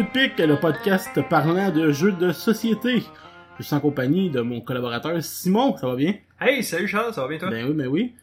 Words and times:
De 0.00 0.06
Pique, 0.06 0.38
le 0.38 0.56
podcast 0.58 1.20
parlant 1.28 1.70
de 1.70 1.92
jeux 1.92 2.12
de 2.12 2.32
société. 2.32 3.02
Je 3.58 3.62
suis 3.62 3.74
en 3.74 3.80
compagnie 3.80 4.30
de 4.30 4.40
mon 4.40 4.62
collaborateur 4.62 5.22
Simon, 5.22 5.76
ça 5.76 5.88
va 5.88 5.94
bien? 5.94 6.14
Hey, 6.40 6.64
salut 6.64 6.88
Charles, 6.88 7.12
ça 7.12 7.20
va 7.20 7.28
bien 7.28 7.36
toi? 7.36 7.50
Ben 7.50 7.66
oui, 7.66 7.74
ben 7.74 7.86
oui. 7.86 8.14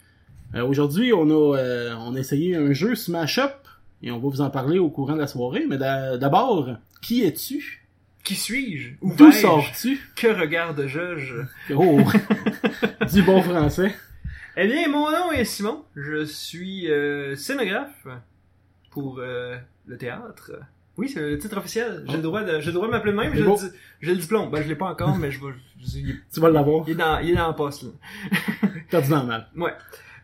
Euh, 0.56 0.66
Aujourd'hui, 0.66 1.14
on 1.14 1.30
a 1.30 1.56
euh, 1.58 1.94
on 2.00 2.16
a 2.16 2.20
essayé 2.20 2.56
un 2.56 2.74
jeu 2.74 2.96
Smash 2.96 3.38
Up 3.38 3.54
et 4.02 4.10
on 4.10 4.18
va 4.18 4.28
vous 4.28 4.42
en 4.42 4.50
parler 4.50 4.80
au 4.80 4.90
courant 4.90 5.14
de 5.14 5.20
la 5.20 5.28
soirée. 5.28 5.66
Mais 5.70 5.78
d'a- 5.78 6.18
d'abord, 6.18 6.68
qui 7.04 7.24
es-tu? 7.24 7.86
Qui 8.24 8.34
suis-je? 8.34 8.94
Où 9.02 9.14
D'où 9.16 9.32
sors-tu? 9.32 10.00
Que 10.16 10.28
regarde-je? 10.28 11.44
Oh! 11.76 12.00
du 13.14 13.22
bon 13.22 13.44
français. 13.44 13.94
Eh 14.56 14.66
bien, 14.66 14.88
mon 14.88 15.12
nom 15.12 15.32
est 15.32 15.46
Simon. 15.46 15.84
Je 15.96 16.26
suis 16.26 16.90
euh, 16.90 17.36
scénographe 17.36 18.08
pour 18.90 19.20
le 19.20 19.98
théâtre. 20.00 20.54
Oui, 20.98 21.10
c'est 21.10 21.22
le 21.22 21.38
titre 21.38 21.58
officiel. 21.58 22.04
J'ai 22.08 22.16
le 22.18 22.24
droit 22.24 22.44
de, 22.44 22.60
j'ai 22.60 22.68
le 22.68 22.74
droit 22.74 22.88
de 22.88 22.92
m'appeler 22.92 23.12
de 23.12 23.18
même. 23.18 23.34
J'ai 23.36 23.44
le, 23.44 23.52
j'ai 24.02 24.12
le 24.16 24.18
diplôme. 24.20 24.50
Ben, 24.50 24.64
je 24.64 24.68
l'ai 24.68 24.76
pas 24.76 24.88
encore, 24.88 25.16
mais 25.18 25.30
je 25.32 25.40
vais, 25.40 25.54
je- 25.80 25.98
il, 26.00 26.22
Tu 26.34 26.40
vas 26.40 26.50
l'avoir. 26.50 26.84
il 26.88 26.92
est 26.94 26.96
dans, 26.96 27.20
il 27.20 27.30
est 27.32 27.36
dans 27.36 27.50
le 27.50 27.56
poste, 27.56 27.84
là. 27.84 27.90
Cardinalement. 28.90 29.40
Ouais. 29.56 29.74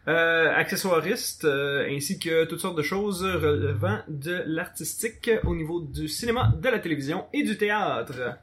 Euh, 0.07 0.51
accessoiriste, 0.53 1.45
euh, 1.45 1.87
ainsi 1.89 2.19
que 2.19 2.43
toutes 2.45 2.59
sortes 2.59 2.77
de 2.77 2.81
choses 2.83 3.23
relevant 3.23 3.99
de 4.09 4.43
l'artistique 4.47 5.29
au 5.45 5.55
niveau 5.55 5.79
du 5.79 6.07
cinéma, 6.09 6.53
de 6.61 6.67
la 6.69 6.79
télévision 6.79 7.25
et 7.33 7.43
du 7.43 7.55
théâtre. 7.57 8.37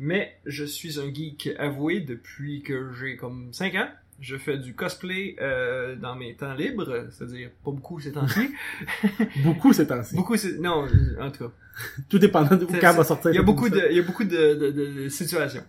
Mais 0.00 0.36
je 0.44 0.64
suis 0.64 0.98
un 0.98 1.12
geek 1.14 1.50
avoué 1.58 2.00
depuis 2.00 2.62
que 2.62 2.90
j'ai 2.98 3.16
comme 3.16 3.52
5 3.52 3.74
ans. 3.76 3.88
Je 4.24 4.36
fais 4.38 4.56
du 4.56 4.74
cosplay 4.74 5.36
euh, 5.40 5.96
dans 5.96 6.14
mes 6.16 6.34
temps 6.34 6.54
libres, 6.54 7.06
c'est-à-dire 7.10 7.50
pas 7.62 7.70
beaucoup 7.72 8.00
ces 8.00 8.12
temps-ci. 8.12 8.48
Beaucoup 9.44 9.72
ces 9.74 9.86
temps-ci. 9.86 10.16
beaucoup, 10.16 10.36
c'est... 10.36 10.58
Non, 10.58 10.86
en 11.20 11.30
tout 11.30 11.44
cas. 11.48 11.52
Tout 12.08 12.18
dépendant 12.18 12.56
de 12.56 12.66
C'est- 12.70 12.78
quand 12.78 12.94
va 12.94 13.04
sortir. 13.04 13.30
Il 13.32 13.34
y 13.36 13.38
a 13.38 13.42
beaucoup 13.42 13.68
de, 13.68 13.82
il 13.90 13.96
y 13.96 14.00
a 14.00 14.02
beaucoup 14.02 14.24
de, 14.24 14.54
de, 14.54 14.70
de- 14.70 14.92
de 15.02 15.08
situations. 15.08 15.64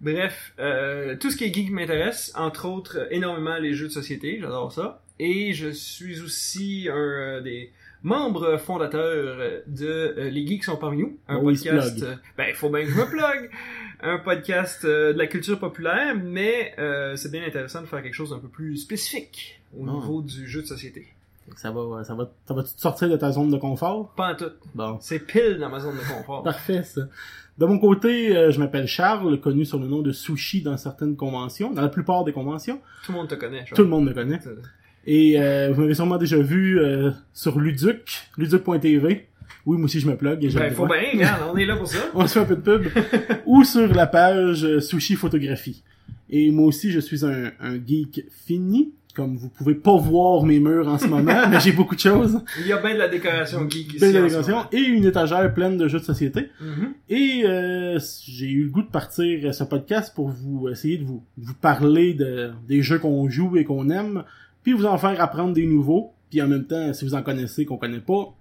Bref, 0.00 0.52
euh, 0.60 1.16
tout 1.16 1.30
ce 1.30 1.36
qui 1.36 1.44
est 1.44 1.52
geek 1.52 1.70
m'intéresse, 1.72 2.30
entre 2.36 2.66
autres 2.66 3.08
énormément 3.10 3.56
les 3.58 3.74
jeux 3.74 3.88
de 3.88 3.92
société, 3.92 4.38
j'adore 4.40 4.70
ça. 4.72 5.02
Et 5.18 5.52
je 5.54 5.70
suis 5.70 6.20
aussi 6.20 6.88
un 6.90 6.94
euh, 6.96 7.40
des 7.40 7.72
membres 8.02 8.56
fondateurs 8.58 9.36
de 9.66 9.86
euh, 9.86 10.30
Les 10.30 10.46
Geeks 10.46 10.64
sont 10.64 10.76
parmi 10.76 10.98
nous, 10.98 11.18
un 11.28 11.36
Oh 11.42 11.50
il 11.50 11.56
podcast. 11.56 12.02
euh, 12.02 12.14
ben, 12.36 12.46
il 12.48 12.54
faut 12.54 12.70
bien 12.70 12.84
que 12.84 12.90
je 12.90 12.96
me 12.96 13.06
plug. 13.06 13.50
un 14.00 14.18
podcast 14.18 14.84
euh, 14.84 15.12
de 15.12 15.18
la 15.18 15.26
culture 15.26 15.58
populaire, 15.58 16.14
mais 16.22 16.74
euh, 16.78 17.16
c'est 17.16 17.30
bien 17.32 17.44
intéressant 17.44 17.80
de 17.80 17.86
faire 17.86 18.02
quelque 18.02 18.14
chose 18.14 18.30
d'un 18.30 18.38
peu 18.38 18.48
plus 18.48 18.76
spécifique 18.76 19.60
au 19.76 19.84
Ah. 19.88 19.92
niveau 19.92 20.22
du 20.22 20.46
jeu 20.48 20.62
de 20.62 20.66
société. 20.66 21.08
Ça 21.56 21.70
va, 21.70 22.04
ça 22.04 22.14
va, 22.14 22.30
ça 22.46 22.52
va 22.54 22.62
te 22.62 22.68
sortir 22.76 23.08
de 23.08 23.16
ta 23.16 23.32
zone 23.32 23.50
de 23.50 23.56
confort? 23.56 24.12
Pas 24.14 24.32
en 24.32 24.36
tout. 24.36 24.50
Bon. 24.74 24.98
C'est 25.00 25.18
pile 25.18 25.56
dans 25.58 25.70
ma 25.70 25.80
zone 25.80 25.96
de 25.96 26.12
confort. 26.14 26.42
Parfait, 26.44 26.82
ça. 26.82 27.02
De 27.56 27.64
mon 27.66 27.78
côté, 27.78 28.36
euh, 28.36 28.50
je 28.52 28.60
m'appelle 28.60 28.86
Charles, 28.86 29.40
connu 29.40 29.64
sur 29.64 29.78
le 29.80 29.88
nom 29.88 30.00
de 30.02 30.12
Sushi 30.12 30.62
dans 30.62 30.76
certaines 30.76 31.16
conventions, 31.16 31.72
dans 31.72 31.80
la 31.82 31.88
plupart 31.88 32.22
des 32.24 32.32
conventions. 32.32 32.80
Tout 33.04 33.12
le 33.12 33.18
monde 33.18 33.28
te 33.28 33.34
connaît. 33.34 33.66
genre. 33.66 33.74
Tout 33.74 33.82
le 33.82 33.88
monde 33.88 34.04
me 34.04 34.12
connaît. 34.12 34.38
Et 35.10 35.40
euh, 35.40 35.70
vous 35.72 35.80
m'avez 35.80 35.94
sûrement 35.94 36.18
déjà 36.18 36.36
vu 36.36 36.78
euh, 36.78 37.10
sur 37.32 37.58
Luduc, 37.58 38.28
luduc.tv. 38.36 39.26
Oui, 39.64 39.76
moi 39.78 39.86
aussi 39.86 40.00
je 40.00 40.06
me 40.06 40.14
plug 40.16 40.44
et 40.44 40.48
Ben, 40.50 40.70
faut 40.70 40.86
bien, 40.86 40.96
regarde, 41.14 41.42
on 41.54 41.56
est 41.56 41.64
là 41.64 41.76
pour 41.76 41.86
ça. 41.88 41.98
On 42.12 42.26
se 42.26 42.34
fait 42.34 42.40
un 42.40 42.44
peu 42.44 42.56
de 42.56 42.60
pub. 42.60 43.04
ou 43.46 43.64
sur 43.64 43.88
la 43.94 44.06
page 44.06 44.66
euh, 44.66 44.80
Sushi 44.80 45.14
Photographie. 45.14 45.82
Et 46.28 46.50
moi 46.50 46.66
aussi, 46.66 46.90
je 46.90 47.00
suis 47.00 47.24
un, 47.24 47.52
un 47.58 47.76
geek 47.76 48.26
fini. 48.44 48.92
Comme 49.14 49.38
vous 49.38 49.48
pouvez 49.48 49.74
pas 49.74 49.96
voir 49.96 50.44
mes 50.44 50.60
murs 50.60 50.86
en 50.86 50.98
ce 50.98 51.06
moment, 51.06 51.48
mais 51.50 51.58
j'ai 51.58 51.72
beaucoup 51.72 51.94
de 51.94 52.00
choses. 52.00 52.40
Il 52.60 52.66
y 52.66 52.72
a 52.72 52.76
bien 52.76 52.92
de 52.92 52.98
la 52.98 53.08
décoration 53.08 53.68
geek 53.68 53.94
ici. 53.94 53.98
Belle 54.00 54.10
en 54.10 54.12
ce 54.12 54.18
délégation 54.18 54.56
moment. 54.56 54.68
et 54.72 54.80
une 54.80 55.06
étagère 55.06 55.54
pleine 55.54 55.78
de 55.78 55.88
jeux 55.88 56.00
de 56.00 56.04
société. 56.04 56.50
Mhm. 56.60 56.92
Et 57.08 57.42
euh, 57.46 57.98
j'ai 58.26 58.50
eu 58.50 58.64
le 58.64 58.70
goût 58.70 58.82
de 58.82 58.90
partir 58.90 59.54
ce 59.54 59.64
podcast 59.64 60.14
pour 60.14 60.28
vous 60.28 60.68
essayer 60.68 60.98
de 60.98 61.04
vous, 61.04 61.24
de 61.38 61.46
vous 61.46 61.54
parler 61.54 62.12
de, 62.12 62.52
des 62.68 62.82
jeux 62.82 62.98
qu'on 62.98 63.28
joue 63.30 63.56
et 63.56 63.64
qu'on 63.64 63.88
aime, 63.88 64.22
puis 64.68 64.76
vous 64.76 64.84
en 64.84 64.98
faire 64.98 65.18
apprendre 65.18 65.54
des 65.54 65.64
nouveaux, 65.64 66.12
puis 66.28 66.42
en 66.42 66.46
même 66.46 66.66
temps, 66.66 66.92
si 66.92 67.06
vous 67.06 67.14
en 67.14 67.22
connaissez 67.22 67.64
qu'on 67.64 67.78
connaît 67.78 68.00
pas, 68.00 68.36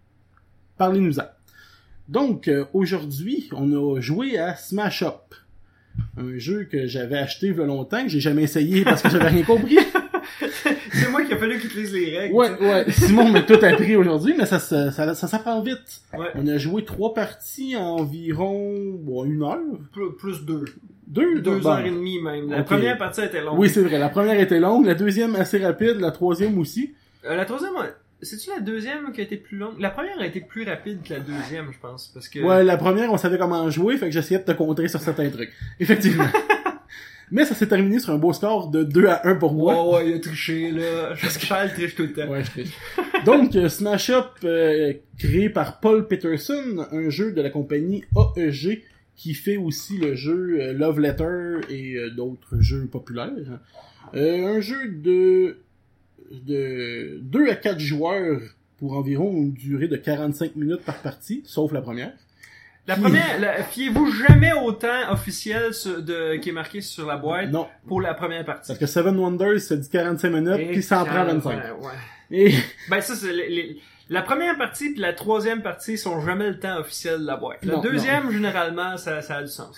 parlez-nous-en. 0.77 1.23
Donc, 2.09 2.49
euh, 2.49 2.65
aujourd'hui, 2.73 3.49
on 3.53 3.71
a 3.71 4.01
joué 4.01 4.37
à 4.37 4.57
Smash 4.57 5.03
Up. 5.03 5.33
Un 6.17 6.37
jeu 6.37 6.65
que 6.65 6.85
j'avais 6.85 7.17
acheté 7.17 7.47
il 7.47 7.55
y 7.55 7.61
a 7.61 7.65
longtemps, 7.65 8.03
que 8.03 8.09
j'ai 8.09 8.19
jamais 8.19 8.43
essayé 8.43 8.83
parce 8.83 9.03
que 9.03 9.09
j'avais 9.09 9.29
rien 9.29 9.43
compris. 9.43 9.77
C'est 10.91 11.09
moi 11.11 11.23
a 11.37 11.39
fallu 11.39 11.59
qu'il 11.59 11.69
te 11.69 11.77
lise 11.77 11.93
les 11.93 12.17
règles. 12.17 12.35
Ouais, 12.35 12.51
ouais, 12.59 12.85
Simon 12.91 13.29
m'a 13.29 13.41
tout 13.41 13.59
appris 13.61 13.95
aujourd'hui, 13.95 14.35
mais 14.37 14.45
ça, 14.45 14.59
ça, 14.59 14.91
ça, 14.91 15.15
ça 15.15 15.27
s'apprend 15.27 15.61
vite. 15.61 16.01
Ouais. 16.17 16.27
On 16.35 16.47
a 16.47 16.57
joué 16.57 16.83
trois 16.83 17.13
parties 17.13 17.75
en 17.75 17.97
environ 17.97 18.97
bon, 18.99 19.25
une 19.25 19.43
heure. 19.43 19.59
Plus, 19.91 20.11
plus 20.17 20.45
deux. 20.45 20.65
Deux, 21.07 21.39
Deux 21.39 21.65
heures 21.65 21.79
et 21.79 21.89
demie 21.89 22.21
même. 22.21 22.49
La 22.49 22.63
première 22.63 22.97
partie 22.97 23.21
était 23.21 23.41
longue. 23.41 23.57
Oui, 23.57 23.69
c'est 23.69 23.81
vrai. 23.81 23.97
La 23.97 24.09
première 24.09 24.39
était 24.39 24.59
longue, 24.59 24.85
la 24.85 24.95
deuxième 24.95 25.35
assez 25.35 25.57
rapide, 25.57 25.99
la 25.99 26.11
troisième 26.11 26.59
aussi. 26.59 26.93
Euh, 27.25 27.35
la 27.35 27.45
troisième, 27.45 27.71
c'est-tu 28.21 28.49
la 28.49 28.59
deuxième 28.59 29.11
qui 29.11 29.21
a 29.21 29.23
été 29.23 29.37
plus 29.37 29.57
longue? 29.57 29.79
La 29.79 29.89
première 29.89 30.19
a 30.19 30.25
été 30.25 30.41
plus 30.41 30.63
rapide 30.63 31.01
que 31.03 31.13
la 31.13 31.19
deuxième, 31.19 31.71
je 31.71 31.79
pense. 31.79 32.07
Parce 32.07 32.27
que. 32.27 32.39
Ouais, 32.39 32.63
la 32.63 32.75
première, 32.75 33.11
on 33.11 33.17
savait 33.17 33.37
comment 33.37 33.69
jouer, 33.69 33.97
fait 33.97 34.07
que 34.07 34.11
j'essayais 34.11 34.39
de 34.39 34.45
te 34.45 34.51
contrer 34.51 34.87
sur 34.87 34.99
certains 34.99 35.29
trucs. 35.29 35.53
Effectivement. 35.79 36.25
Mais 37.31 37.45
ça 37.45 37.55
s'est 37.55 37.67
terminé 37.67 37.99
sur 37.99 38.13
un 38.13 38.17
beau 38.17 38.31
score 38.31 38.69
de 38.69 38.83
2 38.83 39.07
à 39.07 39.27
1 39.27 39.35
pour 39.35 39.53
moi. 39.53 39.73
Ouais, 39.83 39.95
ouais, 39.97 40.09
il 40.09 40.15
a 40.15 40.19
triché, 40.19 40.71
là. 40.71 41.15
Charles 41.15 41.73
triche 41.73 41.95
tout 41.95 42.03
le 42.03 42.13
temps. 42.13 42.27
Ouais, 42.27 42.43
je 42.43 42.51
triche. 42.51 42.73
Donc, 43.25 43.55
euh, 43.55 43.67
Smash 43.67 44.09
Up, 44.11 44.27
euh, 44.43 44.93
créé 45.17 45.49
par 45.49 45.79
Paul 45.79 46.07
Peterson, 46.07 46.85
un 46.91 47.09
jeu 47.09 47.33
de 47.33 47.41
la 47.41 47.49
compagnie 47.49 48.05
AEG, 48.37 48.83
qui 49.17 49.33
fait 49.33 49.57
aussi 49.57 49.97
le 49.97 50.15
jeu 50.15 50.59
euh, 50.61 50.73
Love 50.73 50.99
Letter 50.99 51.59
et 51.69 51.95
euh, 51.95 52.11
d'autres 52.11 52.61
jeux 52.61 52.85
populaires. 52.85 53.59
Euh, 54.13 54.55
un 54.55 54.61
jeu 54.61 54.87
de, 54.89 55.57
de 56.31 57.19
2 57.23 57.49
à 57.49 57.55
4 57.55 57.79
joueurs 57.79 58.39
pour 58.77 58.93
environ 58.93 59.33
une 59.35 59.53
durée 59.53 59.87
de 59.87 59.97
45 59.97 60.55
minutes 60.55 60.83
par 60.85 61.01
partie, 61.01 61.41
sauf 61.45 61.73
la 61.73 61.81
première. 61.81 62.13
La 62.87 62.95
première, 62.95 63.67
fiez-vous 63.69 64.11
jamais 64.11 64.53
au 64.53 64.71
temps 64.71 65.11
officiel 65.11 65.73
sur- 65.73 66.01
de, 66.01 66.37
qui 66.37 66.49
est 66.49 66.53
marqué 66.53 66.79
sur 66.81 67.05
la 67.05 67.17
boîte 67.17 67.51
Non, 67.51 67.67
pour 67.87 67.99
la 68.01 68.13
première 68.13 68.45
partie? 68.45 68.67
parce 68.69 68.79
que 68.79 68.85
Seven 68.85 69.17
Wonders, 69.17 69.59
ça 69.59 69.75
dit 69.75 69.89
45 69.89 70.29
minutes, 70.29 70.57
Et 70.59 70.71
puis 70.71 70.81
ça 70.81 71.01
en 71.01 71.05
prend 71.05 71.13
Charles, 71.15 71.37
25. 71.39 71.49
ouais, 71.51 71.71
ouais. 71.71 71.91
Et 72.31 72.53
Ben 72.89 73.01
ça 73.01 73.15
c'est 73.15 73.33
les- 73.33 73.49
les- 73.49 73.77
la 74.09 74.21
première 74.21 74.57
partie 74.57 74.91
puis 74.93 75.01
la 75.01 75.11
troisième 75.11 75.61
partie 75.61 75.97
sont 75.97 76.21
jamais 76.25 76.47
le 76.47 76.59
temps 76.59 76.77
officiel 76.79 77.19
de 77.19 77.25
la 77.27 77.35
boîte. 77.35 77.63
La 77.65 77.73
Non, 77.73 77.81
deuxième 77.81 78.31
généralement 78.31 78.95
ça, 78.97 79.21
ça 79.21 79.35
a 79.37 79.41
du 79.43 79.49
sens. 79.49 79.77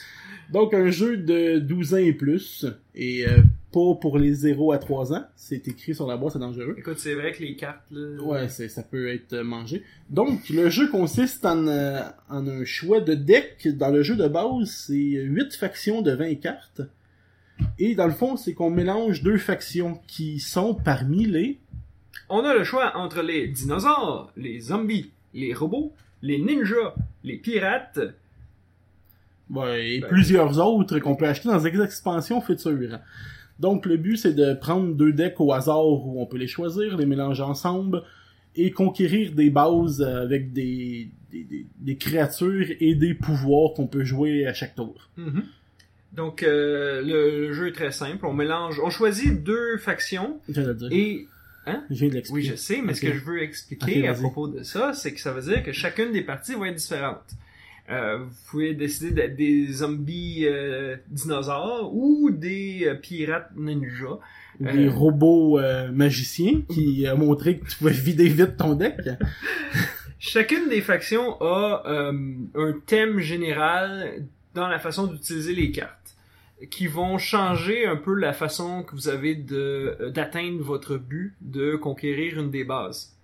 Donc 0.52 0.74
un 0.76 0.90
jeu 0.92 1.18
de 1.18 1.58
12 1.60 1.96
ans 1.96 1.98
et 1.98 2.14
plus, 2.14 2.66
et 2.96 3.26
euh, 3.28 3.42
pas 3.72 3.96
pour 4.02 4.18
les 4.18 4.34
0 4.34 4.72
à 4.72 4.78
3 4.78 5.14
ans, 5.14 5.24
c'est 5.36 5.68
écrit 5.68 5.94
sur 5.94 6.08
la 6.08 6.18
boîte, 6.18 6.34
c'est 6.34 6.40
dangereux. 6.40 6.76
Écoute 6.78 6.98
c'est 7.00 7.14
vrai 7.14 7.32
que 7.32 7.42
les 7.42 7.56
cartes 7.56 7.84
là. 7.92 8.22
Ouais, 8.24 8.50
ça 8.50 8.84
peut 8.84 9.10
être 9.10 9.34
euh, 9.34 9.44
mangé. 9.44 9.84
Donc 10.10 10.50
le 10.50 10.70
jeu 10.70 10.90
consiste 10.90 11.46
en, 11.46 11.68
euh, 11.68 12.02
en 12.30 12.48
un 12.48 12.66
choix 12.66 13.00
de 13.02 13.14
deck. 13.14 13.68
Dans 13.78 13.90
le 13.90 14.02
jeu 14.04 14.16
de 14.16 14.28
base, 14.28 14.70
c'est 14.88 14.94
8 14.94 15.56
factions 15.56 16.02
de 16.02 16.12
20 16.12 16.36
cartes. 16.36 16.82
Et 17.78 17.96
dans 17.96 18.08
le 18.08 18.14
fond, 18.14 18.38
c'est 18.38 18.54
qu'on 18.54 18.70
mélange 18.70 19.22
deux 19.22 19.38
factions 19.38 20.00
qui 20.08 20.40
sont 20.40 20.74
parmi 20.74 21.26
les... 21.26 21.60
On 22.30 22.44
a 22.46 22.54
le 22.54 22.64
choix 22.64 22.96
entre 22.96 23.22
les 23.22 23.48
dinosaures, 23.48 24.32
les 24.38 24.60
zombies, 24.62 25.12
les 25.34 25.54
robots, 25.54 25.94
les 26.22 26.40
ninjas, 26.40 26.96
les 27.24 27.38
pirates. 27.38 28.00
Ouais, 29.50 29.96
et 29.96 30.00
Ben. 30.00 30.08
plusieurs 30.08 30.60
autres 30.60 31.00
qu'on 31.00 31.16
peut 31.16 31.26
acheter 31.28 31.50
dans 31.50 31.60
des 31.60 31.82
expansions 31.82 32.40
futures. 32.40 33.00
Donc 33.60 33.86
le 33.86 33.98
but 33.98 34.18
c'est 34.18 34.34
de 34.34 34.54
prendre 34.54 34.94
deux 34.96 35.12
decks 35.14 35.40
au 35.40 35.52
hasard 35.54 35.86
où 35.86 36.22
on 36.22 36.26
peut 36.26 36.38
les 36.38 36.48
choisir, 36.48 36.98
les 36.98 37.06
mélanger 37.06 37.44
ensemble 37.44 38.04
et 38.56 38.72
conquérir 38.72 39.34
des 39.34 39.50
bases 39.50 40.02
avec 40.02 40.54
des, 40.54 41.10
des, 41.32 41.44
des- 41.44 41.66
des 41.80 41.96
créatures 41.98 42.68
et 42.80 42.96
des 42.96 43.14
pouvoirs 43.14 43.74
qu'on 43.76 43.88
peut 43.88 44.04
jouer 44.04 44.48
à 44.48 44.54
chaque 44.54 44.76
tour. 44.76 45.10
Mhm. 45.18 45.44
Donc 46.14 46.42
euh, 46.42 47.02
le, 47.02 47.48
le 47.48 47.54
jeu 47.54 47.68
est 47.68 47.72
très 47.74 47.92
simple. 47.92 48.26
On 48.26 48.34
mélange, 48.34 48.80
on 48.84 48.90
choisit 48.90 49.44
deux 49.44 49.78
factions 49.78 50.40
Je 50.48 50.54
viens 50.54 50.64
de 50.64 50.68
le 50.70 50.76
dire. 50.76 50.90
et 50.92 51.28
Je 51.92 52.06
viens 52.06 52.10
de 52.10 52.24
oui 52.32 52.42
je 52.44 52.56
sais, 52.56 52.82
mais 52.82 52.94
ce 52.96 53.02
que 53.02 53.14
je 53.14 53.24
veux 53.24 53.44
expliquer 53.44 54.08
à 54.08 54.14
propos 54.14 54.48
de 54.48 54.64
ça, 54.64 54.94
c'est 54.94 55.14
que 55.14 55.20
ça 55.20 55.32
veut 55.34 55.42
dire 55.44 55.62
que 55.64 55.72
chacune 55.72 56.12
des 56.12 56.22
parties 56.24 56.56
va 56.56 56.70
être 56.70 56.76
différente. 56.78 57.22
Euh, 57.90 58.20
vous 58.20 58.36
pouvez 58.52 58.76
décider 58.76 59.12
d'être 59.12 59.36
des 59.36 59.66
zombies 59.72 60.46
euh, 60.46 60.96
dinosaures 61.08 61.92
ou 61.94 62.30
des 62.30 62.84
euh, 62.86 62.96
pirates 62.96 63.50
ninjas. 63.56 64.20
Des 64.60 64.90
robots 64.90 65.58
magiciens 65.94 66.64
qui 66.70 67.08
a 67.08 67.16
montré 67.16 67.60
que 67.60 67.66
tu 67.70 67.78
pouvais 67.78 67.94
vider 67.94 68.28
vite 68.28 68.58
ton 68.58 68.76
deck. 68.76 68.98
Chacune 70.20 70.68
des 70.68 70.82
factions 70.82 71.42
a 71.42 71.84
un 71.88 72.74
thème 72.86 73.22
général 73.22 74.26
dans 74.54 74.68
la 74.68 74.78
façon 74.78 75.08
d'utiliser 75.08 75.56
les 75.56 75.72
cartes 75.72 76.18
qui 76.70 76.88
vont 76.88 77.18
changer 77.18 77.86
un 77.86 77.96
peu 77.96 78.14
la 78.14 78.34
façon 78.34 78.84
que 78.84 78.96
vous 78.96 79.08
avez 79.08 79.34
de 79.34 80.12
d'atteindre 80.14 80.62
votre 80.62 80.98
but 80.98 81.36
de 81.40 81.78
conquérir 81.78 82.38
une 82.38 82.52
des 82.52 82.66
bases. 82.66 83.16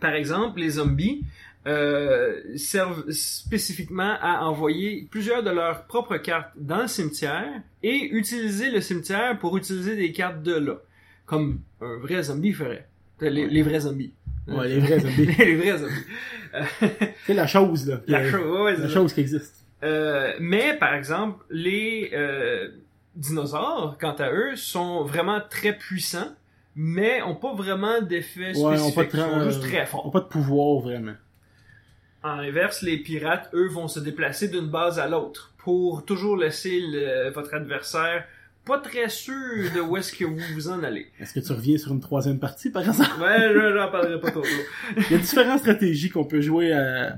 Par 0.00 0.14
exemple, 0.14 0.60
les 0.60 0.70
zombies, 0.70 1.24
euh, 1.66 2.40
servent 2.56 3.10
spécifiquement 3.10 4.16
à 4.20 4.44
envoyer 4.44 5.06
plusieurs 5.10 5.42
de 5.42 5.50
leurs 5.50 5.84
propres 5.84 6.16
cartes 6.16 6.50
dans 6.56 6.82
le 6.82 6.88
cimetière 6.88 7.48
et 7.82 8.04
utiliser 8.10 8.70
le 8.70 8.80
cimetière 8.80 9.38
pour 9.38 9.56
utiliser 9.56 9.96
des 9.96 10.12
cartes 10.12 10.42
de 10.42 10.54
là. 10.54 10.74
Comme 11.26 11.60
un 11.80 11.96
vrai 11.98 12.22
zombie 12.22 12.52
ferait. 12.52 12.86
Les, 13.20 13.46
les 13.48 13.62
vrais 13.62 13.80
zombies. 13.80 14.12
Ouais, 14.46 14.68
les 14.68 14.78
vrais 14.78 15.00
zombies. 15.00 15.26
les 15.38 15.56
vrais 15.56 15.78
zombies. 15.78 16.72
c'est 17.26 17.34
la 17.34 17.46
chose, 17.46 17.86
là. 17.86 18.00
La, 18.06 18.22
ouais, 18.22 18.76
c'est 18.76 18.82
la 18.82 18.88
chose 18.88 19.12
qui 19.12 19.20
existe. 19.20 19.64
Euh, 19.82 20.32
mais 20.40 20.74
par 20.78 20.94
exemple, 20.94 21.44
les 21.50 22.10
euh, 22.14 22.68
dinosaures, 23.14 23.96
quant 24.00 24.14
à 24.18 24.30
eux, 24.32 24.56
sont 24.56 25.04
vraiment 25.04 25.40
très 25.50 25.76
puissants, 25.76 26.32
mais 26.74 27.20
ont 27.22 27.34
pas 27.34 27.52
vraiment 27.54 28.00
d'effet 28.00 28.56
Ouais, 28.58 28.76
spécifique. 28.76 28.98
ont 28.98 29.02
Ils 29.02 29.10
sont 29.20 29.44
juste 29.50 29.62
très 29.62 29.82
Ont 29.82 29.86
forts. 29.86 30.10
pas 30.10 30.20
de 30.20 30.26
pouvoir, 30.26 30.80
vraiment. 30.80 31.14
En 32.22 32.38
inverse, 32.38 32.82
les 32.82 32.96
pirates, 32.98 33.48
eux, 33.54 33.68
vont 33.68 33.88
se 33.88 34.00
déplacer 34.00 34.48
d'une 34.48 34.66
base 34.68 34.98
à 34.98 35.08
l'autre 35.08 35.52
pour 35.58 36.04
toujours 36.04 36.36
laisser 36.36 36.80
le- 36.80 37.30
votre 37.30 37.54
adversaire 37.54 38.24
pas 38.64 38.78
très 38.80 39.08
sûr 39.08 39.32
de 39.74 39.80
où 39.80 39.96
est-ce 39.96 40.12
que 40.12 40.24
vous 40.26 40.36
vous 40.52 40.68
en 40.68 40.82
allez. 40.82 41.06
Est-ce 41.20 41.32
que 41.32 41.40
tu 41.40 41.52
reviens 41.52 41.78
sur 41.78 41.90
une 41.92 42.00
troisième 42.00 42.38
partie, 42.38 42.68
par 42.70 42.82
exemple? 42.82 43.08
Ouais, 43.20 43.48
je- 43.54 43.72
j'en 43.78 43.90
parlerai 43.90 44.20
pas 44.20 44.30
trop. 44.30 44.42
Il 44.96 45.12
y 45.12 45.14
a 45.14 45.18
différentes 45.18 45.60
stratégies 45.60 46.10
qu'on 46.10 46.24
peut 46.26 46.42
jouer 46.42 46.72
euh, 46.74 47.08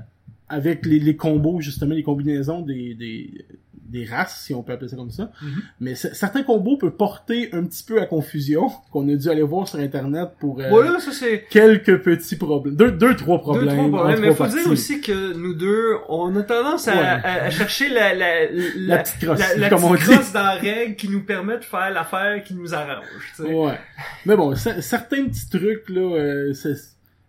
avec 0.47 0.85
les, 0.85 0.99
les 0.99 1.15
combos, 1.17 1.59
justement, 1.59 1.93
les 1.93 2.03
combinaisons 2.03 2.61
des, 2.61 2.93
des, 2.95 3.45
des 3.91 4.05
races, 4.05 4.41
si 4.45 4.53
on 4.53 4.63
peut 4.63 4.71
appeler 4.73 4.87
ça 4.89 4.95
comme 4.95 5.11
ça. 5.11 5.31
Mhm. 5.41 5.61
Mais 5.81 5.95
certains 5.95 6.43
combos 6.43 6.77
peuvent 6.77 6.95
porter 6.95 7.49
un 7.53 7.63
petit 7.65 7.83
peu 7.83 8.01
à 8.01 8.05
confusion, 8.05 8.69
qu'on 8.91 9.07
a 9.09 9.15
dû 9.15 9.29
aller 9.29 9.41
voir 9.41 9.67
sur 9.67 9.79
Internet 9.79 10.29
pour 10.39 10.59
euh, 10.61 10.69
Voilà, 10.69 10.99
ça 10.99 11.11
c'est 11.11 11.45
quelques 11.49 12.01
petits 12.01 12.35
problèmes. 12.37 12.75
Deux, 12.75 12.91
deux 12.91 13.15
trois 13.15 13.37
deux, 13.37 13.41
problèmes. 13.43 13.67
trois 13.67 13.83
en 13.85 13.89
problèmes. 13.91 14.19
Mais 14.21 14.33
trois 14.33 14.47
faut 14.49 14.57
dire 14.57 14.71
aussi 14.71 15.01
que 15.01 15.33
nous 15.33 15.53
deux, 15.53 15.95
on 16.09 16.35
a 16.35 16.43
tendance 16.43 16.87
à, 16.87 16.93
Ouais. 16.95 16.99
à- 17.01 17.43
à 17.45 17.49
chercher 17.49 17.89
la, 17.89 18.13
la, 18.15 18.45
La 18.77 18.97
petite 18.99 19.19
crosse, 19.25 19.39
la, 19.57 19.67
on 19.77 19.91
petite 19.91 20.07
dit. 20.07 20.13
crosse 20.15 20.31
dans 20.33 20.43
la 20.43 20.53
règle 20.55 20.95
qui 20.95 21.09
nous 21.09 21.23
permet 21.23 21.57
de 21.57 21.63
faire 21.63 21.89
l'affaire 21.91 22.43
qui 22.43 22.53
nous 22.55 22.73
arrange. 22.73 23.05
tu 23.35 23.43
sais. 23.43 23.53
Ouais. 23.53 23.77
Mais 24.25 24.35
bon, 24.35 24.55
certains 24.55 25.25
petits 25.25 25.49
trucs, 25.49 25.89
là, 25.89 26.01
euh, 26.15 26.53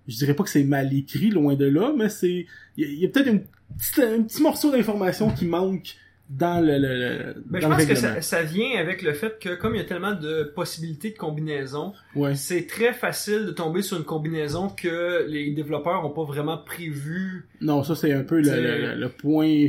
je 0.09 0.17
dirais 0.17 0.35
pas 0.35 0.45
que 0.45 0.51
c'est 0.51 0.65
mal 0.65 0.93
écrit, 0.95 1.31
loin 1.31 1.55
de 1.55 1.67
là, 1.67 1.93
mais 1.97 2.09
c'est... 2.09 2.47
Il 2.77 2.85
y 2.85 2.85
a, 2.85 2.89
il 2.93 3.05
a 3.05 3.09
peut-être 3.09 3.29
un 3.29 4.23
petit 4.23 4.43
morceau 4.43 4.71
d'information 4.71 5.31
qui 5.31 5.45
manque 5.47 5.97
dans 6.39 6.65
le, 6.65 6.79
le, 6.79 6.89
le- 6.99 7.35
Ben, 7.47 7.61
je 7.61 7.67
le 7.69 7.75
pense 7.75 7.85
que 7.85 7.95
ça, 7.95 8.23
ça 8.23 8.43
vient 8.43 8.79
avec 8.79 9.03
le 9.03 9.13
fait 9.13 9.39
que 9.39 9.55
comme 9.55 9.75
il 9.75 9.79
y 9.79 9.81
a 9.83 9.85
tellement 9.85 10.15
de 10.15 10.45
possibilités 10.55 11.11
de 11.11 11.19
combinaisons, 11.19 11.93
Ouais. 12.17 12.35
c'est 12.35 12.67
très 12.67 12.93
facile 12.95 13.45
de 13.47 13.51
tomber 13.51 13.83
sur 13.83 13.99
une 13.99 14.05
combinaison 14.05 14.69
que 14.69 15.27
les 15.29 15.51
développeurs 15.53 16.05
ont 16.07 16.11
pas 16.11 16.25
vraiment 16.25 16.57
prévu. 16.59 17.47
Non, 17.61 17.83
ça 17.85 17.95
c'est 17.95 18.13
un 18.13 18.23
peu 18.23 18.41
le, 18.41 19.07
point 19.09 19.67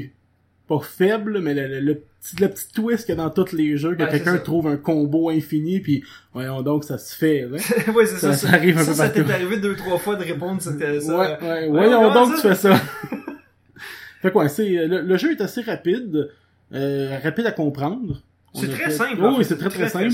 pas 0.67 0.79
faible, 0.79 1.39
mais 1.41 1.53
le, 1.53 1.95
petit, 1.95 2.37
le 2.41 2.47
petit 2.47 2.71
twist 2.71 3.05
qu'il 3.05 3.15
y 3.15 3.19
a 3.19 3.21
dans 3.21 3.29
tous 3.29 3.51
les 3.53 3.75
jeux, 3.75 3.95
que 3.95 4.09
quelqu'un 4.09 4.37
trouve 4.37 4.67
un 4.67 4.77
combo 4.77 5.29
infini, 5.29 5.81
puis 5.81 6.05
voyons 6.33 6.61
donc 6.61 6.85
ça 6.85 6.97
se 6.97 7.13
fait. 7.13 7.41
Là. 7.41 7.57
ouais, 7.93 8.05
c'est 8.05 8.15
ça. 8.15 8.31
Ça- 8.31 8.47
ça 8.47 8.53
arrive 8.55 8.77
un 8.77 8.83
ça, 8.83 8.91
peu 8.91 8.97
ça 8.97 9.09
t'est 9.09 9.29
arrivé 9.33 9.57
deux, 9.57 9.75
trois 9.75 9.97
fois 9.97 10.15
de 10.15 10.23
répondre 10.23 10.61
c'était 10.61 11.01
ça. 11.01 11.17
Ouais, 11.19 11.37
ouais, 11.41 11.67
Ouais, 11.67 11.67
voyons 11.67 12.13
donc 12.13 12.35
tu 12.35 12.41
fais 12.41 12.55
ça. 12.55 12.75
fait 14.21 14.31
quoi, 14.31 14.47
c'est 14.47 14.87
le, 14.87 15.01
le 15.01 15.17
jeu 15.17 15.31
est 15.31 15.41
assez 15.41 15.61
rapide, 15.61 16.29
euh, 16.73 17.19
rapide 17.21 17.45
à 17.45 17.51
comprendre. 17.51 18.21
C'est 18.53 18.69
très 18.69 18.85
fait- 18.85 18.91
simple. 18.91 19.17
Oh, 19.19 19.25
en 19.25 19.37
oui, 19.37 19.45
c'est 19.45 19.57
très, 19.57 19.69
très 19.69 19.89
simple. 19.89 20.13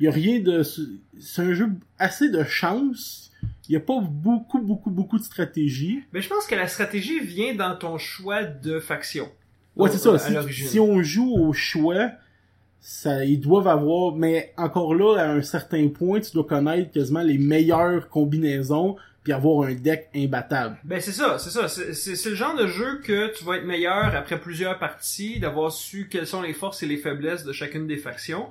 Il 0.00 0.04
y 0.04 0.08
a 0.08 0.12
rien 0.12 0.40
de 0.40 0.62
c'est 0.62 1.42
un 1.42 1.54
jeu 1.54 1.70
assez 1.98 2.28
de 2.30 2.44
chance. 2.44 3.30
Il 3.68 3.72
y 3.72 3.76
a 3.76 3.80
pas 3.80 4.00
beaucoup 4.00 4.60
beaucoup 4.60 4.90
beaucoup 4.90 5.18
de 5.18 5.24
stratégie. 5.24 6.00
Mais 6.12 6.20
je 6.20 6.28
pense 6.28 6.46
que 6.46 6.54
la 6.54 6.68
stratégie 6.68 7.20
vient 7.20 7.54
dans 7.54 7.76
ton 7.76 7.98
choix 7.98 8.44
de 8.44 8.78
faction. 8.78 9.28
Ouais, 9.76 9.88
c'est 9.90 9.98
ça. 9.98 10.18
Si, 10.18 10.80
on 10.80 11.02
joue 11.02 11.32
au 11.34 11.52
choix, 11.52 12.10
ça, 12.80 13.24
ils 13.24 13.40
doivent 13.40 13.68
avoir, 13.68 14.14
mais 14.14 14.52
encore 14.56 14.94
là, 14.94 15.22
à 15.22 15.30
un 15.30 15.42
certain 15.42 15.88
point, 15.88 16.20
tu 16.20 16.32
dois 16.32 16.44
connaître 16.44 16.90
quasiment 16.90 17.22
les 17.22 17.38
meilleures 17.38 18.08
combinaisons 18.08 18.96
puis 19.24 19.32
avoir 19.32 19.68
un 19.68 19.74
deck 19.74 20.08
imbattable. 20.14 20.78
Ben 20.84 21.00
c'est 21.00 21.12
ça, 21.12 21.38
c'est 21.38 21.50
ça. 21.50 21.68
C'est 21.68 22.24
le 22.30 22.34
genre 22.34 22.54
de 22.56 22.66
jeu 22.66 23.00
que 23.02 23.36
tu 23.36 23.44
vas 23.44 23.56
être 23.56 23.64
meilleur 23.66 24.14
après 24.14 24.40
plusieurs 24.40 24.78
parties, 24.78 25.38
d'avoir 25.40 25.72
su 25.72 26.08
quelles 26.10 26.26
sont 26.26 26.40
les 26.42 26.54
forces 26.54 26.82
et 26.82 26.86
les 26.86 26.96
faiblesses 26.96 27.44
de 27.44 27.52
chacune 27.52 27.86
des 27.86 27.96
factions. 27.98 28.48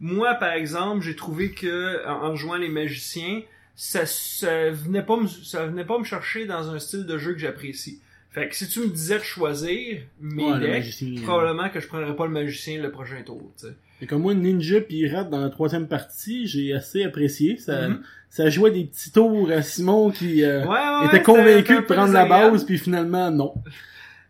Moi, 0.00 0.34
par 0.34 0.52
exemple, 0.52 1.02
j'ai 1.02 1.16
trouvé 1.16 1.52
que 1.52 2.06
en, 2.06 2.24
en 2.24 2.36
jouant 2.36 2.56
les 2.56 2.68
magiciens, 2.68 3.42
ça, 3.76 4.04
ça 4.06 4.70
venait 4.70 5.02
pas 5.02 5.16
me, 5.16 5.26
ça 5.28 5.66
venait 5.66 5.84
pas 5.84 5.98
me 5.98 6.04
chercher 6.04 6.46
dans 6.46 6.70
un 6.70 6.78
style 6.78 7.06
de 7.06 7.18
jeu 7.18 7.32
que 7.34 7.38
j'apprécie. 7.38 8.00
Fait 8.30 8.48
que 8.48 8.54
si 8.56 8.68
tu 8.68 8.80
me 8.80 8.88
disais 8.88 9.18
de 9.18 9.22
choisir 9.24 10.02
mes 10.20 10.44
Ouais, 10.52 10.60
decks, 10.82 11.22
probablement 11.24 11.70
que 11.70 11.80
je 11.80 11.86
prendrais 11.86 12.14
pas 12.14 12.26
le 12.26 12.32
magicien 12.32 12.82
le 12.82 12.90
prochain 12.90 13.22
tour. 13.24 13.50
tu 13.58 13.66
sais. 13.68 13.72
Et 14.02 14.06
comme 14.06 14.22
moi, 14.22 14.34
Ninja 14.34 14.80
Pirate 14.80 15.30
dans 15.30 15.40
la 15.40 15.48
troisième 15.50 15.88
partie, 15.88 16.46
j'ai 16.46 16.72
assez 16.74 17.02
apprécié. 17.04 17.56
Ça, 17.56 17.88
Mhm. 17.88 18.00
ça 18.28 18.50
jouait 18.50 18.70
des 18.70 18.84
petits 18.84 19.10
tours 19.10 19.50
à 19.50 19.62
Simon 19.62 20.10
qui 20.10 20.42
euh, 20.44 20.62
Ouais, 20.62 20.68
ouais, 20.68 21.00
ouais, 21.00 21.06
était 21.06 21.22
convaincu 21.22 21.74
de 21.76 21.80
prendre 21.80 22.12
la 22.12 22.26
base, 22.26 22.64
puis 22.64 22.78
finalement, 22.78 23.30
non. 23.30 23.54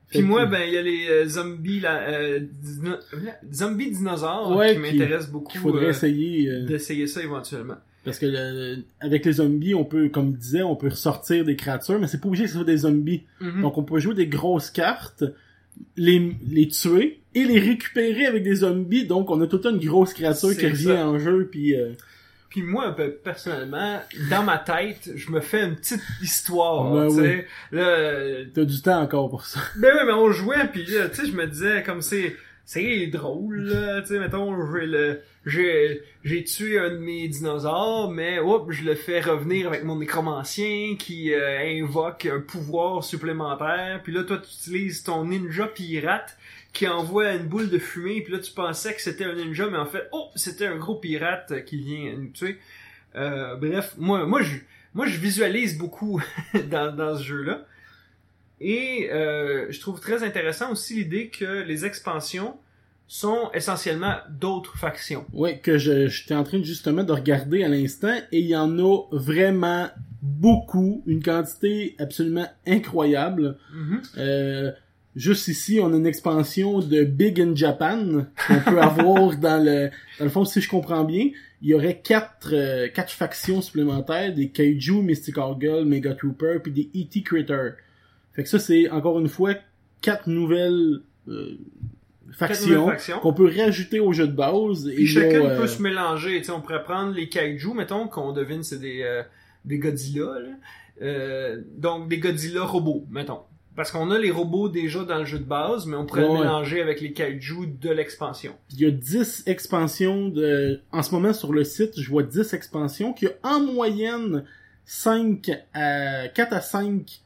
Puis 0.09 0.21
que- 0.21 0.25
moi, 0.25 0.47
ben, 0.47 0.61
il 0.65 0.73
y 0.73 0.79
a 0.79 0.83
les 0.83 1.09
euh, 1.11 1.27
zombies, 1.29 1.81
là, 1.81 2.01
euh, 2.09 2.39
dino- 2.41 2.97
zombies 3.53 3.91
dinosaures 3.91 4.57
Ouais, 4.57 4.69
qui 4.69 4.75
qui- 4.75 4.99
m'intéressent 4.99 5.33
beaucoup. 5.33 5.51
qu'il 5.51 5.61
faudrait 5.61 5.87
euh, 5.87 5.91
essayer. 5.91 6.49
euh, 6.49 6.65
d'essayer 6.65 7.09
ça 7.09 7.23
éventuellement. 7.25 7.75
Parce 8.05 8.21
que 8.21 8.27
le- 8.27 8.85
avec 9.01 9.25
les 9.25 9.33
zombies, 9.33 9.75
on 9.75 9.85
peut, 9.85 10.09
comme 10.09 10.35
je 10.35 10.39
disais, 10.39 10.63
on 10.63 10.77
peut 10.77 10.91
ressortir 10.91 11.45
des 11.45 11.57
créatures, 11.57 11.99
mais 11.99 12.07
c'est 12.07 12.21
pas 12.21 12.29
obligé 12.29 12.45
que 12.45 12.51
ce 12.51 12.55
soit 12.55 12.65
des 12.65 12.77
zombies. 12.77 13.25
Mhm. 13.41 13.63
Donc 13.63 13.79
on 13.79 13.83
peut 13.83 13.99
jouer 13.99 14.15
des 14.15 14.29
grosses 14.29 14.71
cartes, 14.71 15.25
les, 15.97 16.33
les 16.49 16.69
tuer 16.69 17.19
et 17.37 17.45
les 17.45 17.61
récupérer 17.61 18.27
avec 18.27 18.43
des 18.43 18.57
zombies. 18.57 19.05
Donc 19.05 19.31
on 19.31 19.41
a 19.43 19.47
tout 19.47 19.57
le 19.57 19.63
temps 19.63 19.71
une 19.71 19.87
grosse 19.87 20.15
créature 20.15 20.57
qui 20.57 20.67
revient 20.67 20.85
ça. 20.85 21.07
en 21.07 21.19
jeu. 21.19 21.47
Puis 21.51 21.77
euh, 21.77 21.93
Puis 22.49 22.63
moi, 22.63 22.95
ben, 22.97 23.13
personnellement, 23.23 24.01
dans 24.31 24.43
ma 24.43 24.57
tête, 24.57 25.11
je 25.15 25.31
me 25.31 25.41
fais 25.41 25.65
une 25.65 25.77
petite 25.77 26.01
histoire, 26.23 27.09
tu 27.09 27.17
sais. 27.17 27.47
t'as 27.71 28.65
du 28.65 28.81
temps 28.81 29.03
encore 29.03 29.29
pour 29.29 29.45
ça. 29.45 29.61
ben 29.77 29.93
oui, 29.95 30.01
mais 30.07 30.15
on 30.15 30.33
jouait, 30.33 30.67
puis 30.73 30.87
là, 30.87 31.11
tu 31.11 31.17
sais, 31.17 31.27
je 31.27 31.37
me 31.37 31.47
disais, 31.47 31.83
comme 31.83 32.01
c'est, 32.01 32.35
c'est 32.67 33.07
drôle, 33.07 34.03
tu 34.03 34.09
sais, 34.09 34.19
mettons, 34.19 34.53
j'ai 34.75 34.87
le, 34.87 35.23
j'ai, 35.47 36.03
j'ai 36.25 36.43
tué 36.43 36.81
un 36.81 36.91
de 36.91 36.99
mes 36.99 37.29
dinosaures, 37.29 38.11
mais, 38.11 38.41
hop, 38.41 38.73
je 38.73 38.83
le 38.83 38.97
fais 38.97 39.21
revenir 39.21 39.69
avec 39.69 39.85
mon 39.85 40.01
nécromancien 40.01 40.97
qui 40.99 41.33
euh, 41.33 41.81
invoque 41.81 42.27
un 42.27 42.41
pouvoir 42.41 43.05
supplémentaire, 43.05 44.01
puis 44.03 44.13
là, 44.13 44.25
toi, 44.25 44.39
tu 44.39 44.51
utilises 44.51 45.05
ton 45.05 45.27
ninja 45.27 45.69
pirate 45.69 46.37
qui 46.73 46.89
envoie 46.89 47.35
une 47.35 47.47
boule 47.47 47.71
de 47.71 47.79
fumée, 47.79 48.21
puis 48.23 48.33
là, 48.33 48.41
tu 48.41 48.53
pensais 48.53 48.95
que 48.95 49.01
c'était 49.01 49.25
un 49.25 49.37
ninja, 49.37 49.71
mais 49.71 49.79
en 49.79 49.87
fait, 49.87 50.09
oh, 50.11 50.29
c'était 50.35 50.67
un 50.67 50.77
gros 50.77 50.97
pirate 50.97 51.65
qui 51.67 51.77
vient 51.77 52.17
nous 52.19 52.31
tuer. 52.31 52.59
Euh, 53.15 53.55
bref, 53.55 53.95
moi, 53.97 54.27
moi, 54.27 54.43
je, 54.43 54.57
moi, 54.93 55.07
je 55.07 55.19
visualise 55.19 55.79
beaucoup 55.79 56.21
dans, 56.69 56.95
dans 56.95 57.17
ce 57.17 57.23
jeu-là. 57.23 57.65
Et 58.61 59.11
euh, 59.13 59.67
je 59.71 59.81
trouve 59.81 60.01
très 60.01 60.23
intéressant 60.23 60.73
aussi 60.73 60.95
l'idée 60.95 61.29
que 61.29 61.63
les 61.63 61.85
expansions 61.85 62.57
sont 63.09 63.51
essentiellement 63.55 64.15
d'autres 64.31 64.77
factions. 64.77 65.25
Ouais, 65.33 65.59
que 65.59 65.79
je 65.79 66.09
j'étais 66.09 66.35
en 66.35 66.43
train 66.43 66.63
justement 66.63 67.05
de 67.05 67.13
regarder 67.13 67.63
à 67.63 67.69
l'instant 67.69 68.17
et 68.33 68.41
il 68.41 68.47
y 68.47 68.57
en 68.57 68.79
a 68.79 69.03
vraiment 69.13 69.89
beaucoup, 70.23 71.05
une 71.07 71.23
quantité 71.23 71.95
absolument 71.99 72.49
incroyable. 72.67 73.59
Euh, 74.19 74.73
juste 75.15 75.47
ici, 75.47 75.79
on 75.81 75.93
a 75.93 75.97
une 75.97 76.07
expansion 76.07 76.81
de 76.81 77.05
Big 77.05 77.41
in 77.41 77.55
Japan 77.55 78.27
qu'on 78.49 78.61
peut 78.71 78.81
avoir 78.81 79.37
dans 79.41 79.63
le 79.63 79.91
dans 80.19 80.25
le 80.25 80.31
fond, 80.31 80.45
si 80.45 80.61
je 80.61 80.69
comprends 80.69 81.05
bien, 81.05 81.31
il 81.63 81.69
y 81.69 81.75
aurait 81.75 82.01
quatre 82.01 82.51
euh, 82.53 82.89
quatre 82.89 83.13
factions 83.13 83.63
supplémentaires 83.63 84.35
des 84.35 84.49
Kaiju, 84.49 85.03
Mystic 85.03 85.39
Orgul, 85.39 85.85
Mega 85.85 86.15
Trooper 86.15 86.59
puis 86.61 86.73
des 86.73 86.91
E.T. 86.95 87.23
Critter. 87.23 87.71
Fait 88.37 88.43
que 88.43 88.49
ça 88.49 88.59
c'est 88.59 88.89
encore 88.91 89.19
une 89.19 89.29
fois 89.29 89.55
quatre 90.01 90.29
nouvelles 90.29 91.01
euh, 91.27 91.59
factions 92.33 92.91
qu'on 93.23 93.33
peut 93.33 93.51
rajouter 93.57 94.01
au 94.01 94.13
jeu 94.13 94.27
de 94.27 94.33
base 94.33 94.89
et 94.89 95.07
chacune 95.07 95.43
là, 95.45 95.55
euh, 95.55 95.61
peut 95.61 95.67
se 95.67 95.83
mélanger. 95.83 96.39
Tu 96.39 96.45
sais, 96.45 96.53
on 96.53 96.61
pourrait 96.61 96.85
prendre 96.85 97.15
les 97.15 97.29
kaiju, 97.29 97.73
mettons, 97.75 98.09
qu'on 98.09 98.33
devine 98.33 98.63
c'est 98.63 98.79
des, 98.79 99.03
euh, 99.03 99.23
des 99.65 99.79
Godzilla. 99.79 100.39
Là. 100.41 100.49
Euh, 101.03 101.63
donc 101.77 102.09
des 102.09 102.19
Godzilla 102.19 102.65
robots, 102.65 103.07
mettons. 103.11 103.41
Parce 103.75 103.91
qu'on 103.91 104.11
a 104.11 104.19
les 104.19 104.31
robots 104.31 104.71
déjà 104.71 105.05
dans 105.05 105.19
le 105.19 105.27
jeu 105.27 105.39
de 105.39 105.45
base, 105.45 105.85
mais 105.85 105.97
on 105.97 106.07
pourrait 106.07 106.25
Ouais, 106.25 106.33
le 106.33 106.45
mélanger 106.45 106.81
avec 106.81 107.03
les 107.03 107.13
kaiju 107.13 107.67
de 107.79 107.91
l'expansion. 107.91 108.55
Il 108.73 108.81
y 108.81 108.87
a 108.87 108.91
10 108.91 109.43
expansions 109.47 110.29
de... 110.31 110.81
En 110.93 111.03
ce 111.03 111.11
moment, 111.15 111.35
sur 111.35 111.53
le 111.53 111.63
site, 111.63 112.01
je 112.01 112.09
vois 112.09 112.23
10 112.23 112.55
expansions 112.55 113.13
qui 113.13 113.27
a 113.27 113.33
en 113.43 113.61
moyenne 113.61 114.45
5 114.87 115.51
à... 115.75 116.29
4 116.29 116.53
à 116.55 116.61
5 116.63 117.21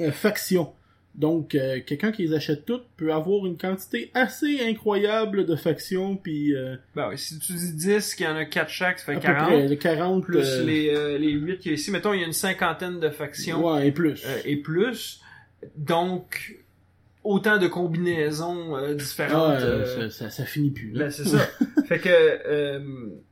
euh, 0.00 0.10
factions. 0.12 0.72
Donc, 1.14 1.54
euh, 1.54 1.80
quelqu'un 1.86 2.12
qui 2.12 2.26
les 2.26 2.34
achète 2.34 2.66
toutes 2.66 2.86
peut 2.98 3.10
avoir 3.10 3.46
une 3.46 3.56
quantité 3.56 4.10
assez 4.12 4.60
incroyable 4.68 5.46
de 5.46 5.56
factions, 5.56 6.14
puis 6.16 6.54
euh, 6.54 6.76
Ben 6.94 7.08
oui, 7.08 7.16
si 7.16 7.38
tu 7.38 7.54
dis 7.54 7.72
10, 7.72 8.14
qu'il 8.14 8.26
y 8.26 8.28
en 8.28 8.36
a 8.36 8.44
4 8.44 8.68
chaque, 8.68 8.98
ça 8.98 9.06
fait 9.06 9.14
peu 9.14 9.20
40. 9.20 9.46
près 9.48 9.66
le 9.68 9.76
40 9.76 10.22
Plus 10.24 10.36
euh, 10.46 10.64
les, 10.64 10.90
euh, 10.94 11.16
les 11.16 11.30
8 11.30 11.58
qu'il 11.58 11.72
y 11.72 11.74
a 11.74 11.78
ici. 11.78 11.90
Mettons, 11.90 12.12
il 12.12 12.20
y 12.20 12.22
a 12.22 12.26
une 12.26 12.34
cinquantaine 12.34 13.00
de 13.00 13.08
factions 13.08 13.66
ouais, 13.66 13.88
et 13.88 13.92
plus. 13.92 14.22
euh, 14.26 14.38
et 14.44 14.56
plus. 14.56 15.22
donc, 15.76 16.56
autant 17.24 17.56
de 17.58 17.66
combinaisons 17.66 18.94
différentes. 18.94 19.58
Ah, 19.62 19.84
ça, 19.86 20.10
ça, 20.10 20.30
ça 20.30 20.44
finit 20.44 20.70
plus. 20.70 20.90
Là. 20.92 21.04
ben, 21.06 21.10
c'est 21.10 21.24
ça. 21.24 21.38
fait 21.88 21.98
que 21.98 22.10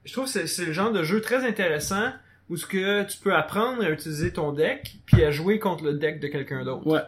je 0.05 0.13
trouve 0.13 0.25
que 0.25 0.31
c'est- 0.31 0.47
c'est 0.47 0.65
le 0.65 0.73
genre 0.73 0.91
de 0.93 1.03
jeu 1.03 1.21
très 1.21 1.45
intéressant 1.47 2.11
où 2.51 2.57
ce 2.57 2.67
que 2.67 3.03
tu 3.05 3.19
peux 3.19 3.35
apprendre 3.35 3.83
à 3.85 3.91
utiliser 3.91 4.33
ton 4.33 4.53
deck 4.53 4.97
puis 5.07 5.25
à 5.25 5.31
jouer 5.31 5.59
contre 5.59 5.85
le 5.85 5.95
deck 5.95 6.21
de 6.21 6.29
quelqu'un 6.29 6.65
d'autre. 6.65 6.87
Ouais. 6.87 7.01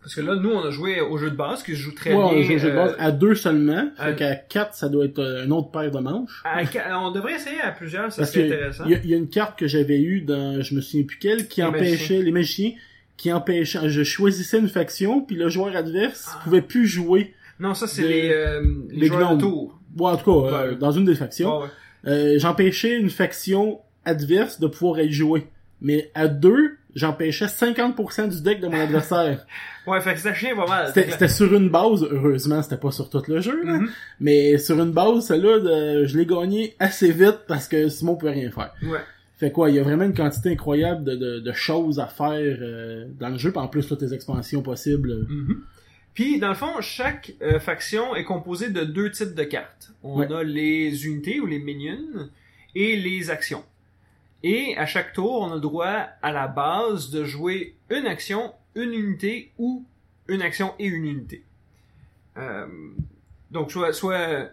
Parce 0.00 0.14
que 0.16 0.20
là, 0.20 0.34
nous, 0.36 0.50
on 0.50 0.62
a 0.62 0.70
joué 0.70 1.00
au 1.00 1.16
jeu 1.16 1.30
de 1.30 1.36
base 1.36 1.62
qui 1.62 1.72
se 1.72 1.78
joue 1.80 1.94
très 1.94 2.12
Ouais, 2.12 2.22
on 2.22 2.34
bien. 2.34 2.42
joue 2.42 2.54
au 2.54 2.58
jeu 2.58 2.70
de 2.70 2.76
base 2.76 2.92
euh, 2.92 2.96
à 2.98 3.10
deux 3.10 3.34
seulement. 3.34 3.88
à- 3.96 4.08
Fait 4.10 4.16
qu'à 4.16 4.34
quatre, 4.34 4.74
ça 4.74 4.90
doit 4.90 5.06
être 5.06 5.18
euh, 5.18 5.44
une 5.46 5.52
autre 5.52 5.70
paire 5.70 5.90
de 5.90 5.98
manches. 5.98 6.42
à- 6.44 6.60
on 7.00 7.10
devrait 7.10 7.36
essayer 7.36 7.60
à 7.62 7.70
plusieurs, 7.70 8.12
ça 8.12 8.26
serait 8.26 8.44
intéressant. 8.46 8.84
il 8.84 8.90
y, 8.90 8.94
a- 8.94 8.98
y 9.02 9.14
a 9.14 9.16
une 9.16 9.30
carte 9.30 9.58
que 9.58 9.66
j'avais 9.66 9.98
eue 9.98 10.20
dans, 10.20 10.60
je 10.60 10.74
me 10.74 10.82
souviens 10.82 11.06
plus 11.06 11.16
quelle, 11.18 11.48
qui 11.48 11.62
Les 11.62 11.66
empêchait 11.66 12.20
les 12.20 12.32
magiciens, 12.32 12.72
qui 13.16 13.32
empêchait, 13.32 13.88
je 13.88 14.02
choisissais 14.02 14.58
une 14.58 14.68
faction, 14.68 15.22
puis 15.22 15.36
le 15.36 15.48
joueur 15.48 15.74
adverse 15.74 16.28
Ah. 16.34 16.40
pouvait 16.44 16.60
plus 16.60 16.86
jouer. 16.86 17.32
Non, 17.58 17.72
ça, 17.72 17.86
c'est 17.86 18.02
de- 18.02 18.08
les, 18.08 18.30
euh, 18.30 18.62
les, 18.90 18.96
les 19.00 19.06
joueurs 19.06 19.36
de 19.36 19.40
tour. 19.40 19.78
Bon, 19.90 20.08
en 20.08 20.16
tout 20.18 20.24
cas, 20.24 20.48
euh, 20.48 20.70
Ouais. 20.72 20.76
dans 20.76 20.90
une 20.92 21.06
des 21.06 21.14
factions, 21.14 21.60
Ouais, 21.60 21.64
ouais. 22.04 22.10
euh, 22.10 22.38
j'empêchais 22.38 22.98
une 22.98 23.08
faction 23.08 23.78
adverse 24.04 24.60
de 24.60 24.66
pouvoir 24.66 25.00
être 25.00 25.10
jouée. 25.10 25.46
Mais 25.80 26.10
à 26.14 26.28
deux, 26.28 26.76
j'empêchais 26.94 27.46
50% 27.46 28.28
du 28.34 28.42
deck 28.42 28.60
de 28.60 28.68
mon 28.68 28.78
adversaire. 28.80 29.46
Ouais, 29.86 30.00
fait 30.00 30.14
que 30.14 30.20
ça 30.20 30.32
chien 30.32 30.56
pas 30.56 30.66
mal. 30.66 30.92
C'était 30.94 31.28
sur 31.28 31.52
une 31.54 31.68
base, 31.68 32.02
heureusement, 32.10 32.62
c'était 32.62 32.78
pas 32.78 32.90
sur 32.90 33.10
tout 33.10 33.22
le 33.28 33.42
jeu, 33.42 33.62
là. 33.66 33.74
Mhm. 33.80 33.90
Mais 34.18 34.56
sur 34.56 34.80
une 34.82 34.92
base, 34.92 35.26
celle-là, 35.26 36.06
je 36.06 36.16
l'ai 36.16 36.24
gagné 36.24 36.74
assez 36.78 37.12
vite 37.12 37.40
parce 37.46 37.68
que 37.68 37.90
Simon 37.90 38.16
pouvait 38.16 38.32
rien 38.32 38.50
faire. 38.50 38.72
Ouais. 38.82 39.00
Fait 39.36 39.52
quoi, 39.52 39.68
il 39.68 39.76
y 39.76 39.78
a 39.78 39.82
vraiment 39.82 40.04
une 40.04 40.14
quantité 40.14 40.48
incroyable 40.48 41.04
de, 41.04 41.16
de, 41.16 41.40
de 41.40 41.52
choses 41.52 41.98
à 42.00 42.06
faire 42.06 42.30
euh, 42.62 43.04
dans 43.20 43.28
le 43.28 43.36
jeu, 43.36 43.50
puis 43.50 43.60
en 43.60 43.68
plus 43.68 43.86
toutes 43.86 44.00
les 44.00 44.14
expansions 44.14 44.62
possibles. 44.62 45.26
Mhm. 45.28 45.60
Puis, 46.14 46.38
dans 46.38 46.48
le 46.48 46.54
fond, 46.54 46.80
chaque 46.80 47.34
euh, 47.42 47.58
faction 47.58 48.14
est 48.14 48.24
composée 48.24 48.70
de 48.70 48.84
deux 48.84 49.10
types 49.10 49.34
de 49.34 49.44
cartes. 49.44 49.90
On 50.02 50.20
Ouais. 50.20 50.32
a 50.32 50.42
les 50.42 51.04
unités 51.06 51.40
ou 51.40 51.46
les 51.46 51.58
minions 51.58 51.98
et 52.74 52.96
les 52.96 53.28
actions. 53.28 53.64
Et 54.46 54.76
à 54.76 54.84
chaque 54.84 55.14
tour, 55.14 55.40
on 55.40 55.52
a 55.52 55.54
le 55.54 55.60
droit 55.60 56.06
à 56.20 56.30
la 56.30 56.46
base 56.48 57.08
de 57.08 57.24
jouer 57.24 57.76
une 57.88 58.06
action, 58.06 58.52
une 58.74 58.92
unité 58.92 59.50
ou 59.56 59.86
une 60.28 60.42
action 60.42 60.74
et 60.78 60.84
une 60.84 61.06
unité. 61.06 61.42
Euh, 62.36 62.66
donc, 63.50 63.72
soit, 63.72 63.94
soit, 63.94 64.50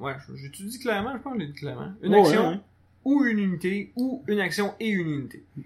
ouais, 0.00 0.14
j'ai 0.34 0.50
tout 0.50 0.64
dit 0.64 0.80
clairement, 0.80 1.12
je 1.16 1.22
pense 1.22 1.34
que 1.34 1.38
je 1.38 1.44
l'ai 1.44 1.52
dit 1.52 1.58
clairement. 1.60 1.92
Une 2.02 2.12
action, 2.14 2.48
ouais. 2.50 2.60
ou 3.04 3.24
une 3.24 3.38
unité, 3.38 3.92
ou 3.94 4.24
une 4.26 4.40
action 4.40 4.74
et 4.80 4.88
une 4.88 5.08
unité. 5.08 5.44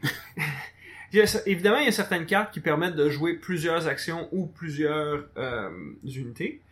Il 1.14 1.18
y 1.18 1.20
a- 1.22 1.42
évidemment, 1.46 1.76
il 1.78 1.84
y 1.84 1.88
a 1.88 1.92
certaines 1.92 2.24
cartes 2.24 2.54
qui 2.54 2.60
permettent 2.60 2.96
de 2.96 3.10
jouer 3.10 3.34
plusieurs 3.34 3.86
actions 3.86 4.28
ou 4.32 4.46
plusieurs 4.46 5.26
euh, 5.36 5.68
unités. 6.04 6.62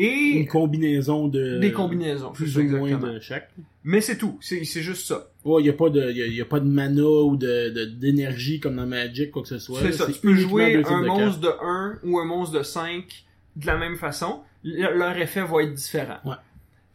Et 0.00 0.38
Une 0.38 0.46
combinaison 0.46 1.26
de... 1.26 1.58
des 1.58 1.72
combinaisons, 1.72 2.30
Plus 2.30 2.56
ou 2.56 2.62
moins 2.62 2.84
exactement. 2.86 3.12
de 3.14 3.18
chaque. 3.20 3.50
Mais 3.82 4.00
c'est 4.00 4.16
tout, 4.16 4.38
c'est 4.40 4.64
c'est 4.64 4.80
juste 4.82 5.06
ça. 5.08 5.28
Ouais, 5.44 5.60
il 5.62 5.66
y 5.66 5.70
a 5.70 5.72
pas 5.72 5.90
de, 5.90 6.00
y 6.12 6.22
a, 6.22 6.26
y 6.26 6.40
a 6.40 6.44
pas 6.44 6.60
de 6.60 6.68
mana 6.68 7.02
ou 7.02 7.36
de, 7.36 7.70
de- 7.70 7.84
d'énergie 7.86 8.60
comme 8.60 8.76
dans 8.76 8.86
Magic, 8.86 9.30
quoi 9.32 9.42
que 9.42 9.48
ce 9.48 9.58
soit. 9.58 9.80
c'est 9.80 9.92
ça, 9.92 10.06
tu 10.06 10.20
peux 10.20 10.34
jouer 10.34 10.76
un 10.84 11.02
de 11.02 11.06
monstre 11.06 11.40
de 11.40 11.48
1 11.48 11.98
ou 12.04 12.18
un 12.20 12.24
monstre 12.24 12.58
de 12.58 12.62
5 12.62 13.24
de 13.56 13.66
la 13.66 13.76
même 13.76 13.96
façon. 13.96 14.40
Le- 14.62 14.96
leur 14.96 15.16
effet 15.18 15.42
va 15.42 15.62
être 15.64 15.74
différent. 15.74 16.18
Ouais. 16.24 16.34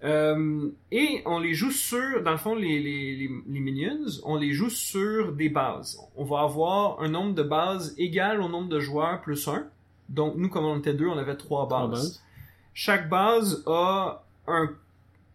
Euh, 0.05 0.69
et 0.91 1.21
on 1.25 1.39
les 1.39 1.53
joue 1.53 1.71
sur, 1.71 2.21
dans 2.23 2.31
le 2.31 2.37
fond, 2.37 2.55
les, 2.55 2.79
les, 2.79 3.15
les, 3.15 3.29
les 3.47 3.59
minions, 3.59 3.99
on 4.25 4.37
les 4.37 4.51
joue 4.51 4.69
sur 4.69 5.31
des 5.31 5.49
bases. 5.49 5.97
On 6.15 6.25
va 6.25 6.41
avoir 6.41 7.01
un 7.01 7.09
nombre 7.09 7.33
de 7.33 7.43
bases 7.43 7.95
égal 7.97 8.41
au 8.41 8.49
nombre 8.49 8.67
de 8.69 8.79
joueurs 8.79 9.21
plus 9.21 9.47
1. 9.47 9.65
Donc, 10.09 10.35
nous, 10.35 10.49
comme 10.49 10.65
on 10.65 10.77
était 10.77 10.93
deux, 10.93 11.07
on 11.07 11.17
avait 11.17 11.35
trois 11.37 11.67
bases. 11.67 11.79
Trois 11.79 11.87
bases. 11.89 12.23
Chaque 12.73 13.09
base 13.09 13.63
a 13.67 14.23
un 14.47 14.71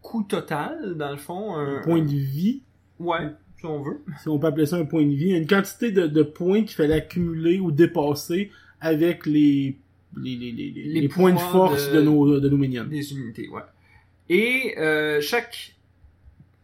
coût 0.01 0.23
total, 0.23 0.95
dans 0.95 1.11
le 1.11 1.17
fond. 1.17 1.55
Un, 1.55 1.77
Un 1.77 1.81
point 1.81 2.01
de 2.01 2.09
vie, 2.09 2.61
Ouais, 2.99 3.27
si 3.59 3.65
on 3.65 3.81
veut. 3.81 4.01
si 4.21 4.27
on 4.29 4.37
peut 4.39 4.47
appeler 4.47 4.65
ça 4.65 4.77
un 4.77 4.85
point 4.85 5.03
de 5.05 5.13
vie, 5.13 5.31
une 5.31 5.47
quantité 5.47 5.91
de, 5.91 6.07
de 6.07 6.23
points 6.23 6.61
qu'il 6.63 6.75
fallait 6.75 6.95
accumuler 6.95 7.59
ou 7.59 7.71
dépasser 7.71 8.51
avec 8.81 9.25
les, 9.25 9.77
les, 10.17 10.35
les, 10.35 10.51
les, 11.01 11.07
points 11.09 11.33
de 11.33 11.39
force 11.39 11.89
de- 11.91 11.97
de, 11.97 12.01
nos, 12.01 12.39
de 12.39 12.49
nos 12.49 12.57
minions. 12.57 12.85
Des 12.85 13.13
unités, 13.13 13.47
ouais. 13.49 13.61
Et 14.29 14.75
euh, 14.77 15.21
chaque 15.21 15.75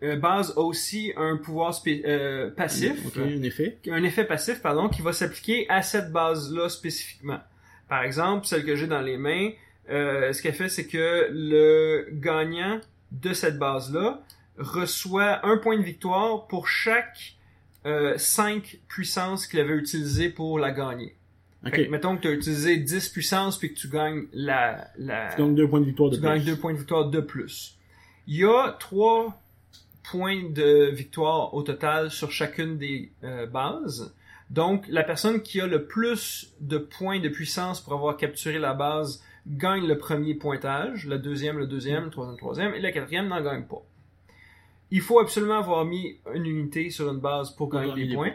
euh, 0.03 0.17
base 0.17 0.53
a 0.57 0.61
aussi 0.61 1.11
un 1.17 1.37
pouvoir 1.37 1.73
spé- 1.73 2.03
euh, 2.05 2.51
passif, 2.51 3.05
Ok, 3.07 3.17
un 3.17 3.41
effet. 3.43 3.77
un 3.89 4.03
effet 4.03 4.25
passif, 4.25 4.61
pardon, 4.61 4.87
qui 4.89 5.01
va 5.01 5.13
s'appliquer 5.13 5.67
à 5.69 5.81
cette 5.81 6.11
base-là 6.11 6.69
spécifiquement. 6.69 7.39
Par 7.87 8.03
exemple, 8.03 8.45
celle 8.45 8.65
que 8.65 8.75
j'ai 8.75 8.87
dans 8.87 9.01
les 9.01 9.17
mains, 9.17 9.49
euh, 9.89 10.33
ce 10.33 10.41
qu'elle 10.41 10.53
fait, 10.53 10.69
c'est 10.69 10.87
que 10.87 11.27
le 11.31 12.07
gagnant 12.11 12.79
de 13.11 13.33
cette 13.33 13.57
base-là 13.57 14.23
reçoit 14.57 15.45
un 15.45 15.57
point 15.57 15.77
de 15.77 15.83
victoire 15.83 16.47
pour 16.47 16.67
chaque 16.67 17.35
euh, 17.85 18.17
5 18.17 18.79
puissances 18.87 19.47
qu'il 19.47 19.59
avait 19.59 19.75
utilisé 19.75 20.29
pour 20.29 20.59
la 20.59 20.71
gagner. 20.71 21.15
Que, 21.71 21.89
mettons 21.89 22.15
que 22.15 22.21
tu 22.21 22.27
as 22.27 22.31
utilisé 22.31 22.77
10 22.77 23.09
puissances 23.09 23.57
puis 23.57 23.73
que 23.73 23.79
tu 23.79 23.89
gagnes 23.89 24.25
la, 24.33 24.87
la, 24.97 25.29
Tu 25.33 25.41
gagnes 25.41 25.55
deux 25.55 25.67
points 25.67 25.79
de 25.79 25.85
victoire 25.85 26.09
de 26.11 26.15
tu 26.15 26.21
plus. 26.21 26.29
gagnes 26.29 26.43
deux 26.43 26.55
points 26.57 26.73
de 26.73 26.77
victoire 26.77 27.09
de 27.09 27.19
plus. 27.19 27.77
Il 28.27 28.35
y 28.35 28.45
a 28.45 28.75
trois 28.79 29.41
points 30.03 30.43
de 30.49 30.91
victoire 30.91 31.55
au 31.55 31.63
total 31.63 32.11
sur 32.11 32.31
chacune 32.31 32.77
des 32.77 33.11
euh, 33.23 33.47
bases. 33.47 34.13
Donc, 34.51 34.85
la 34.89 35.03
personne 35.03 35.41
qui 35.41 35.59
a 35.59 35.65
le 35.65 35.85
plus 35.85 36.53
de 36.59 36.77
points 36.77 37.19
de 37.19 37.29
puissance 37.29 37.81
pour 37.81 37.93
avoir 37.93 38.15
capturé 38.15 38.59
la 38.59 38.75
base 38.75 39.23
gagne 39.47 39.85
le 39.87 39.97
premier 39.97 40.33
pointage, 40.35 41.05
le 41.07 41.17
deuxième, 41.19 41.57
le 41.59 41.67
deuxième, 41.67 42.05
le 42.05 42.09
troisième, 42.09 42.33
le 42.35 42.39
troisième, 42.39 42.73
et 42.73 42.79
la 42.81 42.91
quatrième 42.91 43.27
n'en 43.27 43.41
gagne 43.41 43.63
pas. 43.63 43.81
Il 44.91 45.01
faut 45.01 45.19
absolument 45.19 45.57
avoir 45.59 45.85
mis 45.85 46.17
une 46.33 46.45
unité 46.45 46.89
sur 46.89 47.11
une 47.11 47.19
base 47.19 47.51
pour 47.51 47.69
gagner 47.69 48.07
des 48.07 48.13
points. 48.15 48.31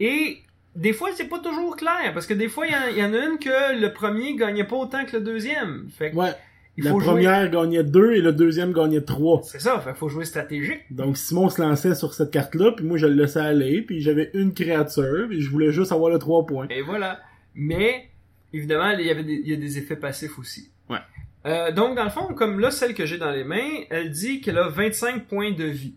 Et 0.00 0.38
des 0.76 0.92
fois, 0.92 1.10
c'est 1.14 1.28
pas 1.28 1.40
toujours 1.40 1.76
clair, 1.76 2.12
parce 2.14 2.26
que 2.26 2.34
des 2.34 2.48
fois, 2.48 2.66
il 2.66 2.72
y, 2.72 2.76
en- 2.76 2.88
il 2.90 2.98
y 2.98 3.02
en 3.02 3.12
a 3.12 3.24
une 3.26 3.38
que 3.38 3.80
le 3.80 3.92
premier 3.92 4.36
gagnait 4.36 4.64
pas 4.64 4.76
autant 4.76 5.04
que 5.04 5.16
le 5.16 5.22
deuxième. 5.22 5.88
Fait 5.90 6.10
que 6.12 6.16
Ouais. 6.16 6.32
il 6.76 6.84
la 6.84 6.90
faut 6.92 7.00
jouer. 7.00 7.12
première 7.14 7.50
gagnait 7.50 7.82
deux 7.82 8.12
et 8.12 8.20
le 8.20 8.32
deuxième 8.32 8.72
gagnait 8.72 9.00
trois. 9.00 9.40
C'est 9.42 9.60
ça, 9.60 9.80
fait, 9.80 9.94
faut 9.94 10.08
jouer 10.08 10.24
stratégique. 10.24 10.82
Donc 10.90 11.16
Simon 11.16 11.48
se 11.48 11.60
lançait 11.60 11.94
sur 11.96 12.14
cette 12.14 12.30
carte-là, 12.30 12.72
puis 12.72 12.84
moi 12.84 12.96
je 12.96 13.06
le 13.06 13.14
laissais 13.14 13.40
aller, 13.40 13.82
puis 13.82 14.00
j'avais 14.00 14.30
une 14.34 14.54
créature, 14.54 15.26
puis 15.28 15.40
je 15.40 15.50
voulais 15.50 15.72
juste 15.72 15.90
avoir 15.92 16.10
le 16.10 16.18
trois 16.18 16.46
points. 16.46 16.68
Et 16.70 16.82
voilà. 16.82 17.20
Mais, 17.54 18.08
évidemment, 18.52 18.90
il 18.90 19.06
y 19.06 19.10
avait 19.10 19.24
des, 19.24 19.34
il 19.44 19.48
y 19.48 19.52
a 19.54 19.56
des 19.56 19.78
effets 19.78 19.96
passifs 19.96 20.38
aussi. 20.38 20.70
Ouais. 20.88 20.98
Euh, 21.46 21.70
donc, 21.72 21.96
dans 21.96 22.04
le 22.04 22.10
fond, 22.10 22.34
comme 22.34 22.58
là, 22.60 22.70
celle 22.70 22.94
que 22.94 23.06
j'ai 23.06 23.18
dans 23.18 23.30
les 23.30 23.44
mains, 23.44 23.84
elle 23.90 24.10
dit 24.10 24.40
qu'elle 24.40 24.58
a 24.58 24.68
25 24.68 25.26
points 25.26 25.52
de 25.52 25.64
vie. 25.64 25.94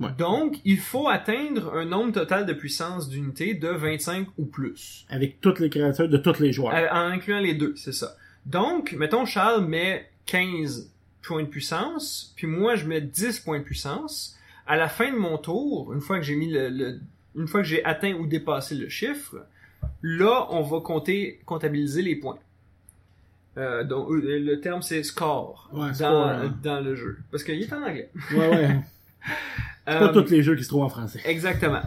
Ouais. 0.00 0.08
Donc, 0.18 0.56
il 0.64 0.78
faut 0.78 1.08
atteindre 1.08 1.74
un 1.74 1.84
nombre 1.86 2.12
total 2.12 2.44
de 2.46 2.52
puissance 2.52 3.08
d'unité 3.08 3.54
de 3.54 3.68
25 3.68 4.28
ou 4.38 4.44
plus. 4.44 5.06
Avec 5.08 5.40
toutes 5.40 5.58
les 5.60 5.70
créatures 5.70 6.08
de 6.08 6.18
tous 6.18 6.40
les 6.40 6.52
joueurs. 6.52 6.74
Euh, 6.74 6.86
En 6.90 7.08
incluant 7.10 7.38
les 7.40 7.54
deux, 7.54 7.74
c'est 7.76 7.92
ça. 7.94 8.16
Donc, 8.44 8.92
mettons, 8.92 9.24
Charles 9.24 9.64
met 9.66 10.08
15 10.26 10.90
points 11.22 11.42
de 11.42 11.48
puissance, 11.48 12.32
puis 12.36 12.46
moi, 12.46 12.76
je 12.76 12.84
mets 12.86 13.00
10 13.00 13.40
points 13.40 13.58
de 13.58 13.64
puissance. 13.64 14.36
À 14.66 14.76
la 14.76 14.88
fin 14.88 15.10
de 15.12 15.16
mon 15.16 15.38
tour, 15.38 15.92
une 15.94 16.00
fois 16.00 16.18
que 16.18 16.24
j'ai 16.24 16.36
mis 16.36 16.50
le, 16.50 16.68
le- 16.68 17.00
une 17.36 17.46
fois 17.48 17.60
que 17.62 17.68
j'ai 17.68 17.84
atteint 17.84 18.14
ou 18.14 18.26
dépassé 18.26 18.74
le 18.74 18.88
chiffre, 18.88 19.36
là, 20.02 20.46
on 20.50 20.62
va 20.62 20.80
compter, 20.80 21.40
comptabiliser 21.46 22.02
les 22.02 22.16
points. 22.16 22.38
Euh, 23.58 23.84
donc, 23.84 24.10
euh, 24.10 24.38
le 24.38 24.60
terme, 24.60 24.82
c'est 24.82 25.02
score, 25.02 25.70
Ouais, 25.72 25.88
dans, 25.88 25.94
score, 25.94 26.26
hein. 26.26 26.54
dans 26.62 26.80
le 26.80 26.94
jeu. 26.94 27.18
Parce 27.30 27.42
qu'il 27.42 27.60
est 27.62 27.72
en 27.72 27.82
anglais. 27.82 28.10
Ouais, 28.32 28.48
ouais. 28.48 28.76
C'est 29.88 29.98
pas 29.98 30.08
Euh, 30.08 30.12
tous 30.22 30.30
les 30.30 30.42
jeux 30.42 30.56
qui 30.56 30.64
se 30.64 30.68
trouvent 30.68 30.82
en 30.82 30.88
français. 30.88 31.20
Exactement. 31.24 31.82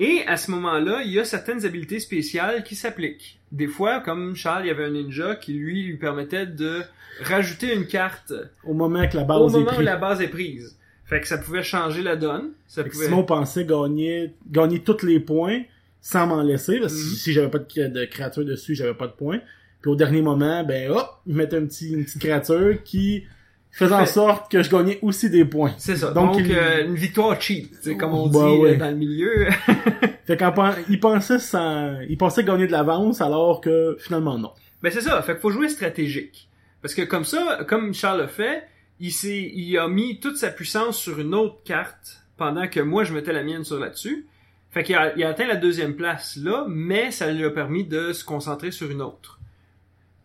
Et 0.00 0.22
à 0.26 0.36
ce 0.36 0.50
moment-là, 0.50 1.02
il 1.04 1.12
y 1.12 1.20
a 1.20 1.24
certaines 1.24 1.64
habiletés 1.64 2.00
spéciales 2.00 2.64
qui 2.64 2.74
s'appliquent. 2.74 3.38
Des 3.52 3.68
fois, 3.68 4.00
comme 4.00 4.34
Charles, 4.34 4.64
il 4.64 4.68
y 4.68 4.70
avait 4.70 4.84
un 4.86 4.90
ninja 4.90 5.36
qui 5.36 5.52
lui 5.52 5.84
lui 5.84 5.96
permettait 5.96 6.46
de 6.46 6.82
rajouter 7.22 7.74
une 7.74 7.86
carte 7.86 8.32
Au 8.64 8.74
moment 8.74 9.06
que 9.08 9.16
la 9.16 9.24
base 9.24 9.40
au 9.40 9.48
est 9.48 9.52
moment 9.52 9.78
où 9.78 9.82
la 9.82 9.96
base 9.96 10.20
est 10.20 10.28
prise. 10.28 10.76
Fait 11.04 11.20
que 11.20 11.28
ça 11.28 11.38
pouvait 11.38 11.62
changer 11.62 12.02
la 12.02 12.16
donne. 12.16 12.50
Ça 12.66 12.82
Fait 12.82 12.88
que 12.88 12.94
pouvait... 12.94 13.06
Simon 13.06 13.22
pensait 13.24 13.64
gagner, 13.64 14.32
gagner 14.50 14.80
tous 14.80 15.04
les 15.04 15.20
points 15.20 15.62
sans 16.06 16.26
m'en 16.26 16.42
laisser, 16.42 16.80
parce 16.80 16.92
que 16.92 16.98
Mhm. 16.98 17.14
si 17.14 17.32
j'avais 17.32 17.48
pas 17.48 17.58
de, 17.58 17.64
cré- 17.64 17.88
de 17.88 18.04
créature 18.04 18.44
dessus, 18.44 18.74
j'avais 18.74 18.92
pas 18.92 19.06
de 19.06 19.12
points. 19.12 19.40
Puis 19.80 19.90
au 19.90 19.96
dernier 19.96 20.20
moment, 20.20 20.62
ben 20.62 20.90
hop, 20.90 21.08
il 21.26 21.34
mettait 21.34 21.56
un 21.56 21.64
petit, 21.64 21.92
une 21.94 22.04
petite 22.04 22.20
créature 22.20 22.82
qui 22.84 23.24
faisait 23.70 23.94
en 23.94 24.04
sorte 24.06 24.50
que 24.52 24.62
je 24.62 24.70
gagnais 24.70 24.98
aussi 25.00 25.30
des 25.30 25.46
points. 25.46 25.72
C'est 25.78 25.96
ça. 25.96 26.10
Donc, 26.10 26.32
Donc, 26.36 26.42
il- 26.44 26.54
euh, 26.54 26.84
une 26.86 26.94
victoire 26.94 27.40
cheap, 27.40 27.72
c'est 27.80 27.96
comme 27.96 28.12
on 28.12 28.28
Bah 28.28 28.40
dit 28.50 28.58
ouais. 28.58 28.74
euh, 28.74 28.76
dans 28.76 28.90
le 28.90 28.96
milieu. 28.96 29.46
Fait 30.26 30.36
qu'en 30.36 30.52
pen- 30.52 30.74
il 30.90 31.00
pensait 31.00 31.38
sans, 31.38 32.00
il 32.08 32.16
pensait 32.18 32.44
gagner 32.44 32.66
de 32.66 32.72
l'avance 32.72 33.20
alors 33.22 33.60
que 33.62 33.96
finalement 33.98 34.38
non. 34.38 34.52
Ben 34.82 34.92
c'est 34.92 35.00
ça, 35.00 35.20
fait 35.22 35.32
qu'il 35.32 35.40
faut 35.40 35.50
jouer 35.50 35.68
stratégique. 35.70 36.48
Parce 36.82 36.94
que 36.94 37.02
comme 37.02 37.24
ça, 37.24 37.64
comme 37.66 37.94
Charles 37.94 38.20
a 38.20 38.28
fait, 38.28 38.64
il 39.00 39.10
il 39.10 39.78
a 39.78 39.88
mis 39.88 40.20
toute 40.20 40.36
sa 40.36 40.50
puissance 40.50 40.98
sur 40.98 41.18
une 41.18 41.34
autre 41.34 41.62
carte 41.64 42.22
pendant 42.36 42.68
que 42.68 42.80
moi 42.80 43.04
je 43.04 43.12
mettais 43.14 43.32
la 43.32 43.42
mienne 43.42 43.64
sur 43.64 43.78
là-dessus. 43.80 44.26
Fait 44.74 44.82
qu'il 44.82 44.96
a, 44.96 45.14
il 45.16 45.22
a 45.22 45.28
atteint 45.28 45.46
la 45.46 45.54
deuxième 45.56 45.94
place 45.94 46.36
là, 46.36 46.66
mais 46.68 47.12
ça 47.12 47.32
lui 47.32 47.44
a 47.44 47.50
permis 47.50 47.84
de 47.84 48.12
se 48.12 48.24
concentrer 48.24 48.72
sur 48.72 48.90
une 48.90 49.00
autre. 49.02 49.38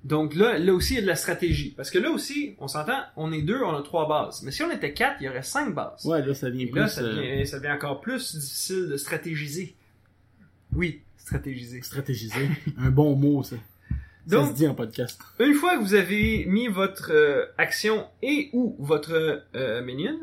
Donc 0.04 0.34
là, 0.34 0.58
là 0.58 0.74
aussi, 0.74 0.94
il 0.94 0.96
y 0.96 1.00
a 1.00 1.02
de 1.04 1.08
la 1.08 1.16
stratégie. 1.16 1.74
Parce 1.78 1.92
que 1.92 2.00
là 2.00 2.10
aussi, 2.10 2.56
on 2.58 2.68
s'entend, 2.68 3.00
on 3.16 3.32
est 3.32 3.44
deux, 3.44 3.62
on 3.62 3.76
a 3.76 3.82
trois 3.84 4.08
bases. 4.08 4.42
Mais 4.44 4.52
si 4.52 4.64
on 4.64 4.72
était 4.72 4.94
quatre, 4.94 5.18
il 5.22 5.26
y 5.26 5.30
aurait 5.30 5.44
cinq 5.44 5.76
bases. 5.76 6.04
Ouais, 6.06 6.26
là, 6.26 6.34
ça 6.34 6.50
vient 6.50 6.66
Et 6.66 6.70
plus. 6.70 6.80
là, 6.80 6.88
ça 6.88 7.02
euh, 7.02 7.16
devient, 7.16 7.46
ça 7.46 7.60
devient 7.60 7.74
encore 7.74 8.02
plus 8.02 8.36
difficile 8.36 8.88
de 8.90 8.98
stratégiser. 8.98 9.76
Oui, 10.74 11.02
stratégiser. 11.18 11.82
stratégiser. 11.84 12.50
Un 12.80 12.90
bon 12.90 13.16
mot, 13.16 13.44
ça. 13.44 13.58
ça 14.28 14.48
se 14.48 14.54
dit 14.54 14.68
en 14.68 14.74
podcast. 14.74 15.22
Une 15.40 15.54
fois 15.54 15.78
que 15.78 15.84
vous 15.84 15.94
avez 15.94 16.46
mis 16.48 16.68
votre 16.70 17.12
euh, 17.12 17.46
action 17.60 18.08
et 18.24 18.50
ou 18.54 18.76
votre 18.80 19.44
euh, 19.56 19.84
minion 19.84 20.18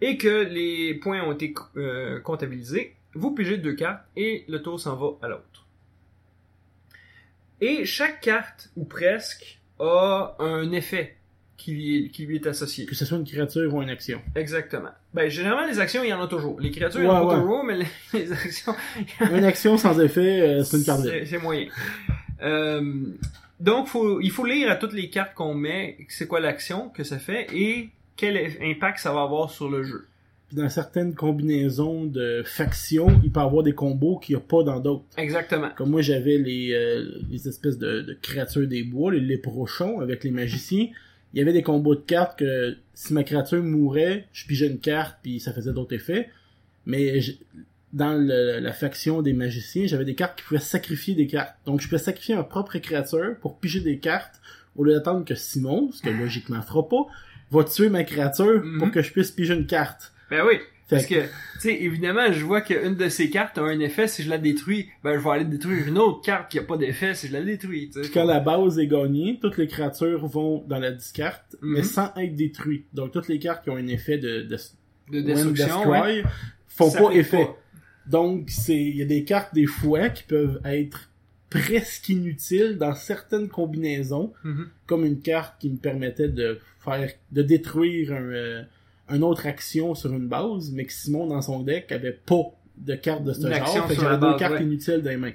et 0.00 0.16
que 0.16 0.44
les 0.44 0.94
points 0.94 1.22
ont 1.24 1.32
été 1.32 1.54
euh, 1.76 2.20
comptabilisés, 2.20 2.94
vous 3.16 3.32
pigez 3.32 3.58
deux 3.58 3.74
cartes 3.74 4.04
et 4.16 4.44
le 4.48 4.62
tour 4.62 4.78
s'en 4.78 4.96
va 4.96 5.26
à 5.26 5.28
l'autre. 5.28 5.66
Et 7.60 7.84
chaque 7.84 8.20
carte, 8.20 8.70
ou 8.76 8.84
presque, 8.84 9.58
a 9.78 10.36
un 10.38 10.70
effet 10.72 11.16
qui 11.56 11.72
lui, 11.72 12.10
qui 12.10 12.26
lui 12.26 12.36
est 12.36 12.46
associé. 12.46 12.86
Que 12.86 12.94
ce 12.94 13.04
soit 13.04 13.18
une 13.18 13.24
créature 13.24 13.72
ou 13.74 13.82
une 13.82 13.90
action. 13.90 14.20
Exactement. 14.34 14.90
Ben, 15.14 15.28
généralement, 15.30 15.66
les 15.66 15.78
actions, 15.78 16.04
il 16.04 16.10
y 16.10 16.12
en 16.12 16.22
a 16.22 16.26
toujours. 16.26 16.60
Les 16.60 16.70
créatures, 16.70 17.00
il 17.00 17.06
y 17.06 17.08
en 17.08 17.16
a 17.16 17.24
ouais. 17.24 17.40
toujours, 17.40 17.64
mais 17.64 17.76
les, 17.78 17.86
les 18.12 18.32
actions, 18.32 18.74
Une 19.20 19.44
action 19.44 19.76
sans 19.78 19.98
effet, 20.00 20.40
euh, 20.40 20.64
c'est 20.64 20.76
une 20.76 20.84
carte 20.84 21.02
c'est 21.02 21.24
c'est 21.24 21.38
moyen. 21.38 21.68
Euh, 22.42 23.06
donc, 23.58 23.88
faut, 23.88 24.20
il 24.20 24.30
faut 24.30 24.44
lire 24.44 24.70
à 24.70 24.76
toutes 24.76 24.92
les 24.92 25.08
cartes 25.08 25.34
qu'on 25.34 25.54
met, 25.54 25.96
c'est 26.08 26.26
quoi 26.26 26.40
l'action 26.40 26.90
que 26.90 27.04
ça 27.04 27.18
fait 27.18 27.46
et 27.54 27.88
quel 28.16 28.36
impact 28.60 28.98
ça 28.98 29.12
va 29.12 29.22
avoir 29.22 29.50
sur 29.50 29.70
le 29.70 29.82
jeu. 29.82 30.06
Puis 30.48 30.56
dans 30.58 30.68
certaines 30.68 31.14
combinaisons 31.14 32.04
de 32.04 32.42
factions, 32.44 33.20
il 33.24 33.32
peut 33.32 33.40
y 33.40 33.42
avoir 33.42 33.62
des 33.64 33.72
combos 33.74 34.18
qu'il 34.18 34.36
n'y 34.36 34.40
a 34.42 34.44
pas 34.44 34.62
dans 34.62 34.78
d'autres. 34.80 35.04
Exactement. 35.16 35.70
Comme 35.76 35.90
moi, 35.90 36.02
j'avais 36.02 36.38
les, 36.38 36.72
euh, 36.72 37.18
les 37.30 37.48
espèces 37.48 37.78
de, 37.78 38.00
de 38.02 38.12
créatures 38.20 38.66
des 38.68 38.84
bois, 38.84 39.12
les 39.12 39.20
léprochons 39.20 40.00
avec 40.00 40.22
les 40.22 40.30
magiciens. 40.30 40.86
Il 41.34 41.38
y 41.38 41.42
avait 41.42 41.52
des 41.52 41.62
combos 41.62 41.96
de 41.96 42.00
cartes 42.00 42.38
que 42.38 42.76
si 42.94 43.12
ma 43.12 43.24
créature 43.24 43.62
mourait, 43.62 44.26
je 44.32 44.46
pigeais 44.46 44.68
une 44.68 44.78
carte 44.78 45.18
puis 45.22 45.40
ça 45.40 45.52
faisait 45.52 45.72
d'autres 45.72 45.94
effets. 45.94 46.30
Mais 46.86 47.20
j- 47.20 47.40
dans 47.92 48.14
le- 48.14 48.60
la 48.60 48.72
faction 48.72 49.22
des 49.22 49.32
magiciens, 49.32 49.86
j'avais 49.86 50.04
des 50.04 50.14
cartes 50.14 50.38
qui 50.38 50.44
pouvaient 50.44 50.60
sacrifier 50.60 51.14
des 51.16 51.26
cartes. 51.26 51.54
Donc 51.66 51.80
je 51.80 51.88
pouvais 51.88 51.98
sacrifier 52.00 52.36
ma 52.36 52.44
propre 52.44 52.78
créature 52.78 53.34
pour 53.40 53.58
piger 53.58 53.80
des 53.80 53.98
cartes 53.98 54.40
au 54.76 54.84
lieu 54.84 54.92
d'attendre 54.92 55.24
que 55.24 55.34
Simon, 55.34 55.90
ce 55.92 56.02
que 56.02 56.10
logiquement 56.10 56.62
fera 56.62 56.88
pas, 56.88 57.06
va 57.50 57.64
tuer 57.64 57.88
ma 57.88 58.04
créature 58.04 58.62
pour 58.78 58.90
que 58.92 59.02
je 59.02 59.10
puisse 59.12 59.32
piger 59.32 59.54
une 59.54 59.66
carte. 59.66 60.12
Ben 60.30 60.44
oui. 60.46 60.56
Fait 60.88 60.96
Parce 60.96 61.06
que, 61.06 61.14
tu 61.22 61.28
sais, 61.60 61.74
évidemment, 61.82 62.30
je 62.32 62.44
vois 62.44 62.60
qu'une 62.60 62.94
de 62.94 63.08
ces 63.08 63.28
cartes 63.28 63.58
a 63.58 63.62
un 63.62 63.80
effet 63.80 64.06
si 64.06 64.22
je 64.22 64.30
la 64.30 64.38
détruis. 64.38 64.88
Ben, 65.02 65.18
je 65.18 65.24
vais 65.24 65.30
aller 65.30 65.44
détruire 65.44 65.88
une 65.88 65.98
autre 65.98 66.20
carte 66.22 66.48
qui 66.50 66.60
a 66.60 66.62
pas 66.62 66.76
d'effet 66.76 67.14
si 67.16 67.26
je 67.26 67.32
la 67.32 67.42
détruis, 67.42 67.90
quand 68.14 68.24
la 68.24 68.38
base 68.38 68.78
est 68.78 68.86
gagnée, 68.86 69.38
toutes 69.42 69.56
les 69.58 69.66
créatures 69.66 70.24
vont 70.28 70.64
dans 70.68 70.78
la 70.78 70.92
discarte, 70.92 71.56
mais 71.60 71.80
Mhm. 71.80 71.84
sans 71.84 72.12
être 72.16 72.36
détruites. 72.36 72.86
Donc 72.94 73.10
toutes 73.10 73.26
les 73.26 73.40
cartes 73.40 73.64
qui 73.64 73.70
ont 73.70 73.76
un 73.76 73.86
effet 73.88 74.16
de, 74.18 74.42
de 74.42 75.20
destruction, 75.20 75.88
ouais. 75.90 76.22
Font 76.68 76.90
Ça 76.90 77.00
pas 77.02 77.10
effet. 77.12 77.46
pas. 77.46 77.56
Donc 78.06 78.44
c'est 78.48 78.76
il 78.76 78.96
y 78.96 79.02
a 79.02 79.06
des 79.06 79.24
cartes 79.24 79.52
des 79.54 79.66
fois 79.66 80.08
qui 80.10 80.22
peuvent 80.22 80.60
être 80.64 81.10
presque 81.50 82.08
inutiles 82.10 82.76
dans 82.78 82.94
certaines 82.94 83.48
combinaisons, 83.48 84.32
Mhm. 84.44 84.68
comme 84.86 85.04
une 85.04 85.20
carte 85.20 85.54
qui 85.60 85.68
me 85.70 85.78
permettait 85.78 86.28
de 86.28 86.60
faire 86.78 87.10
de 87.32 87.42
détruire 87.42 88.12
un, 88.12 88.22
euh, 88.22 88.62
une 89.10 89.22
autre 89.24 89.46
action 89.46 89.94
sur 89.94 90.12
une 90.12 90.28
base, 90.28 90.70
mais 90.72 90.84
que 90.84 90.92
Simon 90.92 91.26
dans 91.26 91.42
son 91.42 91.60
deck 91.62 91.90
avait 91.92 92.12
pas 92.12 92.42
de 92.76 92.94
carte 92.94 93.24
de 93.24 93.32
ce 93.32 93.40
genre, 93.42 93.86
fait 93.88 93.94
la 93.94 94.00
j'avais 94.02 94.14
deux 94.16 94.20
base, 94.26 94.38
cartes 94.38 94.54
ouais. 94.54 94.62
inutiles 94.62 95.02
dans 95.02 95.10
les 95.10 95.16
mains. 95.16 95.32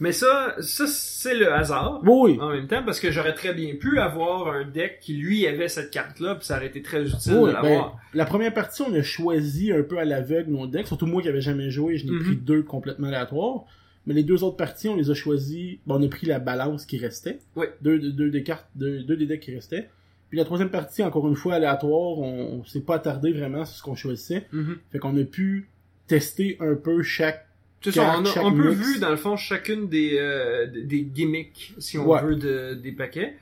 Mais 0.00 0.10
ça, 0.10 0.56
ça, 0.58 0.86
c'est 0.88 1.34
le 1.36 1.52
hasard. 1.52 2.00
Oui, 2.04 2.36
en 2.40 2.50
même 2.50 2.66
temps 2.66 2.82
parce 2.84 2.98
que 2.98 3.12
j'aurais 3.12 3.32
très 3.34 3.54
bien 3.54 3.76
pu 3.76 4.00
avoir 4.00 4.48
un 4.48 4.64
deck 4.64 4.98
qui 5.00 5.14
lui 5.14 5.46
avait 5.46 5.68
cette 5.68 5.92
carte 5.92 6.18
là 6.18 6.34
puis 6.34 6.44
ça 6.44 6.56
aurait 6.56 6.66
été 6.66 6.82
très 6.82 7.02
utile 7.06 7.34
Oui, 7.34 7.50
de 7.50 7.54
ben, 7.54 7.62
l'avoir. 7.62 7.98
la 8.12 8.24
première 8.24 8.52
partie, 8.52 8.82
on 8.82 8.92
a 8.92 9.02
choisi 9.02 9.72
un 9.72 9.82
peu 9.84 9.98
à 9.98 10.04
l'aveugle 10.04 10.50
nos 10.50 10.66
decks, 10.66 10.88
surtout 10.88 11.06
moi 11.06 11.22
qui 11.22 11.28
avais 11.28 11.40
jamais 11.40 11.70
joué, 11.70 11.96
je 11.96 12.06
n'ai 12.06 12.12
Mhm. 12.12 12.24
pris 12.24 12.36
deux 12.36 12.62
complètement 12.62 13.06
aléatoires. 13.06 13.64
Mais 14.06 14.12
les 14.14 14.24
deux 14.24 14.42
autres 14.44 14.56
parties, 14.58 14.88
on 14.90 14.96
les 14.96 15.10
a 15.10 15.14
choisis. 15.14 15.78
Bon, 15.86 15.98
on 15.98 16.04
a 16.04 16.08
pris 16.08 16.26
la 16.26 16.38
balance 16.38 16.84
qui 16.84 16.98
restait. 16.98 17.38
Oui. 17.56 17.66
Deux, 17.80 17.98
deux, 17.98 18.12
deux 18.12 18.30
des 18.30 18.42
cartes, 18.42 18.66
deux, 18.74 19.02
deux 19.04 19.16
des 19.16 19.24
decks 19.26 19.40
qui 19.40 19.54
restaient. 19.54 19.88
Puis 20.30 20.38
la 20.38 20.44
troisième 20.44 20.70
partie, 20.70 21.02
encore 21.02 21.28
une 21.28 21.36
fois 21.36 21.54
aléatoire, 21.54 22.18
on, 22.18 22.60
on 22.60 22.64
s'est 22.64 22.80
pas 22.80 22.96
attardé 22.96 23.32
vraiment 23.32 23.64
sur 23.64 23.76
ce 23.76 23.82
qu'on 23.82 23.94
choisissait. 23.94 24.46
Mhm. 24.52 24.76
Fait 24.92 24.98
qu'on 24.98 25.16
a 25.20 25.24
pu 25.24 25.68
tester 26.06 26.56
un 26.60 26.74
peu 26.74 27.02
chaque. 27.02 27.46
Ça, 27.90 28.16
on 28.18 28.24
a 28.24 28.40
un 28.46 28.52
peu 28.52 28.70
mix. 28.70 28.80
vu 28.94 28.98
dans 28.98 29.10
le 29.10 29.16
fond 29.16 29.36
chacune 29.36 29.88
des 29.88 30.16
euh, 30.18 30.66
des- 30.66 31.02
gimmicks 31.02 31.74
si 31.78 31.98
on 31.98 32.06
Ouais. 32.10 32.22
veut 32.22 32.36
de, 32.36 32.74
des 32.74 32.92
paquets. 32.92 33.34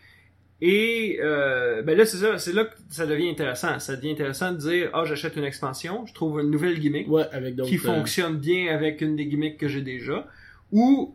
Et 0.60 1.18
euh, 1.20 1.82
ben 1.82 1.96
là 1.96 2.04
c'est 2.04 2.18
ça, 2.18 2.38
c'est 2.38 2.52
là 2.52 2.64
que 2.64 2.74
ça 2.88 3.06
devient 3.06 3.28
intéressant. 3.30 3.78
Ça 3.80 3.96
devient 3.96 4.10
intéressant 4.12 4.52
de 4.52 4.58
dire 4.58 4.90
ah 4.94 5.04
j'achète 5.04 5.36
une 5.36 5.44
expansion, 5.44 6.06
je 6.06 6.14
trouve 6.14 6.40
une 6.40 6.50
nouvelle 6.50 6.78
gimmick 6.78 7.08
Ouais, 7.08 7.24
avec 7.32 7.54
d'autres. 7.56 7.68
qui 7.70 7.76
euh, 7.76 7.80
fonctionne 7.80 8.36
bien 8.36 8.72
avec 8.74 9.00
une 9.00 9.16
des 9.16 9.26
gimmicks 9.26 9.58
que 9.58 9.66
j'ai 9.68 9.82
déjà, 9.82 10.26
ou 10.72 11.14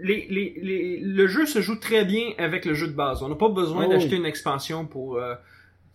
les, 0.00 0.26
les, 0.30 0.54
les, 0.62 1.00
le 1.00 1.26
jeu 1.26 1.46
se 1.46 1.60
joue 1.60 1.76
très 1.76 2.04
bien 2.04 2.30
avec 2.38 2.64
le 2.64 2.74
jeu 2.74 2.86
de 2.86 2.92
base. 2.92 3.22
On 3.22 3.28
n'a 3.28 3.34
pas 3.34 3.48
besoin 3.48 3.86
Oh, 3.86 3.90
d'acheter 3.90 4.16
une 4.16 4.26
expansion 4.26 4.86
pour... 4.86 5.16
Euh, 5.16 5.34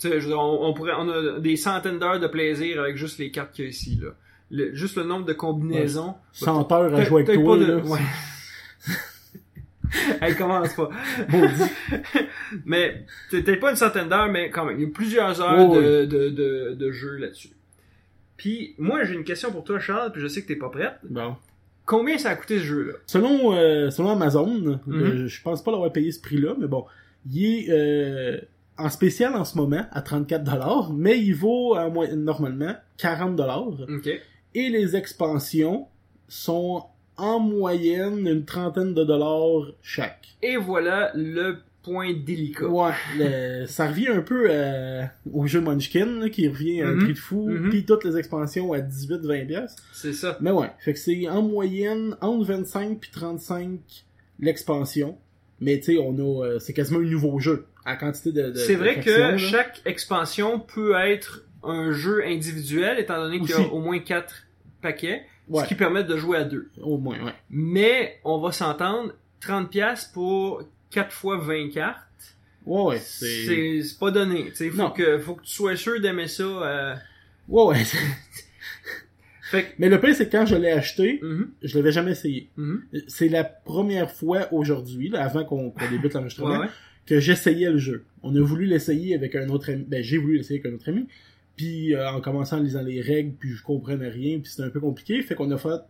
je 0.04 0.10
dire, 0.26 0.38
on, 0.40 0.68
on 0.68 0.74
pourrait, 0.74 0.92
on 0.98 1.08
a 1.10 1.40
des 1.40 1.56
centaines 1.56 2.00
d'heures 2.00 2.20
de 2.20 2.28
plaisir 2.28 2.82
avec 2.82 2.98
juste 2.98 3.20
les 3.20 3.32
cartes 3.32 3.54
qu'il 3.54 3.64
y 3.66 3.68
a 3.68 3.72
ici. 3.72 3.98
Là. 4.02 4.10
Le- 4.52 4.74
juste 4.76 4.98
le 4.98 5.04
nombre 5.04 5.26
de 5.26 5.32
combinaisons. 5.34 6.16
100 6.34 6.72
heures 6.74 6.94
à 6.94 6.98
Peut- 6.98 7.04
jouer 7.06 7.24
avec 7.24 7.36
toi, 7.42 7.56
pas 7.58 7.64
de- 7.66 7.72
là. 7.72 7.78
ouais. 7.84 8.00
Elle 10.22 10.36
commence 10.36 10.74
pas. 10.74 10.90
Mais 12.66 13.06
peut-être 13.30 13.60
pas 13.60 13.70
une 13.72 13.76
centaine 13.78 14.10
d'heures, 14.10 14.30
mais 14.32 14.50
quand 14.50 14.66
même, 14.66 14.80
il 14.80 14.84
y 14.84 14.90
a 14.90 14.94
plusieurs 14.94 15.40
heures 15.42 15.70
Oh, 15.70 15.76
de, 15.76 16.06
de, 16.06 16.30
de, 16.30 16.74
de 16.74 16.92
jeu 16.92 17.18
là-dessus. 17.18 17.50
Puis 18.38 18.74
moi 18.80 19.04
j'ai 19.04 19.14
une 19.14 19.24
question 19.24 19.52
pour 19.52 19.64
toi 19.64 19.80
Charles, 19.80 20.12
puis 20.12 20.22
je 20.22 20.28
sais 20.28 20.42
que 20.42 20.48
t'es 20.48 20.56
pas 20.56 20.70
prête. 20.70 20.96
Bon. 21.08 21.36
Combien 21.86 22.18
ça 22.18 22.30
a 22.32 22.36
coûté 22.36 22.60
ce 22.60 22.64
jeu-là? 22.64 22.94
Selon, 23.08 23.54
euh, 23.54 23.90
selon 23.90 24.10
Amazon, 24.12 24.80
Mhm. 24.88 25.02
euh, 25.02 25.28
je 25.28 25.42
pense 25.42 25.64
pas 25.64 25.72
l'avoir 25.72 25.92
payé 25.92 26.12
ce 26.12 26.22
prix-là, 26.22 26.56
mais 26.60 26.68
bon, 26.68 26.86
il 27.30 27.46
est 27.46 27.70
euh, 27.70 28.40
en 28.78 28.90
spécial 28.90 29.36
en 29.36 29.44
ce 29.46 29.58
moment 29.58 29.86
à 29.92 30.02
34$, 30.02 30.92
mais 30.94 31.20
il 31.20 31.34
vaut 31.34 31.76
en 31.76 31.92
normalement 32.16 32.74
40$. 32.98 33.86
Ok. 33.90 34.10
Et 34.56 34.70
les 34.70 34.96
expansions 34.96 35.88
sont 36.28 36.84
en 37.18 37.40
moyenne 37.40 38.28
une 38.28 38.46
trentaine 38.46 38.94
de 38.94 39.04
dollars 39.04 39.72
chaque. 39.82 40.30
Et 40.42 40.58
voilà 40.58 41.12
le 41.16 41.58
point 41.84 42.14
délicat. 42.14 42.66
Ouais, 42.68 42.92
le- 43.18 43.66
ça 43.68 43.88
revient 43.90 44.08
un 44.08 44.22
peu 44.22 44.46
euh, 44.50 45.04
au 45.32 45.46
jeu 45.48 45.60
Munchkin, 45.62 46.06
là, 46.20 46.30
qui 46.30 46.48
revient 46.48 46.82
à 46.82 46.88
un 46.88 46.94
Mhm. 46.96 47.04
prix 47.04 47.14
de 47.14 47.18
fou, 47.20 47.50
Mhm. 47.50 47.70
puis 47.70 47.86
toutes 47.86 48.04
les 48.06 48.18
expansions 48.18 48.72
à 48.74 48.80
18-20$. 48.80 49.46
piastres. 49.46 49.84
C'est 49.94 50.14
ça. 50.14 50.38
Mais 50.42 50.52
ouais, 50.52 50.72
fait 50.80 50.94
que 50.94 51.00
c'est 51.00 51.28
en 51.28 51.42
moyenne 51.42 52.16
entre 52.22 52.46
25 52.46 53.00
puis 53.00 53.10
35 53.12 53.80
l'expansion. 54.40 55.18
Mais 55.60 55.80
tu 55.80 55.94
sais, 55.94 55.98
on 55.98 56.18
a 56.18 56.46
euh, 56.46 56.60
c'est 56.60 56.74
quasiment 56.74 57.00
un 57.00 57.04
nouveau 57.04 57.40
jeu 57.40 57.68
à 57.86 57.96
quantité 57.96 58.32
de, 58.32 58.50
de 58.52 58.56
C'est 58.56 58.76
vrai 58.76 59.00
que 59.00 59.10
là. 59.10 59.38
chaque 59.38 59.82
expansion 59.86 60.60
peut 60.60 60.96
être 60.98 61.46
un 61.64 61.92
jeu 61.92 62.24
individuel, 62.26 63.00
étant 63.00 63.18
donné 63.22 63.40
qu'il 63.40 63.50
y 63.52 63.54
a 63.54 63.62
au 63.74 63.80
moins 63.80 64.00
quatre 64.00 64.46
paquets, 64.82 65.22
ouais, 65.48 65.64
ce 65.64 65.68
qui 65.70 65.76
permet 65.76 66.04
de 66.04 66.18
jouer 66.18 66.38
à 66.38 66.44
deux. 66.44 66.70
au 66.82 66.98
moins 66.98 67.24
ouais. 67.24 67.34
Mais 67.50 68.20
on 68.26 68.40
va 68.40 68.52
s'entendre, 68.52 69.14
30$ 69.42 69.68
piastres 69.70 70.12
pour 70.14 70.64
4 70.94 71.12
fois 71.12 71.38
20 71.38 71.70
cartes, 71.70 72.00
Ouais 72.66 72.82
ouais, 72.84 73.00
c'est 73.00 73.82
c'est 73.84 74.00
pas 74.00 74.12
donné. 74.12 74.52
Faut 74.52 74.64
Non. 74.78 74.92
que, 74.92 75.20
faut 75.20 75.36
que 75.36 75.44
tu 75.44 75.52
sois 75.54 75.76
sûr 75.76 76.00
d'aimer 76.00 76.28
ça. 76.30 76.44
euh. 76.44 76.96
Ouais 77.50 77.64
ouais. 77.66 77.84
Fait 79.52 79.64
que... 79.64 79.68
Mais 79.78 79.90
le 79.90 80.00
pire 80.00 80.16
c'est 80.16 80.28
que 80.28 80.32
quand 80.32 80.46
je 80.46 80.56
l'ai 80.56 80.72
acheté, 80.72 81.20
Mhm, 81.22 81.52
je 81.62 81.78
l'avais 81.78 81.92
jamais 81.92 82.12
essayé. 82.12 82.50
mhm. 82.58 82.84
C'est 83.08 83.28
la 83.28 83.44
première 83.44 84.10
fois 84.12 84.48
aujourd'hui, 84.54 85.10
là, 85.10 85.24
avant 85.26 85.44
qu'on 85.44 85.72
qu'on 85.72 85.90
débute 85.90 86.14
l'enregistrement, 86.14 86.52
Ouais, 86.52 86.58
ouais. 86.60 86.70
que 87.06 87.20
j'essayais 87.20 87.70
le 87.70 87.78
jeu. 87.78 88.06
On 88.24 88.36
a 88.36 88.42
voulu 88.42 88.66
l'essayer 88.66 89.14
avec 89.16 89.36
un 89.36 89.50
autre 89.50 89.70
ami. 89.72 89.84
Ben, 89.88 90.02
j'ai 90.02 90.18
voulu 90.18 90.38
l'essayer 90.38 90.60
avec 90.62 90.72
un 90.72 90.76
autre 90.76 90.90
ami. 90.90 91.08
Puis, 91.56 91.94
euh, 91.94 92.10
en 92.10 92.20
commençant 92.22 92.58
en 92.58 92.62
lisant 92.62 92.82
les 92.82 93.00
règles, 93.02 93.34
puis 93.40 93.52
je 93.52 93.62
comprenais 93.62 94.08
rien, 94.10 94.40
puis 94.40 94.50
c'était 94.50 94.64
un 94.64 94.70
peu 94.70 94.80
compliqué. 94.80 95.22
Fait 95.22 95.36
qu'on 95.36 95.52
a 95.52 95.58
fait 95.58 95.82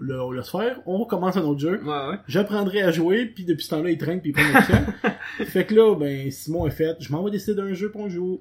le, 0.00 0.34
le 0.34 0.42
faire. 0.42 0.80
On 0.86 1.04
commence 1.04 1.36
un 1.36 1.42
autre 1.42 1.60
jeu. 1.60 1.80
Ouais, 1.82 1.88
ouais. 2.10 2.16
J'apprendrai 2.28 2.82
à 2.82 2.90
jouer, 2.92 3.26
puis 3.26 3.44
depuis 3.44 3.64
ce 3.64 3.70
temps-là, 3.70 3.90
il 3.90 3.98
traîne, 3.98 4.20
puis 4.20 4.30
il 4.30 4.32
prend 4.34 4.44
le 5.38 5.44
Fait 5.46 5.64
que 5.64 5.74
là, 5.74 5.94
ben, 5.96 6.30
Simon 6.30 6.64
a 6.66 6.70
fait, 6.70 6.96
je 7.00 7.10
m'en 7.12 7.22
vais 7.24 7.30
décider 7.30 7.54
d'un 7.54 7.72
jeu 7.72 7.90
pour 7.90 8.02
on 8.02 8.08
joue. 8.08 8.40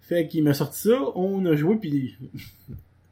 Fait 0.00 0.26
qu'il 0.28 0.42
m'a 0.44 0.54
sorti 0.54 0.88
ça, 0.88 0.98
on 1.14 1.44
a 1.46 1.54
joué, 1.56 1.76
puis 1.76 2.16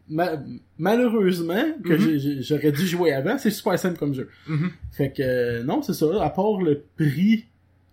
ma- 0.08 0.42
malheureusement, 0.78 1.64
que 1.84 1.92
Mhm. 1.92 2.18
j'ai- 2.18 2.42
j'aurais 2.42 2.72
dû 2.72 2.86
jouer 2.86 3.12
avant, 3.12 3.38
c'est 3.38 3.50
super 3.50 3.78
simple 3.78 3.98
comme 3.98 4.14
jeu. 4.14 4.28
Mhm. 4.48 4.70
Fait 4.92 5.12
que, 5.12 5.22
euh, 5.22 5.62
non, 5.62 5.82
c'est 5.82 5.92
ça, 5.92 6.06
à 6.22 6.30
part 6.30 6.60
le 6.60 6.82
prix. 6.96 7.44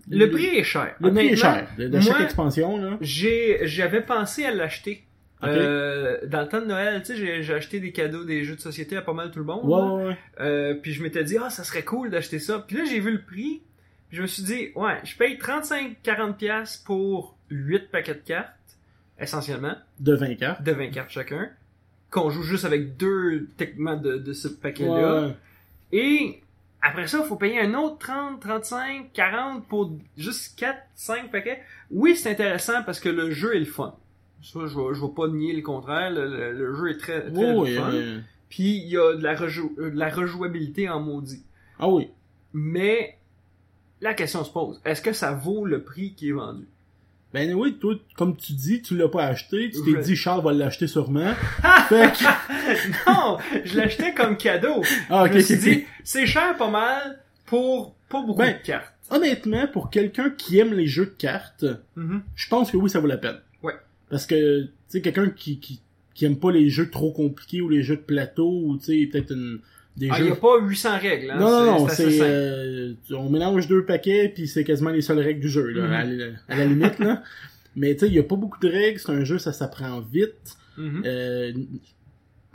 Le 0.10 0.30
prix 0.30 0.46
est 0.58 0.64
cher. 0.64 0.96
Le 1.00 1.12
prix 1.12 1.28
est 1.28 1.36
cher. 1.36 1.68
De, 1.78 1.88
de 1.88 2.00
chaque 2.00 2.22
expansion, 2.22 2.78
là. 2.78 2.98
J'avais 3.02 4.02
pensé 4.02 4.46
à 4.46 4.52
l'acheter 4.54 5.04
Euh, 5.48 6.18
dans 6.28 6.42
le 6.42 6.48
temps 6.48 6.62
de 6.62 6.66
Noël, 6.66 7.02
tu 7.04 7.16
sais, 7.16 7.44
j'ai, 7.44 7.54
acheté 7.54 7.80
des 7.80 7.92
cadeaux, 7.92 8.24
des 8.24 8.44
jeux 8.44 8.56
de 8.56 8.62
société 8.62 8.98
à 8.98 9.02
pas 9.02 9.14
mal 9.14 9.32
tout 9.32 9.40
le 9.40 9.46
monde. 9.46 9.66
Ouais, 9.66 9.80
là. 9.80 9.94
ouais, 9.94 10.08
ouais. 10.08 10.18
Euh, 10.40 10.74
puis 10.76 10.94
je 10.94 11.04
m'étais 11.04 11.24
dit, 11.24 11.38
ah, 11.42 11.50
ça 11.50 11.64
serait 11.64 11.84
cool 11.84 12.10
d'acheter 12.10 12.40
ça. 12.40 12.64
Puis 12.68 12.78
là, 12.78 12.84
j'ai 12.86 13.00
vu 13.00 13.12
le 13.12 13.22
prix. 13.22 13.62
Puis 14.10 14.18
je 14.18 14.22
me 14.22 14.28
suis 14.28 14.44
dit, 14.44 14.70
ouais, 14.76 14.98
je 15.04 15.16
paye 15.18 15.38
35-40$ 15.38 16.36
piastres 16.36 16.84
pour 16.86 17.36
8 17.50 17.92
paquets 17.92 18.14
de 18.14 18.20
cartes, 18.20 18.50
essentiellement, 19.20 19.76
De 20.00 20.14
20 20.14 20.36
cartes. 20.36 20.64
de 20.64 20.72
20 20.72 20.90
cartes 20.92 21.10
chacun, 21.10 21.50
qu'on 22.12 22.30
joue 22.30 22.44
juste 22.44 22.66
avec 22.66 22.98
deux, 22.98 23.48
techniquement, 23.58 23.96
de, 23.96 24.18
de 24.18 24.34
ce 24.34 24.48
paquet-là. 24.48 25.28
Ouais. 25.28 25.36
Et 25.92 26.42
après 26.82 27.08
ça, 27.08 27.22
il 27.24 27.28
faut 27.28 27.36
payer 27.36 27.60
un 27.62 27.74
autre 27.74 27.98
30, 27.98 28.40
35, 28.40 29.12
40 29.12 29.68
pour 29.68 29.92
juste 30.18 30.58
4, 30.60 30.78
5 30.94 31.32
paquets. 31.32 31.62
Oui, 31.90 32.16
c'est 32.16 32.30
intéressant 32.30 32.84
parce 32.84 33.00
que 33.00 33.10
le 33.10 33.32
jeu 33.32 33.56
est 33.56 33.60
le 33.60 33.66
fun. 33.66 33.96
Ça, 34.41 34.60
je 34.67 34.67
je 34.93 35.02
vais 35.02 35.13
pas 35.15 35.28
nier 35.28 35.54
le 35.54 35.62
contraire. 35.62 36.12
Le, 36.12 36.28
le- 36.28 36.54
le 36.54 36.76
jeu 36.76 36.89
est 36.91 36.98
très, 36.98 37.32
très 37.32 37.76
fun. 37.76 37.91
Puis 38.50 38.78
il 38.78 38.88
y 38.89 38.98
a 38.98 39.15
de 39.15 39.24
la, 39.24 39.36
rejou- 39.36 39.74
euh, 39.80 39.89
de 39.89 39.98
la 39.98 40.10
rejouabilité 40.10 40.88
en 40.89 41.00
maudit. 41.00 41.43
Ah 41.80 41.89
oui. 41.89 42.10
Mais 42.54 43.17
la 44.02 44.13
question 44.13 44.43
se 44.43 44.52
pose, 44.52 44.80
est-ce 44.86 45.02
que 45.02 45.13
ça 45.13 45.34
vaut 45.34 45.65
le 45.65 45.84
prix 45.84 46.13
qui 46.13 46.30
est 46.30 46.34
vendu? 46.34 46.67
Ben 47.34 47.54
oui, 47.54 47.74
toi, 47.80 47.95
comme 48.15 48.38
tu 48.38 48.54
dis, 48.54 48.82
tu 48.82 48.95
l'as 48.95 49.10
pas 49.10 49.26
acheté. 49.26 49.69
Tu 49.71 49.80
Je- 49.80 49.91
t'es 49.95 50.02
dit, 50.02 50.15
Charles 50.15 50.43
va 50.43 50.54
l'acheter 50.54 50.88
sûrement. 50.88 51.34
fait 51.89 52.13
que... 52.13 52.24
non! 53.10 53.38
Je 53.65 53.78
l'achetais 53.78 54.13
comme 54.13 54.38
cadeau. 54.38 54.84
Ah, 55.10 55.24
ok, 55.26 55.32
je 55.32 55.36
me 55.36 55.39
suis 55.41 55.58
dit, 55.58 55.84
c'est 56.04 56.26
cher 56.28 56.56
pas 56.56 56.69
mal 56.69 57.19
pour 57.45 57.95
pas 58.10 58.21
beaucoup 58.21 58.39
Ben, 58.39 58.54
de 58.58 58.63
cartes. 58.65 58.93
Honnêtement, 59.10 59.67
pour 59.67 59.89
quelqu'un 59.89 60.30
qui 60.30 60.60
aime 60.60 60.74
les 60.74 60.88
jeux 60.88 61.08
de 61.08 61.12
cartes, 61.17 61.65
Mhm. 61.95 62.21
je 62.36 62.48
pense 62.48 62.71
que 62.71 62.78
oui, 62.78 62.89
ça 62.89 63.00
vaut 63.00 63.08
la 63.08 63.17
peine. 63.17 63.39
Parce 64.10 64.26
que, 64.26 64.63
tu 64.63 64.70
sais, 64.88 65.02
quelqu'un 65.02 65.30
qui, 65.30 65.60
qui, 65.60 65.82
qui 66.13 66.26
aime 66.26 66.38
pas 66.38 66.52
les 66.52 66.70
jeux 66.70 66.89
trop 66.89 67.12
compliqués 67.12 67.62
ou 67.62 67.70
les 67.70 67.82
jeux 67.84 67.98
de 67.98 68.02
plateau 68.02 68.62
ou, 68.65 68.78
tu 68.78 68.86
sais, 68.86 69.10
peut-être 69.12 69.32
une, 69.32 69.60
des 69.98 70.10
Ah, 70.12 70.15
il 70.20 70.24
jeux... 70.24 70.30
y 70.30 70.32
a 70.32 70.36
pas 70.36 70.60
800 70.62 70.98
règles, 71.00 71.32
hein. 71.32 71.39
non, 71.39 71.50
non, 71.50 71.65
non, 71.80 71.88
c'est 71.88 72.20
euh, 72.22 72.94
on 73.12 73.30
mélange 73.30 73.68
deux 73.68 73.86
paquets 73.86 74.30
puis 74.34 74.48
c'est 74.48 74.63
quasiment 74.63 74.89
les 74.91 75.02
seules 75.02 75.20
règles 75.20 75.39
du 75.41 75.50
jeu, 75.50 75.68
là, 75.72 75.84
Mhm. 75.88 75.94
à, 75.94 76.04
la- 76.04 76.34
à 76.50 76.56
la 76.58 76.65
limite, 76.65 77.00
là. 77.00 77.24
Mais, 77.78 77.94
tu 77.94 78.02
sais, 78.02 78.08
il 78.08 78.13
y 78.13 78.20
a 78.20 78.24
pas 78.24 78.36
beaucoup 78.38 78.60
de 78.62 78.70
règles, 78.70 79.00
c'est 79.00 79.12
un 79.12 79.24
jeu, 79.26 79.38
ça 79.38 79.52
s'apprend 79.52 80.00
vite. 80.02 80.56
Mhm. 80.78 81.04
Euh, 81.06 81.52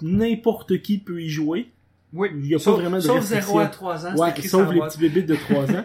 n'importe 0.03 0.81
qui 0.83 0.99
peut 0.99 1.21
y 1.21 1.29
jouer. 1.29 1.71
Oui. 2.13 2.29
il 2.35 2.47
y 2.49 2.55
a 2.57 2.59
pas 2.59 2.73
vraiment 2.73 2.97
de 2.97 3.03
Sauf 3.03 3.21
restriction. 3.21 3.49
0 3.53 3.59
à 3.61 3.67
3 3.69 4.07
ans, 4.07 4.17
Ouais, 4.17 4.33
sauf 4.43 4.73
les 4.73 4.81
petits 4.81 4.99
bébés 4.99 5.23
de 5.23 5.37
3 5.37 5.71
ans. 5.77 5.83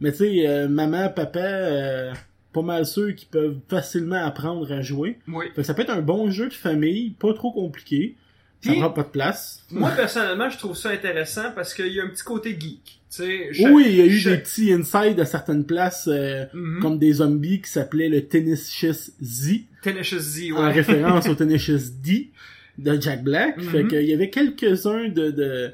Mais 0.00 0.10
tu 0.10 0.18
sais, 0.18 0.48
euh, 0.48 0.66
maman, 0.68 1.08
papa, 1.08 1.38
euh, 1.38 2.12
pas 2.52 2.62
mal 2.62 2.86
ceux 2.86 3.12
qui 3.12 3.26
peuvent 3.26 3.56
facilement 3.68 4.24
apprendre 4.24 4.70
à 4.72 4.80
jouer. 4.82 5.18
Oui. 5.28 5.46
Fait 5.54 5.60
que 5.60 5.66
ça 5.66 5.74
peut 5.74 5.82
être 5.82 5.90
un 5.90 6.00
bon 6.02 6.30
jeu 6.30 6.48
de 6.48 6.54
famille, 6.54 7.10
pas 7.18 7.32
trop 7.34 7.52
compliqué. 7.52 8.16
Ça 8.60 8.72
prend 8.74 8.90
pas 8.90 9.04
de 9.04 9.08
place. 9.08 9.62
Moi, 9.70 9.90
personnellement, 9.92 10.50
je 10.50 10.58
trouve 10.58 10.76
ça 10.76 10.90
intéressant 10.90 11.52
parce 11.54 11.74
qu'il 11.74 11.92
y 11.92 12.00
a 12.00 12.04
un 12.04 12.08
petit 12.08 12.24
côté 12.24 12.56
geek. 12.58 12.98
Chaque- 13.10 13.72
oui, 13.72 13.84
il 13.88 13.94
y 13.96 14.00
a 14.02 14.06
eu 14.06 14.18
chaque- 14.18 14.32
des 14.34 14.38
petits 14.40 14.72
inside 14.72 15.20
à 15.20 15.24
certaines 15.24 15.64
places, 15.64 16.08
euh, 16.08 16.44
Mhm. 16.52 16.80
comme 16.82 16.98
des 16.98 17.12
zombies 17.14 17.60
qui 17.60 17.70
s'appelaient 17.70 18.08
le 18.08 18.22
Tenacious 18.26 19.12
Z, 19.22 19.60
Tenacious 19.82 20.18
Z, 20.18 20.52
en 20.54 20.66
ouais. 20.66 20.72
référence 20.72 21.28
au 21.28 21.34
Tenacious 21.36 21.90
D 22.02 22.30
de 22.78 23.00
Jack 23.00 23.22
Black. 23.22 23.56
Mhm. 23.58 23.62
Fait 23.70 23.86
qu'il 23.86 24.02
y 24.04 24.12
avait 24.12 24.28
quelques-uns 24.30 25.08
de, 25.08 25.30
de 25.30 25.70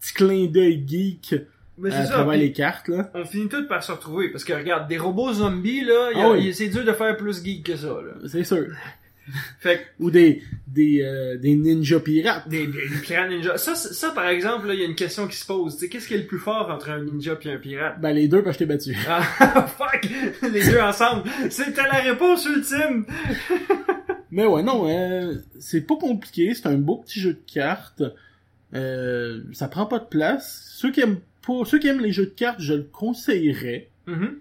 petits 0.00 0.12
clins 0.14 0.46
d'œil 0.46 0.84
geek 0.86 1.36
Mais 1.78 1.92
à 1.92 2.00
c'est 2.02 2.06
ça. 2.08 2.12
travers 2.14 2.38
les 2.38 2.52
cartes, 2.52 2.88
là. 2.88 3.10
On 3.14 3.24
finit 3.24 3.48
tous 3.48 3.66
par 3.68 3.82
se 3.84 3.92
retrouver 3.92 4.30
parce 4.30 4.44
que 4.44 4.52
regarde, 4.52 4.88
des 4.88 4.98
robots 4.98 5.32
zombies 5.34 5.84
là, 5.84 6.10
Ah 6.14 6.30
oui. 6.30 6.52
c'est 6.54 6.68
dur 6.68 6.84
de 6.84 6.92
faire 6.92 7.16
plus 7.16 7.42
geek 7.44 7.64
que 7.66 7.76
ça 7.76 7.86
là. 7.88 8.14
C'est 8.28 8.44
sûr. 8.44 8.66
Fait 9.58 9.78
que 9.78 9.82
Ou 10.04 10.10
des, 10.12 10.40
des, 10.68 11.02
euh, 11.02 11.36
des 11.36 11.56
ninjas 11.56 11.98
pirates. 11.98 12.48
des, 12.48 12.68
des, 12.68 12.78
pirates 13.02 13.28
ninja. 13.28 13.58
Ça, 13.58 13.74
ça 13.74 14.10
par 14.12 14.28
exemple, 14.28 14.68
il 14.72 14.78
y 14.78 14.82
a 14.82 14.86
une 14.86 14.94
question 14.94 15.26
qui 15.26 15.36
se 15.36 15.44
pose. 15.44 15.76
Qu'est-ce 15.90 16.06
qui 16.06 16.14
est 16.14 16.18
le 16.18 16.26
plus 16.26 16.38
fort 16.38 16.70
entre 16.70 16.90
un 16.90 17.02
ninja 17.02 17.36
et 17.42 17.50
un 17.50 17.58
pirate? 17.58 18.00
Ben, 18.00 18.12
les 18.12 18.28
deux, 18.28 18.42
parce 18.44 18.56
que 18.56 18.64
je 18.64 18.68
t'ai 18.68 18.72
battu. 18.74 18.96
Ah, 19.08 19.66
fuck! 19.76 20.08
Les 20.52 20.64
deux 20.70 20.78
ensemble. 20.80 21.24
C'était 21.50 21.82
la 21.82 21.98
réponse 21.98 22.46
ultime! 22.46 23.04
Mais 24.30 24.46
ouais, 24.46 24.62
non, 24.62 24.88
euh, 24.88 25.34
c'est 25.58 25.80
pas 25.80 25.96
compliqué, 25.96 26.52
c'est 26.54 26.66
un 26.68 26.76
beau 26.78 26.96
petit 26.98 27.20
jeu 27.20 27.32
de 27.32 27.52
cartes. 27.52 28.02
Euh, 28.74 29.40
ça 29.52 29.66
prend 29.68 29.86
pas 29.86 29.98
de 29.98 30.04
place. 30.06 30.70
Ceux 30.76 30.90
qui 30.92 31.00
aiment 31.00 31.18
pas, 31.46 31.64
ceux 31.64 31.78
qui 31.78 31.86
aiment 31.88 32.00
les 32.00 32.12
jeux 32.12 32.26
de 32.26 32.30
cartes, 32.30 32.60
je 32.60 32.74
le 32.74 32.82
conseillerais. 32.82 33.88
Mhm. 34.06 34.36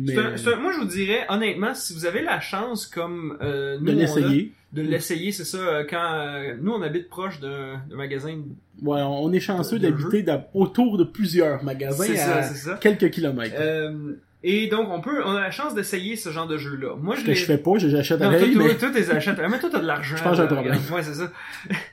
Mais 0.00 0.16
un- 0.16 0.34
un- 0.34 0.56
moi, 0.60 0.72
je 0.72 0.78
vous 0.78 0.84
dirais, 0.86 1.26
honnêtement, 1.28 1.74
si 1.74 1.92
vous 1.92 2.06
avez 2.06 2.22
la 2.22 2.38
chance, 2.40 2.86
comme 2.86 3.36
euh, 3.42 3.78
nous, 3.80 3.86
de 3.86 3.92
l'essayer. 3.92 4.52
de 4.72 4.82
l'essayer, 4.82 5.32
c'est 5.32 5.44
ça, 5.44 5.58
euh, 5.58 5.84
quand 5.88 6.12
euh, 6.14 6.54
nous, 6.60 6.70
on 6.72 6.82
habite 6.82 7.08
proche 7.08 7.40
d'un 7.40 7.82
magasin. 7.92 8.38
Ouais, 8.82 9.00
on 9.02 9.32
est 9.32 9.40
chanceux 9.40 9.78
d'habiter 9.80 10.24
autour 10.54 10.98
de 10.98 11.04
plusieurs 11.04 11.64
magasins 11.64 12.12
à 12.14 12.42
ça, 12.44 12.74
quelques 12.80 13.10
kilomètres. 13.10 13.56
Euh, 13.58 14.12
et 14.44 14.68
donc, 14.68 14.88
on 14.90 15.00
peut, 15.00 15.22
on 15.24 15.34
a 15.34 15.40
la 15.40 15.50
chance 15.50 15.74
d'essayer 15.74 16.14
ce 16.16 16.30
genre 16.30 16.46
de 16.46 16.58
jeu-là. 16.58 16.94
Moi, 16.96 17.16
je 17.16 17.24
l'ai... 17.26 17.34
je 17.34 17.44
fais 17.44 17.58
pas, 17.58 17.78
je- 17.78 17.88
j'achète 17.88 18.20
à 18.22 18.30
l'œil, 18.30 18.54
mais 18.54 18.76
toi, 18.76 18.90
t'es 18.90 19.10
achètes. 19.10 19.38
Mais 19.38 19.58
toi, 19.58 19.68
t'as 19.72 19.80
de 19.80 19.86
l'argent. 19.92 20.16
Je 20.16 20.22
pense 20.22 20.30
que 20.32 20.36
j'ai 20.36 20.42
un 20.42 20.46
problème. 20.46 20.78
Ouais, 20.92 21.02
c'est 21.02 21.14
ça. 21.14 21.32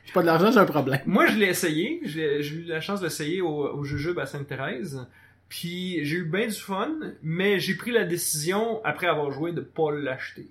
j'ai 0.06 0.14
pas 0.14 0.22
de 0.22 0.28
l'argent, 0.28 0.52
j'ai 0.52 0.60
un 0.60 0.66
problème. 0.66 1.00
Moi, 1.06 1.26
je 1.28 1.38
l'ai 1.38 1.48
essayé. 1.48 2.02
J'ai 2.04 2.40
eu 2.48 2.64
la 2.68 2.82
chance 2.82 3.00
de 3.00 3.06
l'essayer 3.06 3.42
au, 3.42 3.48
au 3.74 3.84
Jujube 3.84 4.20
à 4.20 4.26
Sainte-Thérèse. 4.26 5.06
Puis 5.50 6.04
j'ai 6.06 6.18
eu 6.18 6.26
bien 6.26 6.48
du 6.48 6.54
fun, 6.54 6.92
mais 7.24 7.60
j'ai 7.60 7.76
pris 7.76 7.92
la 7.92 8.04
décision, 8.04 8.80
après 8.84 9.08
avoir 9.08 9.32
joué, 9.32 9.52
de 9.52 9.62
pas 9.62 9.92
l'acheter. 9.92 10.48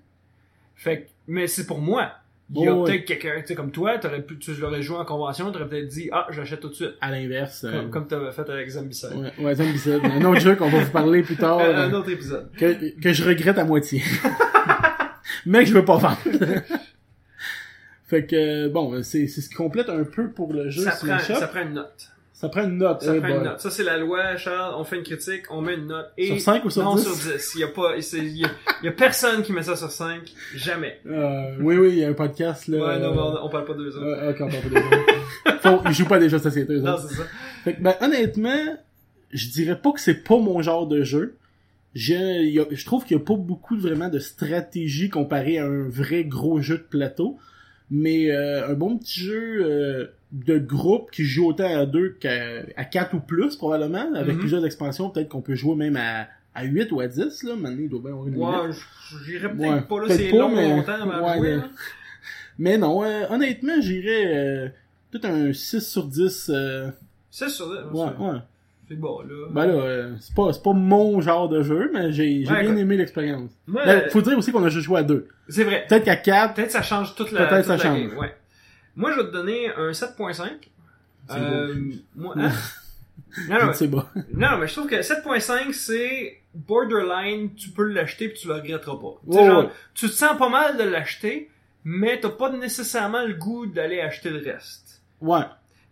Fait 0.76 1.02
que, 1.02 1.08
mais 1.28 1.46
c'est 1.46 1.66
pour 1.66 1.80
moi. 1.80 2.12
Il 2.54 2.62
y 2.62 2.68
a 2.68 2.74
ouais. 2.74 2.84
peut-être 2.90 3.04
quelqu'un, 3.06 3.40
tu 3.40 3.46
sais, 3.48 3.54
comme 3.54 3.70
toi, 3.70 3.96
t'aurais 3.98 4.20
pu, 4.20 4.38
tu 4.38 4.52
l'aurais 4.56 4.82
joué 4.82 4.98
en 4.98 5.04
convention, 5.04 5.50
t'aurais 5.50 5.66
peut-être 5.68 5.88
dit, 5.88 6.10
ah, 6.12 6.26
j'achète 6.30 6.60
tout 6.60 6.68
de 6.68 6.74
suite. 6.74 6.92
À 7.00 7.10
l'inverse. 7.10 7.64
euh, 7.64 7.72
Comme, 7.72 7.90
comme 7.90 8.06
t'avais 8.06 8.30
fait 8.32 8.48
avec 8.50 8.68
Zombicide. 8.68 9.10
Ouais, 9.14 9.32
ouais, 9.44 9.54
Zombicide. 9.54 10.00
Un 10.04 10.22
autre 10.26 10.40
jeu 10.40 10.54
qu'on 10.54 10.68
va 10.68 10.80
vous 10.80 10.90
parler 10.90 11.22
plus 11.22 11.36
tard. 11.36 11.58
Euh, 11.58 11.72
euh, 11.72 11.88
un 11.88 11.92
autre 11.94 12.10
épisode. 12.10 12.50
que, 12.56 13.00
que 13.00 13.12
je 13.14 13.24
regrette 13.24 13.56
à 13.58 13.64
moitié. 13.64 14.02
Mais 15.46 15.60
que 15.60 15.70
je 15.70 15.74
veux 15.74 15.84
pas 15.86 15.96
vendre. 15.96 16.18
fait 18.06 18.26
que, 18.26 18.68
bon, 18.68 19.02
c'est 19.02 19.26
c'est 19.26 19.40
ce 19.40 19.48
qui 19.48 19.54
complète 19.54 19.88
un 19.88 20.04
peu 20.04 20.30
pour 20.30 20.52
le 20.52 20.68
jeu 20.70 20.82
Ça 20.82 20.92
prend, 20.92 21.18
ça 21.18 21.46
prend 21.48 21.62
une 21.62 21.74
note. 21.74 22.10
Ça 22.36 22.48
prend 22.48 22.64
une 22.64 22.78
note. 22.78 23.00
Ça 23.00 23.14
prend 23.14 23.20
boy. 23.28 23.36
une 23.38 23.42
note. 23.44 23.60
Ça, 23.60 23.70
c'est 23.70 23.84
la 23.84 23.96
loi, 23.96 24.36
Charles. 24.36 24.74
On 24.76 24.82
fait 24.84 24.96
une 24.96 25.04
critique, 25.04 25.44
on 25.50 25.62
met 25.62 25.74
une 25.76 25.86
note. 25.86 26.06
Et 26.18 26.26
Sur 26.26 26.40
5 26.40 26.64
ou 26.64 26.70
sur 26.70 26.82
non, 26.82 26.96
10? 26.96 27.02
sur 27.04 27.12
10. 27.32 27.52
Il 27.54 27.60
y 27.60 27.64
a 27.64 27.68
pas, 27.68 27.94
il 27.96 28.36
y 28.36 28.44
a, 28.44 28.48
il 28.82 28.86
y 28.86 28.88
a 28.88 28.92
personne 28.92 29.42
qui 29.42 29.52
met 29.52 29.62
ça 29.62 29.76
sur 29.76 29.90
5. 29.90 30.20
Jamais. 30.56 30.98
Euh, 31.06 31.54
oui, 31.60 31.76
oui, 31.76 31.88
il 31.90 31.98
y 32.00 32.04
a 32.04 32.08
un 32.08 32.12
podcast, 32.12 32.66
là. 32.66 32.78
Ouais, 32.84 32.98
non, 32.98 33.14
mais 33.14 33.20
on, 33.20 33.46
on 33.46 33.48
parle 33.48 33.64
pas 33.64 33.74
d'eux 33.74 33.96
autres. 33.96 34.04
euh, 34.04 34.30
ok, 34.32 34.36
on 34.40 34.48
parle 34.48 34.90
pas. 35.52 35.58
Faut, 35.78 35.82
ils 35.88 35.92
jouent 35.94 36.06
pas 36.08 36.16
à 36.16 36.18
des 36.18 36.28
jeux 36.28 36.38
de 36.38 36.42
société, 36.42 36.72
eux 36.74 36.80
Non, 36.80 36.96
c'est 36.98 37.14
ça. 37.14 37.22
Fait 37.62 37.74
que, 37.76 37.80
ben, 37.82 37.94
honnêtement, 38.00 38.76
je 39.30 39.48
dirais 39.50 39.80
pas 39.80 39.92
que 39.92 40.00
c'est 40.00 40.24
pas 40.24 40.36
mon 40.38 40.60
genre 40.60 40.88
de 40.88 41.02
jeu. 41.04 41.36
Je, 41.94 42.14
il 42.42 42.50
y 42.52 42.58
a- 42.58 42.66
je 42.68 42.84
trouve 42.84 43.04
qu'il 43.04 43.16
y 43.16 43.20
a 43.20 43.24
pas 43.24 43.36
beaucoup 43.36 43.78
vraiment 43.78 44.08
de 44.08 44.18
stratégie 44.18 45.08
comparé 45.08 45.58
à 45.58 45.66
un 45.66 45.88
vrai 45.88 46.24
gros 46.24 46.60
jeu 46.60 46.78
de 46.78 46.82
plateau. 46.82 47.38
Mais 47.90 48.32
euh, 48.32 48.66
un 48.68 48.72
bon 48.74 48.98
petit 48.98 49.20
jeu 49.20 49.62
euh, 49.64 50.06
de 50.34 50.58
groupe 50.58 51.10
qui 51.12 51.24
joue 51.24 51.48
autant 51.48 51.64
à 51.78 51.86
deux 51.86 52.10
qu'à 52.20 52.64
quatre 52.90 53.14
ou 53.14 53.20
plus 53.20 53.54
probablement, 53.56 54.12
avec 54.14 54.34
Mhm. 54.34 54.40
plusieurs 54.40 54.66
expansions, 54.66 55.08
peut-être 55.08 55.28
qu'on 55.28 55.40
peut 55.42 55.54
jouer 55.54 55.76
même 55.76 55.96
à, 55.96 56.26
à 56.56 56.64
8 56.64 56.90
ou 56.92 57.00
à 57.00 57.06
10 57.06 57.44
là, 57.44 57.54
maintenant 57.56 57.78
il 57.80 57.88
doit 57.88 58.00
bien 58.00 58.10
avoir 58.10 58.26
une. 58.26 58.36
Ouais, 58.36 58.74
j'irais 59.26 59.48
peut-être 59.52 59.72
Ouais, 59.74 59.80
pas 59.82 60.00
là, 60.00 60.14
c'est 60.14 60.30
long 60.32 60.48
mais- 60.54 60.68
longtemps 60.76 61.10
à 61.10 61.22
ouais, 61.22 61.38
jouer. 61.38 61.60
mais- 62.58 62.78
non, 62.78 63.04
euh, 63.04 63.22
honnêtement, 63.30 63.80
j'irais 63.80 64.24
euh, 64.26 64.68
peut-être 65.10 65.26
un 65.26 65.52
6 65.52 65.80
sur 65.88 66.04
10. 66.04 66.50
euh, 66.52 66.90
C'est 67.30 67.48
sûr, 67.48 67.68
ouais, 67.68 67.76
c'est- 67.92 68.22
ouais. 68.22 68.38
c'est 68.88 68.94
bon, 68.96 69.20
là. 69.20 69.46
Ben 69.52 69.66
là, 69.66 69.72
euh, 69.72 70.12
c'est 70.20 70.34
pas, 70.34 70.52
c'est 70.52 70.62
pas 70.62 70.72
mon 70.72 71.20
genre 71.20 71.48
de 71.48 71.62
jeu, 71.62 71.90
mais 71.92 72.12
j'ai 72.12 72.44
j'ai 72.44 72.50
Ouais, 72.52 72.62
bien 72.62 72.76
aimé 72.76 72.96
l'expérience. 72.96 73.50
Ben, 73.68 73.80
euh, 73.86 74.08
faut 74.10 74.20
dire 74.22 74.36
aussi 74.38 74.50
qu'on 74.52 74.64
a 74.64 74.68
juste 74.68 74.86
joué 74.86 74.98
à 74.98 75.02
deux. 75.04 75.28
c'est 75.48 75.64
vrai. 75.64 75.84
Peut-être 75.88 76.04
qu'à 76.04 76.16
quatre, 76.16 76.54
Peut-être 76.54 76.70
ça 76.72 76.82
change 76.82 77.14
toute 77.14 77.30
la, 77.32 77.46
Peut-être 77.46 77.66
ça 77.66 77.76
la 77.76 77.82
change. 77.82 77.98
game, 78.08 78.18
ouais. 78.18 78.34
Moi, 78.96 79.12
je 79.12 79.20
vais 79.20 79.26
te 79.26 79.32
donner 79.32 79.68
un 79.76 79.90
7.5. 79.92 80.48
C'est 81.28 81.36
Euh, 81.36 81.74
moi, 82.16 82.34
hein? 82.36 82.52
non, 83.48 83.66
non, 83.66 83.72
c'est 83.74 83.90
non, 84.34 84.58
mais 84.58 84.66
je 84.68 84.72
trouve 84.72 84.86
que 84.88 84.96
7.5, 84.96 85.72
c'est 85.72 86.40
borderline, 86.54 87.54
tu 87.54 87.70
peux 87.70 87.84
l'acheter 87.84 88.28
puis 88.28 88.38
tu 88.38 88.48
le 88.48 88.54
regretteras 88.54 88.96
pas. 88.96 89.14
Ouais, 89.26 89.46
genre, 89.46 89.64
ouais. 89.64 89.70
tu 89.94 90.06
te 90.08 90.12
sens 90.12 90.36
pas 90.38 90.48
mal 90.48 90.76
de 90.76 90.84
l'acheter, 90.84 91.50
mais 91.84 92.20
t'as 92.20 92.28
pas 92.30 92.50
nécessairement 92.50 93.24
le 93.24 93.34
goût 93.34 93.66
d'aller 93.66 94.00
acheter 94.00 94.30
le 94.30 94.38
reste. 94.44 95.02
Ouais. 95.20 95.40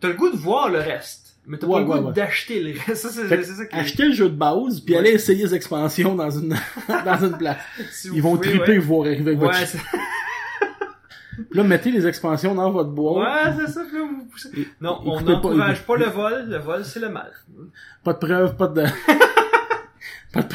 T'as 0.00 0.08
le 0.08 0.14
goût 0.14 0.30
de 0.30 0.36
voir 0.36 0.68
le 0.68 0.78
reste, 0.78 1.36
mais 1.46 1.58
t'as 1.58 1.66
Ouais, 1.66 1.74
pas 1.74 1.80
le 1.80 1.86
ouais, 1.86 2.00
goût 2.06 2.12
d'acheter 2.12 2.60
le 2.62 2.78
reste. 2.78 2.94
Ça, 3.08 3.10
c'est 3.10 3.44
ça 3.44 3.66
qui 3.66 3.74
Acheter 3.76 4.04
le 4.06 4.12
jeu 4.12 4.28
de 4.28 4.36
base, 4.36 4.80
puis 4.80 4.96
aller 4.96 5.10
essayer 5.10 5.44
les 5.44 5.54
expansions 5.54 6.14
dans 6.14 6.30
une, 6.30 6.56
dans 6.88 7.24
une 7.24 7.36
place. 7.38 7.58
si 7.90 8.08
Ils 8.14 8.22
vont 8.22 8.36
pouvez, 8.36 8.50
triper 8.58 8.78
voir 8.78 9.06
arriver 9.06 9.30
avec 9.32 9.38
votre 9.38 9.52
Ouais, 9.52 9.66
chien. 9.66 9.66
c'est- 9.66 9.78
Puis 9.78 9.98
Là, 11.52 11.62
mettez 11.62 11.90
les 11.90 12.06
expansions 12.06 12.54
dans 12.54 12.70
votre 12.70 12.90
boîte. 12.90 13.26
ouais, 13.56 13.64
c'est 13.66 13.72
ça, 13.72 13.84
puis 13.88 13.98
là, 13.98 14.04
vous 14.04 14.24
poussez. 14.26 14.48
Et- 14.56 14.68
Non, 14.80 15.00
on 15.04 15.12
coupez 15.18 15.24
pas- 15.24 15.32
n'encourage 15.32 15.82
pas 15.86 15.96
le 15.96 16.04
vol. 16.06 16.44
Le 16.48 16.58
vol, 16.58 16.84
c'est 16.84 17.00
le 17.00 17.08
mal. 17.08 17.32
Pas 18.04 18.12
de 18.12 18.18
preuves, 18.18 18.56
pas 18.56 18.66
de... 18.68 18.82
pas 20.32 20.42
de 20.42 20.54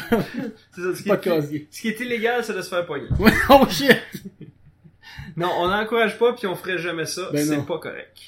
C'est 0.72 0.80
ça, 0.82 0.94
ce 0.94 1.02
qui, 1.02 1.08
pas 1.08 1.16
de 1.16 1.30
est, 1.30 1.66
ce 1.70 1.80
qui 1.80 1.88
est 1.88 2.00
illégal, 2.00 2.44
c'est 2.44 2.54
de 2.54 2.62
se 2.62 2.68
faire 2.68 2.86
poigner. 2.86 3.08
Ouais, 3.18 3.32
oh 3.50 3.64
shit! 3.68 3.96
Non, 5.36 5.50
on 5.58 5.68
n'encourage 5.68 6.18
pas 6.18 6.32
puis 6.32 6.46
on 6.46 6.54
ferait 6.56 6.78
jamais 6.78 7.06
ça. 7.06 7.22
Ben 7.32 7.44
c'est 7.44 7.64
pas 7.66 7.78
correct. 7.78 8.18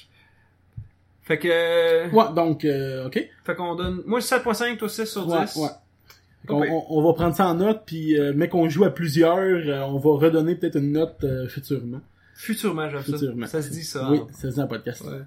Fait 1.23 1.37
que. 1.37 2.09
Ouais, 2.13 2.33
donc, 2.35 2.65
euh, 2.65 3.05
ok. 3.07 3.29
Fait 3.45 3.55
qu'on 3.55 3.75
donne. 3.75 4.01
Moi, 4.05 4.19
7.5, 4.19 4.77
toi 4.77 4.89
6 4.89 5.05
sur 5.05 5.25
10. 5.25 5.55
Ouais, 5.57 5.63
ouais. 5.63 5.69
On, 6.49 6.61
pire. 6.61 6.73
on- 6.73 6.85
on 6.89 7.03
va 7.07 7.13
prendre 7.13 7.35
ça 7.35 7.47
en 7.47 7.55
note, 7.55 7.83
puis 7.85 8.17
euh, 8.19 8.33
mais 8.35 8.49
qu'on 8.49 8.67
joue 8.69 8.83
à 8.85 8.89
plusieurs, 8.89 9.37
euh, 9.39 9.81
on 9.81 9.99
va 9.99 10.25
redonner 10.25 10.55
peut-être 10.55 10.77
une 10.77 10.93
note 10.93 11.17
euh, 11.23 11.47
futurement. 11.47 12.01
Futurement, 12.41 12.89
j'aime 12.89 13.03
ça. 13.03 13.13
Futurement. 13.17 13.45
Ça 13.45 13.61
se 13.61 13.69
dit 13.69 13.83
ça. 13.83 14.09
Oui, 14.11 14.17
hein. 14.19 14.27
c'est 14.33 14.49
ça 14.51 14.63
un 14.63 14.67
podcast. 14.67 15.01
Ouais. 15.05 15.19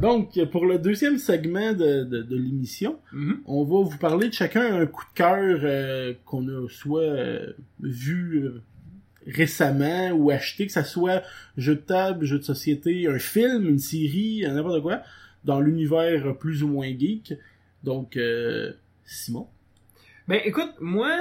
Donc, 0.00 0.38
pour 0.50 0.64
le 0.64 0.78
deuxième 0.78 1.18
segment 1.18 1.72
de, 1.74 2.04
de, 2.04 2.22
de 2.22 2.36
l'émission, 2.36 2.98
Mhm. 3.12 3.40
on 3.44 3.62
va 3.64 3.88
vous 3.88 3.98
parler 3.98 4.28
de 4.28 4.32
chacun 4.32 4.80
un 4.80 4.86
coup 4.86 5.04
de 5.04 5.14
cœur 5.14 5.60
euh, 5.62 6.14
qu'on 6.24 6.48
a 6.48 6.66
soit 6.70 7.02
euh, 7.02 7.52
vu 7.80 8.38
euh, 8.44 8.62
récemment 9.26 10.10
ou 10.12 10.30
acheté, 10.30 10.66
que 10.66 10.72
ça 10.72 10.82
soit 10.82 11.22
jeu 11.58 11.74
de 11.74 11.80
table, 11.80 12.24
jeu 12.24 12.38
de 12.38 12.44
société, 12.44 13.06
un 13.06 13.18
film, 13.18 13.68
une 13.68 13.78
série, 13.78 14.42
n'importe 14.48 14.80
quoi, 14.80 15.02
dans 15.44 15.60
l'univers 15.60 16.36
plus 16.38 16.62
ou 16.62 16.68
moins 16.68 16.88
geek. 16.88 17.34
Donc, 17.84 18.18
Simon. 19.04 19.46
Ben 20.26 20.40
écoute, 20.44 20.72
moi, 20.80 21.12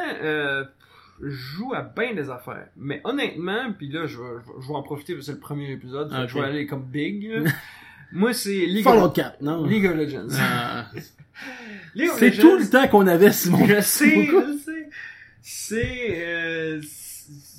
joue 1.21 1.73
à 1.73 1.81
bien 1.81 2.13
des 2.13 2.29
affaires. 2.29 2.67
Mais 2.75 3.01
honnêtement, 3.03 3.73
puis 3.77 3.89
là, 3.89 4.05
je 4.05 4.17
vais, 4.17 4.41
je 4.61 4.67
vais- 4.67 4.73
en 4.73 4.83
profiter 4.83 5.13
parce 5.13 5.25
que 5.25 5.31
c'est 5.31 5.37
le 5.37 5.39
premier 5.41 5.71
épisode. 5.71 6.11
Je 6.27 6.33
vais 6.33 6.45
aller 6.45 6.65
comme 6.67 6.83
big. 6.83 7.31
moi, 8.11 8.33
c'est 8.33 8.65
League, 8.65 8.83
Fallout 8.83 9.05
of... 9.07 9.13
4, 9.13 9.41
non? 9.41 9.65
League 9.65 9.85
of 9.85 9.95
Legends. 9.95 10.35
Ah, 10.39 10.87
League 11.95 12.09
of 12.09 12.19
c'est 12.19 12.29
Legends, 12.29 12.41
tout 12.41 12.57
le 12.57 12.69
temps 12.69 12.87
qu'on 12.87 13.07
avait, 13.07 13.31
Simon. 13.31 13.65
Je 13.65 13.81
sais, 13.81 14.25
je 14.25 14.57
sais. 14.63 14.89
C'est... 15.41 16.25
Euh, 16.25 16.81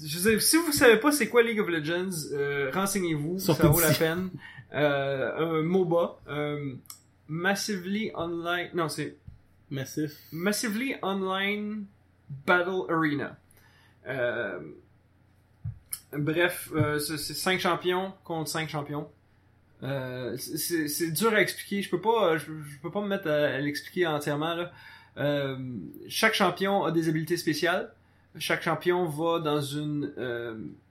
je 0.05 0.19
veux 0.19 0.31
dire, 0.31 0.43
si 0.43 0.57
vous 0.59 0.73
savez 0.73 0.99
pas 0.99 1.11
c'est 1.11 1.29
quoi 1.29 1.43
League 1.43 1.61
of 1.61 1.69
Legends, 1.69 2.11
euh, 2.33 2.71
renseignez-vous, 2.73 3.39
ça 3.39 3.53
vaut 3.55 3.81
la 3.81 3.93
peine. 3.93 4.31
Euh, 4.75 5.61
un 5.61 5.63
MOBA, 5.63 6.21
euh, 6.29 6.75
Massively 7.29 8.11
Online... 8.15 8.69
Non, 8.75 8.89
c'est 8.89 9.17
Massif. 9.71 10.13
Massively 10.33 10.95
Online 11.03 11.85
Battle 12.47 12.83
Arena. 12.89 13.37
Euh, 14.07 14.59
bref, 16.13 16.71
euh, 16.75 16.99
c'est 16.99 17.19
c'est 17.19 17.35
cinq 17.35 17.61
champions 17.61 18.13
contre 18.25 18.51
cinq 18.51 18.69
champions. 18.69 19.09
Euh, 19.83 20.37
c'est- 20.37 21.11
dur 21.11 21.35
à 21.35 21.41
expliquer. 21.41 21.83
Je 21.83 21.91
peux 21.91 22.01
pas, 22.01 22.39
je, 22.39 22.47
peux 22.83 22.91
pas 22.91 23.03
me 23.03 23.09
mettre 23.09 23.29
à, 23.29 23.59
l'expliquer 23.59 24.07
entièrement. 24.07 24.67
Chaque 26.09 26.35
champion 26.35 26.85
a 26.85 26.93
des 26.93 27.09
habiletés 27.09 27.37
spéciales. 27.37 27.93
Chaque 28.39 28.63
champion 28.63 29.07
va 29.07 29.41
dans 29.41 29.61
une 29.61 30.13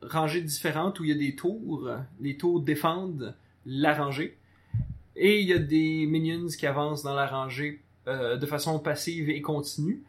rangée 0.02 0.42
différente 0.42 1.00
où 1.00 1.04
il 1.04 1.10
y 1.10 1.14
a 1.14 1.18
des 1.18 1.36
tours. 1.36 1.90
Les 2.20 2.38
tours 2.38 2.62
défendent 2.62 3.36
la 3.66 3.94
rangée. 3.94 4.38
Et 5.16 5.40
il 5.42 5.48
y 5.48 5.54
a 5.54 5.60
des 5.60 6.06
minions 6.08 6.48
qui 6.48 6.68
avancent 6.68 7.04
dans 7.04 7.14
la 7.14 7.28
rangée 7.28 7.82
de 8.08 8.46
façon 8.46 8.80
passive 8.80 9.30
et 9.30 9.42
continue. 9.42 10.04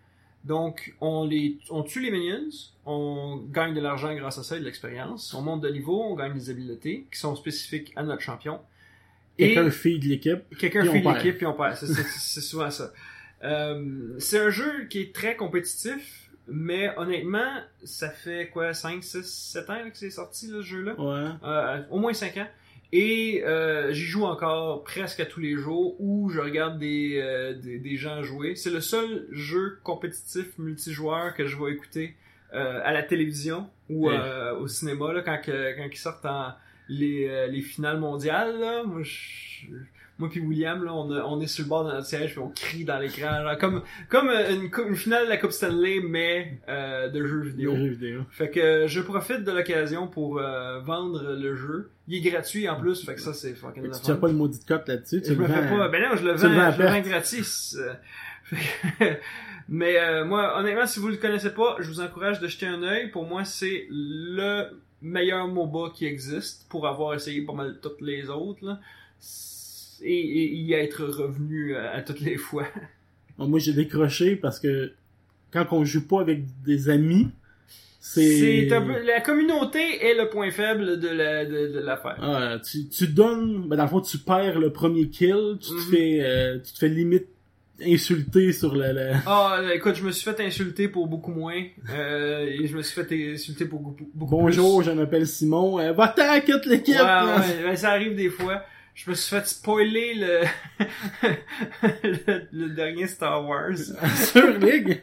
Donc, 0.47 0.95
on 1.01 1.25
les, 1.27 1.59
on 1.71 1.83
tue 1.83 2.01
les 2.01 2.11
minions, 2.13 2.49
on 2.87 3.37
gagne 3.51 3.75
de 3.75 3.81
l'argent 3.81 4.15
grâce 4.15 4.39
à 4.39 4.45
ça 4.45 4.57
et 4.57 4.61
de 4.61 4.65
l'expérience. 4.65 5.35
On 5.35 5.43
monte 5.43 5.61
de 5.63 5.69
niveau, 5.69 6.01
on 6.05 6.15
gagne 6.15 6.35
des 6.35 6.51
habiletés 6.51 7.05
qui 7.13 7.19
sont 7.19 7.35
spécifiques 7.35 7.93
à 7.97 8.05
notre 8.05 8.23
champion. 8.23 8.61
Et 9.39 9.55
Quelqu'un 9.55 9.71
feed 9.71 10.05
l'équipe. 10.05 10.57
quelqu'un 10.57 10.83
perd. 10.87 11.17
l'équipe 11.17 11.37
puis 11.39 11.47
on 11.47 11.53
perd. 11.53 11.75
C'est- 11.75 12.41
souvent 12.41 12.71
ça. 12.71 12.93
Euh, 13.45 14.15
c'est 14.19 14.39
un 14.39 14.51
jeu 14.51 14.87
qui 14.89 15.01
est 15.01 15.15
très 15.15 15.37
compétitif, 15.37 16.31
mais 16.49 16.91
honnêtement, 16.97 17.61
ça 17.83 18.09
fait 18.09 18.49
quoi, 18.53 18.73
5, 18.73 19.03
6, 19.03 19.25
7 19.25 19.69
ans 19.69 19.75
là, 19.75 19.91
que 19.91 19.99
c'est 19.99 20.11
sorti, 20.11 20.47
là, 20.47 20.59
ce 20.59 20.63
jeu-là? 20.63 20.95
Ouais. 20.99 21.31
Euh, 21.45 21.83
au 21.91 21.99
moins 21.99 22.15
5 22.15 22.37
ans. 22.39 22.47
Et 22.93 23.43
euh, 23.45 23.93
j'y 23.93 24.05
joue 24.05 24.25
encore 24.25 24.85
presque 24.85 25.21
à 25.21 25.27
tous 25.27 25.41
les 25.41 25.57
jours 25.57 25.97
où 26.01 26.31
je 26.31 26.41
regarde 26.41 26.79
des, 26.79 27.19
euh, 27.21 27.53
des, 27.55 27.79
des 27.79 27.97
gens 27.97 28.23
jouer. 28.23 28.55
C'est 28.55 28.71
le 28.71 28.81
seul 28.81 29.27
jeu 29.33 29.79
compétitif 29.83 30.57
multijoueur 30.59 31.35
que 31.35 31.47
je 31.47 31.57
vais 31.57 31.73
écouter 31.73 32.15
euh, 32.55 32.81
à 32.85 32.93
la 32.93 33.03
télévision 33.03 33.69
ou 33.91 34.09
Ouais. 34.09 34.17
euh, 34.17 34.57
au 34.57 34.69
cinéma 34.69 35.13
là, 35.13 35.23
quand, 35.23 35.39
quand 35.45 35.89
ils 35.93 35.97
sortent 35.99 36.25
en, 36.27 36.53
les, 36.89 37.27
euh, 37.29 37.47
les 37.49 37.61
finales 37.63 37.99
mondiales. 37.99 38.59
Là, 38.61 38.85
moi, 38.85 39.03
je- 39.03 39.67
moi 40.19 40.29
puis 40.31 40.41
William, 40.41 40.83
là, 40.83 40.95
on, 40.95 41.41
est 41.41 41.47
sur 41.47 41.65
le 41.65 41.69
bord 41.69 41.85
de 41.85 41.93
notre 41.93 42.07
siège 42.07 42.31
puis 42.31 42.39
on 42.39 42.49
crie 42.49 42.85
dans 42.85 42.99
l'écran. 42.99 43.43
genre, 43.43 43.59
Comme, 43.59 43.83
comme 44.09 44.29
euh, 44.29 44.55
une, 44.55 44.97
finale 44.97 45.25
de 45.25 45.29
la 45.29 45.37
Coupe 45.37 45.53
Stanley, 45.53 46.01
mais 46.01 46.59
euh, 46.69 47.09
de 47.09 47.27
jeux 47.27 47.43
vidéo. 47.43 47.73
Le 47.73 47.79
jeu 47.79 47.89
vidéo. 47.91 48.23
Fait 48.31 48.51
que 48.51 48.87
je 48.87 49.01
profite 49.01 49.45
de 49.45 49.53
l'occasion 49.53 50.07
pour 50.09 50.39
euh, 50.39 50.81
vendre 50.81 51.35
le 51.35 51.55
jeu. 51.55 51.91
Il 52.09 52.17
est 52.17 52.31
gratuit 52.31 52.69
en 52.69 52.81
plus, 52.81 53.05
fait 53.05 53.15
que 53.15 53.21
ça 53.21 53.35
c'est 53.35 53.55
fucking 53.55 53.83
le 53.83 53.91
tu 53.91 54.01
tires 54.01 54.21
pas 54.21 54.29
de 54.29 54.35
maudite 54.35 54.65
cote 54.67 54.89
là-dessus. 54.89 55.23
Tu 55.23 55.35
Je 55.35 55.35
me 55.35 55.47
le 55.47 55.53
fais 55.53 55.69
pas. 55.69 55.89
Ben 55.89 56.03
non, 56.03 56.17
je 56.17 56.25
le 56.25 56.33
le 56.33 56.37
vends 56.37 56.71
je 56.73 56.83
le 56.83 56.89
vends 56.89 56.93
perte. 56.93 57.09
gratis. 57.09 57.77
Mais 59.69 59.99
euh, 59.99 60.25
moi, 60.25 60.59
honnêtement, 60.59 60.87
si 60.87 61.01
vous 61.01 61.09
le 61.09 61.17
connaissez 61.17 61.51
pas, 61.51 61.77
je 61.81 61.89
vous 61.89 62.01
encourage 62.01 62.41
de 62.41 62.47
jeter 62.47 62.67
un 62.67 62.83
œil. 62.83 63.11
Pour 63.11 63.27
moi, 63.27 63.45
c'est 63.45 63.87
le 63.91 64.81
meilleur 65.03 65.49
MOBA 65.49 65.91
qui 65.95 66.07
existe 66.07 66.69
pour 66.69 66.87
avoir 66.87 67.15
essayé 67.15 67.43
pas 67.43 67.53
mal 67.53 67.79
toutes 67.83 68.01
les 68.01 68.31
autres. 68.31 68.65
Là. 68.65 68.81
Et, 70.03 70.15
et 70.19 70.55
y 70.55 70.73
être 70.75 71.05
revenu 71.05 71.75
euh, 71.75 71.93
à 71.93 72.03
toutes 72.03 72.21
les 72.21 72.37
fois. 72.37 72.67
Bon, 73.39 73.47
moi, 73.49 73.59
j'ai 73.59 73.73
décroché 73.73 74.37
parce 74.37 74.61
que 74.61 74.93
quand 75.53 75.67
on 75.73 75.85
joue 75.85 76.07
pas 76.07 76.21
avec 76.21 76.43
des 76.65 76.89
amis, 76.89 77.29
c'est... 78.01 78.69
La 79.05 79.21
communauté 79.21 80.05
est 80.05 80.15
le 80.15 80.29
point 80.29 80.51
faible 80.51 81.01
de 81.01 81.09
la 81.09 81.45
de, 81.45 81.69
de 81.69 81.79
l'affaire. 81.81 82.17
Ah, 82.21 82.59
tu, 82.65 82.89
tu 82.89 83.09
donnes, 83.09 83.67
ben 83.69 83.77
dans 83.77 83.83
le 83.85 83.89
fond, 83.89 84.01
tu 84.01 84.19
perds 84.19 84.59
le 84.61 84.71
premier 84.71 85.09
kill, 85.09 85.57
tu 85.61 85.69
te 85.71 85.75
Mhm. 85.75 85.91
fais, 85.91 86.19
euh, 86.23 86.59
tu 86.65 86.73
te 86.73 86.79
fais 86.79 86.89
limite 86.89 87.27
insulter 87.85 88.53
sur 88.53 88.75
le, 88.75 88.93
le- 88.93 89.13
Ah, 89.27 89.61
écoute, 89.75 89.97
je 89.97 90.05
me 90.05 90.11
suis 90.13 90.25
fait 90.31 90.41
insulter 90.41 90.89
pour 90.89 91.07
beaucoup 91.09 91.33
moins. 91.33 91.63
Euh, 91.91 92.47
et 92.47 92.67
je 92.67 92.77
me 92.77 92.83
suis 92.83 92.95
fait 93.03 93.33
insulter 93.35 93.65
pour 93.67 93.81
beaucoup, 93.81 94.09
bonjour, 94.15 94.79
plus. 94.79 94.87
je 94.87 94.93
m'appelle 94.93 95.27
Simon, 95.27 95.79
euh, 95.81 95.93
va-t'en, 95.93 96.41
quitte 96.41 96.65
l'équipe! 96.67 96.95
Ouais, 96.95 97.03
ouais, 97.03 97.65
ouais, 97.69 97.77
ça 97.77 97.91
arrive 97.91 98.15
des 98.15 98.31
fois. 98.31 98.63
Je 98.97 99.11
me 99.11 99.15
suis 99.15 99.37
fait 99.37 99.47
spoiler 99.47 100.15
le, 100.15 100.41
le, 102.03 102.47
le 102.51 102.69
dernier 102.71 103.07
Star 103.07 103.47
Wars. 103.47 103.77
Sur 104.17 104.49
League! 104.59 105.03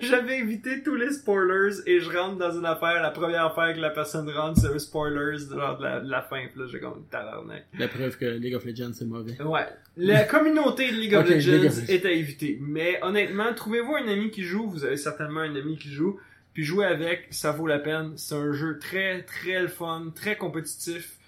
J'avais 0.00 0.38
évité 0.38 0.80
tous 0.84 0.94
les 0.94 1.10
spoilers 1.10 1.74
et 1.86 1.98
je 1.98 2.08
rentre 2.16 2.36
dans 2.36 2.56
une 2.56 2.64
affaire. 2.64 3.02
La 3.02 3.10
première 3.10 3.46
affaire 3.46 3.74
que 3.74 3.80
la 3.80 3.90
personne 3.90 4.30
rentre, 4.30 4.60
c'est 4.60 4.68
un 4.72 4.78
spoilers 4.78 5.44
de, 5.50 5.58
genre 5.58 5.78
de, 5.78 5.82
la, 5.82 6.00
de 6.00 6.08
la 6.08 6.22
fin. 6.22 6.46
Puis 6.52 6.60
là, 6.60 6.66
j'ai 6.70 6.78
comme 6.78 7.04
tabarnak. 7.10 7.66
la 7.76 7.88
preuve 7.88 8.16
que 8.16 8.24
League 8.24 8.54
of 8.54 8.64
Legends, 8.64 8.92
c'est 8.94 9.04
mauvais. 9.04 9.40
Ouais. 9.42 9.66
La 9.96 10.22
communauté 10.22 10.92
de 10.92 10.96
League 10.96 11.14
of 11.16 11.24
Legends 11.28 11.50
League 11.52 11.66
of 11.66 11.76
Legends. 11.76 11.92
est 11.92 12.06
à 12.06 12.12
éviter. 12.12 12.56
Mais 12.60 13.00
honnêtement, 13.02 13.52
trouvez-vous 13.52 13.96
un 13.96 14.06
ami 14.06 14.30
qui 14.30 14.44
joue. 14.44 14.68
Vous 14.70 14.84
avez 14.84 14.96
certainement 14.96 15.40
un 15.40 15.56
ami 15.56 15.76
qui 15.76 15.90
joue. 15.92 16.20
Puis 16.52 16.62
jouer 16.62 16.86
avec, 16.86 17.26
ça 17.30 17.50
vaut 17.50 17.66
la 17.66 17.80
peine. 17.80 18.12
C'est 18.16 18.36
un 18.36 18.52
jeu 18.52 18.78
très, 18.78 19.22
très 19.22 19.66
fun, 19.66 20.12
très 20.14 20.36
compétitif, 20.36 21.18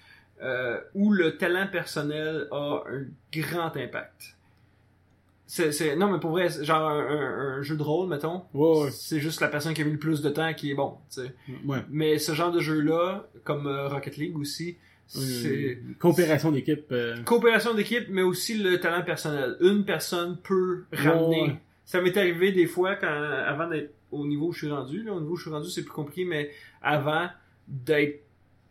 euh, 0.41 0.79
où 0.93 1.11
le 1.11 1.37
talent 1.37 1.67
personnel 1.71 2.47
a 2.51 2.83
un 2.91 3.05
grand 3.31 3.75
impact. 3.75 4.35
C'est, 5.49 5.71
c'est, 5.71 5.95
non, 5.95 6.11
mais 6.11 6.19
pour 6.19 6.31
vrai, 6.31 6.49
genre 6.61 6.89
un, 6.89 6.99
un- 6.99 7.57
un 7.59 7.61
jeu 7.61 7.77
de 7.77 7.81
rôle, 7.83 8.09
mettons. 8.09 8.43
Ouais, 8.53 8.83
ouais. 8.83 8.91
C'est 8.91 9.19
juste 9.21 9.39
la 9.39 9.47
personne 9.47 9.73
qui 9.73 9.81
a 9.81 9.85
mis 9.85 9.93
le 9.93 9.97
plus 9.97 10.21
de 10.21 10.29
temps 10.29 10.53
qui 10.53 10.71
est 10.71 10.75
bon, 10.75 10.95
tu 11.09 11.21
sais. 11.21 11.33
Ouais. 11.65 11.79
Mais 11.89 12.19
ce 12.19 12.33
genre 12.33 12.51
de 12.51 12.59
jeu-là, 12.59 13.25
comme 13.45 13.65
euh, 13.65 13.87
Rocket 13.87 14.17
League 14.17 14.37
aussi, 14.37 14.77
c'est 15.05 15.79
coopération 15.99 16.51
d'équipe. 16.51 16.91
euh, 16.91 17.15
coopération 17.23 17.73
d'équipe, 17.73 18.07
mais 18.09 18.23
aussi 18.23 18.57
le 18.57 18.77
talent 18.81 19.03
personnel. 19.05 19.55
Une 19.61 19.85
personne 19.85 20.37
peut 20.43 20.83
ramener. 20.91 21.55
Ça 21.85 22.01
m'est 22.01 22.17
arrivé 22.17 22.51
des 22.51 22.65
fois 22.65 22.95
quand, 22.97 23.07
avant 23.07 23.69
d'être 23.69 23.93
au 24.11 24.27
niveau 24.27 24.47
où 24.47 24.51
je 24.51 24.57
suis 24.65 24.69
rendu, 24.71 25.03
là, 25.03 25.13
au 25.13 25.21
niveau 25.21 25.33
où 25.33 25.37
je 25.37 25.43
suis 25.43 25.51
rendu, 25.51 25.69
c'est 25.69 25.83
plus 25.83 25.93
compliqué, 25.93 26.25
mais 26.25 26.51
avant 26.81 27.27
d'être 27.69 28.21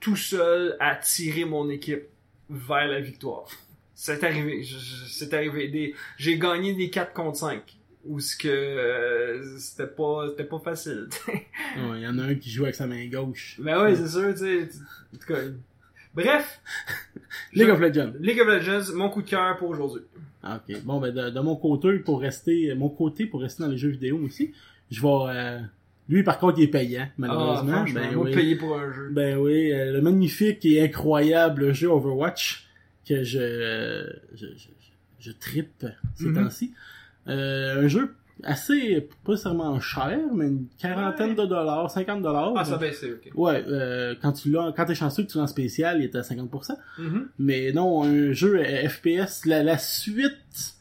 tout 0.01 0.17
seul 0.17 0.77
à 0.81 0.97
tirer 0.97 1.45
mon 1.45 1.69
équipe 1.71 2.05
vers 2.51 2.87
la 2.87 3.01
victoire. 3.01 3.47
C'est 3.95 4.23
arrivé, 4.25 4.63
c'est 5.09 5.33
arrivé. 5.33 5.69
Des, 5.69 5.95
j'ai 6.19 6.39
gagné 6.39 6.75
des 6.75 6.91
4 6.91 7.13
contre 7.13 7.39
5. 7.39 7.63
Où 8.05 8.21
ce 8.21 8.37
que 8.37 8.47
euh, 8.47 9.59
c'était 9.59 9.89
pas 9.89 10.29
c'était 10.29 10.45
pas 10.45 10.61
facile. 10.61 11.09
ouais, 11.29 11.43
Il 11.97 12.03
y 12.03 12.07
en 12.07 12.19
a 12.19 12.23
un 12.23 12.35
qui 12.37 12.51
joue 12.51 12.63
avec 12.65 12.77
sa 12.77 12.87
main 12.87 13.05
gauche. 13.09 13.57
mais 13.59 13.75
ouais, 13.75 13.97
c'est 13.97 14.09
sûr, 14.09 14.33
tu 14.33 14.39
sais. 14.41 14.69
En 15.13 15.17
tout 15.19 15.27
cas. 15.27 15.41
Bref. 16.15 16.61
League 17.53 17.69
of 17.71 17.81
Legends. 17.81 18.13
League 18.21 18.41
of 18.41 18.47
Legends, 18.47 18.95
mon 18.95 19.09
coup 19.09 19.23
de 19.23 19.29
cœur 19.29 19.57
pour 19.57 19.71
aujourd'hui. 19.71 20.03
Ah, 20.43 20.61
ok. 20.69 20.83
Bon, 20.85 21.01
ben, 21.01 21.13
de, 21.13 21.31
de 21.31 21.41
mon 21.41 21.57
côté, 21.57 21.99
pour 21.99 22.21
rester, 22.21 22.73
mon 22.75 22.91
côté, 22.91 23.27
pour 23.27 23.41
rester 23.41 23.65
dans 23.65 23.71
les 23.71 23.77
jeux 23.79 23.89
vidéo 23.89 24.19
aussi, 24.19 24.53
je 24.91 25.03
vais, 25.03 25.09
euh, 25.09 25.61
lui, 26.09 26.23
par 26.23 26.39
contre, 26.39 26.59
il 26.59 26.65
est 26.65 26.69
payant, 26.69 27.09
malheureusement. 27.19 27.85
Ah, 27.87 27.93
ben, 27.93 28.15
oui. 28.17 28.33
payer 28.33 28.57
pour 28.57 28.79
un 28.79 28.93
jeu. 28.93 29.09
Ben 29.13 29.37
oui, 29.39 29.73
euh, 29.73 29.93
le 29.93 30.01
magnifique 30.01 30.65
et 30.65 30.83
incroyable 30.83 31.73
jeu 31.73 31.89
Overwatch 31.89 32.67
que 33.09 33.23
je 33.25 34.07
je, 34.35 34.47
je, 34.57 34.69
je 35.19 35.31
trippe 35.33 35.85
ces 36.15 36.27
Mhm. 36.27 36.35
temps-ci. 36.45 36.73
Euh, 37.29 37.85
un 37.85 37.89
jeu 37.89 38.15
assez, 38.45 39.09
pas 39.25 39.33
nécessairement 39.33 39.81
cher, 39.81 40.19
mais 40.35 40.47
une 40.47 40.67
quarantaine 40.79 41.31
Ouais. 41.31 41.35
de 41.37 41.47
dollars, 41.47 41.91
50 41.91 42.23
dollars. 42.23 42.53
Ah, 42.57 42.65
ça 42.65 42.77
baissé, 42.77 43.13
ok. 43.13 43.33
Ouais, 43.35 43.65
euh, 43.67 44.15
quand 44.21 44.33
tu 44.33 44.51
l'as, 44.51 44.73
quand 44.77 44.85
t'es 44.85 44.95
chanceux 44.95 45.23
que 45.25 45.31
tu 45.33 45.39
l'as 45.39 45.45
en 45.45 45.47
spécial, 45.49 45.99
il 46.01 46.05
est 46.05 46.15
à 46.17 46.23
50%. 46.23 46.77
Mhm. 46.99 47.29
Mais 47.39 47.73
non, 47.73 48.05
un 48.05 48.33
jeu 48.33 48.63
FPS, 48.63 49.47
la, 49.47 49.63
la 49.63 49.79
suite, 49.79 50.76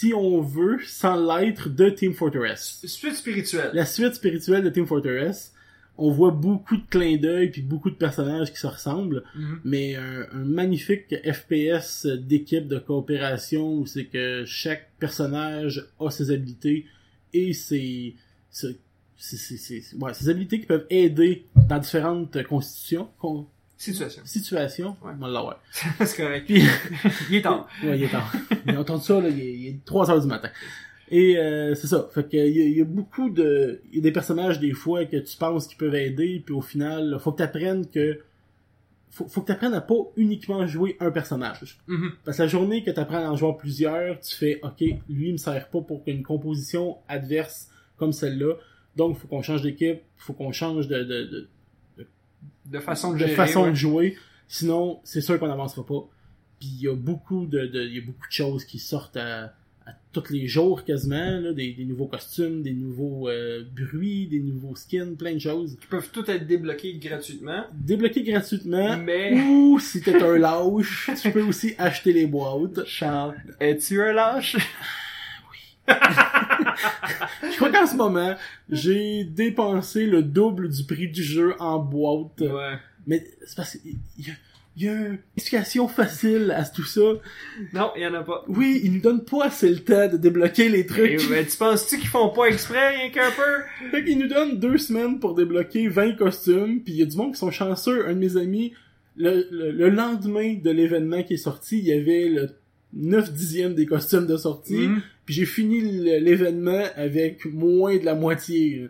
si 0.00 0.14
on 0.14 0.40
veut, 0.40 0.78
sans 0.86 1.16
l'être, 1.16 1.68
de 1.68 1.90
Team 1.90 2.14
Fortress. 2.14 2.80
Suite 2.86 3.14
spirituelle. 3.16 3.70
La 3.74 3.84
suite 3.84 4.14
spirituelle 4.14 4.64
de 4.64 4.70
Team 4.70 4.86
Fortress, 4.86 5.52
on 5.98 6.10
voit 6.10 6.30
beaucoup 6.30 6.78
de 6.78 6.86
clins 6.88 7.18
d'œil 7.18 7.50
puis 7.50 7.60
beaucoup 7.60 7.90
de 7.90 7.96
personnages 7.96 8.50
qui 8.50 8.58
se 8.58 8.66
ressemblent, 8.66 9.22
Mhm. 9.34 9.60
mais 9.64 9.96
un, 9.96 10.26
un 10.32 10.44
magnifique 10.44 11.14
FPS 11.30 12.06
d'équipe 12.06 12.66
de 12.66 12.78
coopération 12.78 13.74
où 13.74 13.84
c'est 13.86 14.06
que 14.06 14.44
chaque 14.46 14.90
personnage 14.98 15.86
a 15.98 16.10
ses 16.10 16.30
habilités 16.30 16.86
et 17.34 17.52
ses, 17.52 18.14
ses, 18.48 18.78
ses, 19.18 19.56
ses- 19.58 19.96
ouais, 19.96 20.12
habilités 20.30 20.60
qui 20.60 20.66
peuvent 20.66 20.86
aider 20.88 21.44
dans 21.68 21.78
différentes 21.78 22.42
constitutions, 22.44 23.08
con- 23.18 23.46
Situation. 23.80 24.22
situations. 24.26 24.96
Ouais. 25.02 25.12
On 25.20 25.26
l'a, 25.26 25.42
ouais. 25.44 25.54
c'est 26.04 26.16
correct. 26.22 26.44
Puis, 26.46 26.62
Il 27.30 27.36
est 27.36 27.42
temps. 27.42 27.66
Ouais, 27.82 27.96
il 27.98 28.04
est 28.04 28.08
tard. 28.10 28.30
J'ai 28.66 28.76
entendu 28.76 29.02
ça, 29.04 29.20
là, 29.20 29.28
il 29.30 29.40
est, 29.40 29.52
il 29.54 29.66
est 29.68 29.84
3 29.86 30.10
heures 30.10 30.20
du 30.20 30.26
matin. 30.26 30.50
Et 31.10 31.38
euh, 31.38 31.74
c'est 31.74 31.86
ça. 31.86 32.08
Fait 32.14 32.22
que 32.28 32.36
il 32.36 32.56
y, 32.56 32.60
a- 32.62 32.64
il 32.66 32.76
y 32.76 32.80
a 32.82 32.84
beaucoup 32.84 33.30
de. 33.30 33.80
Il 33.90 33.96
y 33.96 33.98
a 33.98 34.02
des 34.02 34.12
personnages 34.12 34.60
des 34.60 34.72
fois 34.72 35.06
que 35.06 35.16
tu 35.16 35.36
penses 35.36 35.66
qu'ils 35.66 35.78
peuvent 35.78 35.94
aider, 35.94 36.42
puis 36.44 36.54
au 36.54 36.60
final, 36.60 37.18
faut 37.20 37.32
que 37.32 37.38
tu 37.38 37.42
apprennes 37.42 37.86
que. 37.88 38.20
Faut, 39.10 39.26
faut 39.26 39.40
que 39.40 39.46
tu 39.46 39.52
apprennes 39.52 39.74
à 39.74 39.80
pas 39.80 39.94
uniquement 40.16 40.66
jouer 40.68 40.96
un 41.00 41.10
personnage. 41.10 41.78
Mhm. 41.88 42.12
Parce 42.24 42.36
que 42.36 42.42
la 42.42 42.48
journée 42.48 42.84
que 42.84 42.90
tu 42.92 43.00
apprends 43.00 43.24
à 43.24 43.30
en 43.30 43.36
jouer 43.36 43.54
plusieurs, 43.58 44.20
tu 44.20 44.36
fais 44.36 44.60
OK, 44.62 44.80
lui 45.08 45.28
il 45.28 45.32
me 45.32 45.36
sert 45.38 45.68
pas 45.68 45.80
pour 45.80 46.02
une 46.06 46.22
composition 46.22 46.98
adverse 47.08 47.70
comme 47.96 48.12
celle-là. 48.12 48.54
Donc 48.94 49.16
faut 49.18 49.26
qu'on 49.26 49.42
change 49.42 49.62
d'équipe, 49.62 50.00
faut 50.16 50.32
qu'on 50.34 50.52
change 50.52 50.86
de, 50.86 50.98
de, 51.02 51.24
de, 51.24 51.48
De 52.66 52.78
façon 52.78 53.10
de, 53.10 53.14
de 53.14 53.18
gérer, 53.20 53.34
façon 53.34 53.64
ouais. 53.64 53.70
de 53.70 53.74
jouer. 53.74 54.16
Sinon, 54.48 55.00
c'est 55.04 55.20
sûr 55.20 55.38
qu'on 55.38 55.48
n'avancera 55.48 55.84
pas. 55.84 56.08
Puis 56.58 56.68
il 56.76 56.82
y 56.82 56.88
a 56.88 56.94
beaucoup 56.94 57.46
de, 57.46 57.66
de- 57.66 57.82
il 57.84 57.94
y 57.94 57.98
a 57.98 58.02
beaucoup 58.04 58.26
de 58.26 58.32
choses 58.32 58.64
qui 58.64 58.78
sortent 58.78 59.16
à, 59.16 59.54
à 59.86 59.92
tous 60.12 60.30
les 60.30 60.46
jours 60.46 60.84
quasiment, 60.84 61.38
là, 61.40 61.52
des, 61.52 61.72
des 61.72 61.84
nouveaux 61.84 62.06
costumes, 62.06 62.62
des 62.62 62.72
nouveaux 62.72 63.28
euh, 63.28 63.64
bruits, 63.74 64.26
des 64.26 64.40
nouveaux 64.40 64.76
skins, 64.76 65.16
plein 65.16 65.34
de 65.34 65.38
choses. 65.38 65.76
Qui 65.80 65.86
peuvent 65.86 66.10
tout 66.12 66.28
être 66.30 66.46
débloqués 66.46 66.94
gratuitement. 66.98 67.64
Débloqués 67.72 68.22
gratuitement. 68.22 68.96
Mais. 68.98 69.40
Ou 69.40 69.78
si 69.80 70.00
t'es 70.02 70.22
un 70.22 70.36
lâche, 70.38 71.10
tu 71.20 71.30
peux 71.30 71.42
aussi 71.42 71.74
acheter 71.78 72.12
les 72.12 72.26
boîtes. 72.26 72.84
Charles, 72.86 73.36
es-tu 73.58 74.02
un 74.02 74.12
lâche? 74.12 74.56
Je 77.42 77.56
crois 77.56 77.70
qu'en 77.70 77.86
ce 77.86 77.96
moment, 77.96 78.34
j'ai 78.70 79.24
dépensé 79.24 80.06
le 80.06 80.22
double 80.22 80.68
du 80.68 80.84
prix 80.84 81.08
du 81.08 81.22
jeu 81.22 81.54
en 81.58 81.78
boîte. 81.78 82.40
Ouais. 82.40 82.78
Mais 83.06 83.24
c'est 83.46 83.56
parce 83.56 83.76
qu'il 83.76 83.92
y 84.18 84.30
a, 84.30 84.34
il 84.76 84.84
y 84.84 84.88
a 84.88 84.92
une 84.92 85.18
explication 85.36 85.88
facile 85.88 86.52
à 86.56 86.64
tout 86.64 86.84
ça. 86.84 87.00
Non, 87.72 87.90
il 87.96 88.02
y 88.02 88.06
en 88.06 88.14
a 88.14 88.22
pas. 88.22 88.44
Oui, 88.48 88.80
ils 88.84 88.92
nous 88.92 89.00
donnent 89.00 89.24
pas 89.24 89.46
assez 89.46 89.68
le 89.68 89.80
temps 89.80 90.08
de 90.08 90.16
débloquer 90.16 90.68
les 90.68 90.80
Et, 90.80 90.86
trucs. 90.86 91.28
ben, 91.28 91.44
tu 91.46 91.56
penses-tu 91.56 91.98
qu'ils 91.98 92.08
font 92.08 92.28
pas 92.30 92.46
exprès, 92.46 92.96
rien 92.96 93.10
qu'un 93.10 93.30
peu? 93.30 93.88
Fait 93.90 94.04
qu'ils 94.04 94.18
nous 94.18 94.28
donnent 94.28 94.58
deux 94.58 94.78
semaines 94.78 95.18
pour 95.18 95.34
débloquer 95.34 95.88
20 95.88 96.12
costumes, 96.16 96.80
puis 96.82 96.92
il 96.94 96.98
y 97.00 97.02
a 97.02 97.06
du 97.06 97.16
monde 97.16 97.32
qui 97.32 97.38
sont 97.38 97.50
chanceux. 97.50 98.06
Un 98.06 98.12
de 98.14 98.18
mes 98.18 98.36
amis, 98.36 98.72
le, 99.16 99.46
le, 99.50 99.70
le 99.72 99.88
lendemain 99.90 100.54
de 100.62 100.70
l'événement 100.70 101.22
qui 101.24 101.34
est 101.34 101.38
sorti, 101.38 101.78
il 101.78 101.84
y 101.86 101.92
avait 101.92 102.28
le 102.28 102.50
9 102.92 103.32
dixième 103.32 103.74
des 103.74 103.86
costumes 103.86 104.26
de 104.26 104.36
sortie, 104.36 104.88
Mhm. 104.88 105.02
puis 105.24 105.34
j'ai 105.34 105.46
fini 105.46 105.80
l'événement 105.80 106.84
avec 106.96 107.44
moins 107.46 107.96
de 107.96 108.04
la 108.04 108.14
moitié. 108.14 108.80
là. 108.82 108.88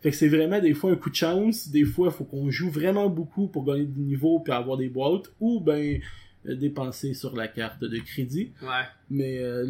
Fait 0.00 0.10
que 0.10 0.16
c'est 0.16 0.28
vraiment 0.28 0.60
des 0.60 0.74
fois 0.74 0.92
un 0.92 0.96
coup 0.96 1.10
de 1.10 1.14
chance, 1.16 1.70
des 1.70 1.84
fois 1.84 2.10
faut 2.10 2.24
qu'on 2.24 2.50
joue 2.50 2.70
vraiment 2.70 3.08
beaucoup 3.08 3.48
pour 3.48 3.64
gagner 3.64 3.84
du 3.86 4.00
niveau 4.00 4.38
puis 4.40 4.52
avoir 4.52 4.76
des 4.76 4.88
boîtes, 4.88 5.32
ou 5.40 5.60
ben 5.60 5.98
euh, 6.46 6.54
dépenser 6.54 7.14
sur 7.14 7.34
la 7.34 7.48
carte 7.48 7.80
de 7.82 7.98
crédit. 7.98 8.52
Ouais. 8.62 8.84
Mais 9.10 9.38
euh, 9.38 9.66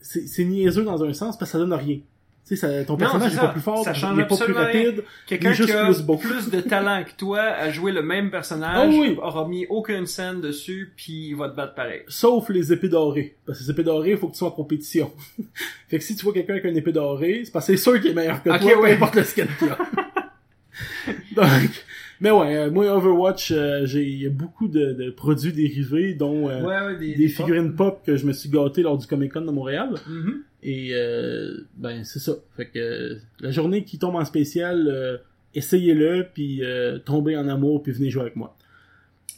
c'est 0.00 0.44
niaiseux 0.44 0.84
dans 0.84 1.02
un 1.02 1.12
sens 1.12 1.36
parce 1.36 1.50
que 1.50 1.58
ça 1.58 1.58
donne 1.58 1.72
rien. 1.72 1.98
Tu 2.48 2.56
sais, 2.56 2.84
ton 2.86 2.94
Non, 2.94 2.98
personnage 2.98 3.32
c'est 3.32 3.36
est 3.36 3.40
pas 3.40 3.48
plus 3.48 3.60
fort, 3.60 3.84
Ça 3.84 3.92
change 3.92 4.16
il 4.16 4.22
est 4.22 4.26
pas 4.26 4.36
plus 4.36 4.52
rapide. 4.54 5.04
Quelqu'un 5.26 5.52
qui 5.52 5.70
a 5.70 5.84
plus 5.84 6.00
beau. 6.00 6.16
plus 6.16 6.48
de 6.50 6.60
talent 6.62 7.04
que 7.04 7.12
toi 7.14 7.40
à 7.42 7.70
jouer 7.70 7.92
le 7.92 8.02
même 8.02 8.30
personnage 8.30 8.94
oui. 8.94 9.18
aura 9.20 9.46
mis 9.46 9.66
aucune 9.68 10.06
scène 10.06 10.40
dessus 10.40 10.92
puis 10.96 11.28
il 11.28 11.34
va 11.36 11.50
te 11.50 11.56
battre 11.56 11.74
pareil. 11.74 12.00
Sauf 12.08 12.48
les 12.48 12.72
épées 12.72 12.88
dorées. 12.88 13.36
Parce 13.44 13.58
que 13.58 13.64
les 13.64 13.70
épées 13.70 13.82
dorées, 13.84 14.12
il 14.12 14.16
faut 14.16 14.28
que 14.28 14.32
tu 14.32 14.38
sois 14.38 14.48
en 14.48 14.52
compétition. 14.52 15.12
fait 15.88 15.98
que 15.98 16.04
si 16.04 16.16
tu 16.16 16.24
vois 16.24 16.32
quelqu'un 16.32 16.54
avec 16.54 16.64
une 16.64 16.76
épée 16.76 16.92
dorée, 16.92 17.42
c'est 17.44 17.52
parce 17.52 17.66
que 17.66 17.76
c'est 17.76 17.82
sûr 17.82 18.00
qu'il 18.00 18.12
est 18.12 18.14
meilleur 18.14 18.42
que 18.42 18.48
toi, 18.48 18.58
ouais. 18.80 18.90
peu 18.90 18.94
importe 18.94 19.16
le 19.16 19.24
skin 19.24 19.46
qu'il 19.58 19.68
a. 19.68 19.78
Donc, 21.36 21.84
mais 22.20 22.30
ouais, 22.30 22.56
euh, 22.56 22.70
moi 22.70 22.86
Overwatch, 22.96 23.52
euh, 23.52 23.86
j'ai 23.86 24.28
beaucoup 24.28 24.68
de, 24.68 24.92
de 24.92 25.10
produits 25.10 25.52
dérivés, 25.52 26.14
dont 26.14 26.48
euh, 26.48 26.62
ouais, 26.62 26.86
ouais, 26.86 26.98
des, 26.98 27.14
des 27.14 27.28
figurines 27.28 27.74
pop 27.74 28.00
que 28.04 28.16
je 28.16 28.26
me 28.26 28.32
suis 28.32 28.48
gâté 28.48 28.82
lors 28.82 28.98
du 28.98 29.06
Comic 29.06 29.32
Con 29.32 29.42
de 29.42 29.50
Montréal. 29.50 29.94
Mhm. 30.08 30.42
Et 30.62 30.90
euh, 30.92 31.66
ben 31.76 32.04
c'est 32.04 32.18
ça. 32.18 32.32
Fait 32.56 32.66
que 32.66 32.78
euh, 32.78 33.18
la 33.40 33.50
journée 33.50 33.84
qui 33.84 33.98
tombe 33.98 34.16
en 34.16 34.24
spécial, 34.24 34.88
euh, 34.88 35.18
essayez-le, 35.54 36.28
puis 36.34 36.62
tombez 37.04 37.36
en 37.36 37.48
amour, 37.48 37.82
puis 37.82 37.92
venez 37.92 38.10
jouer 38.10 38.22
avec 38.22 38.36
moi. 38.36 38.56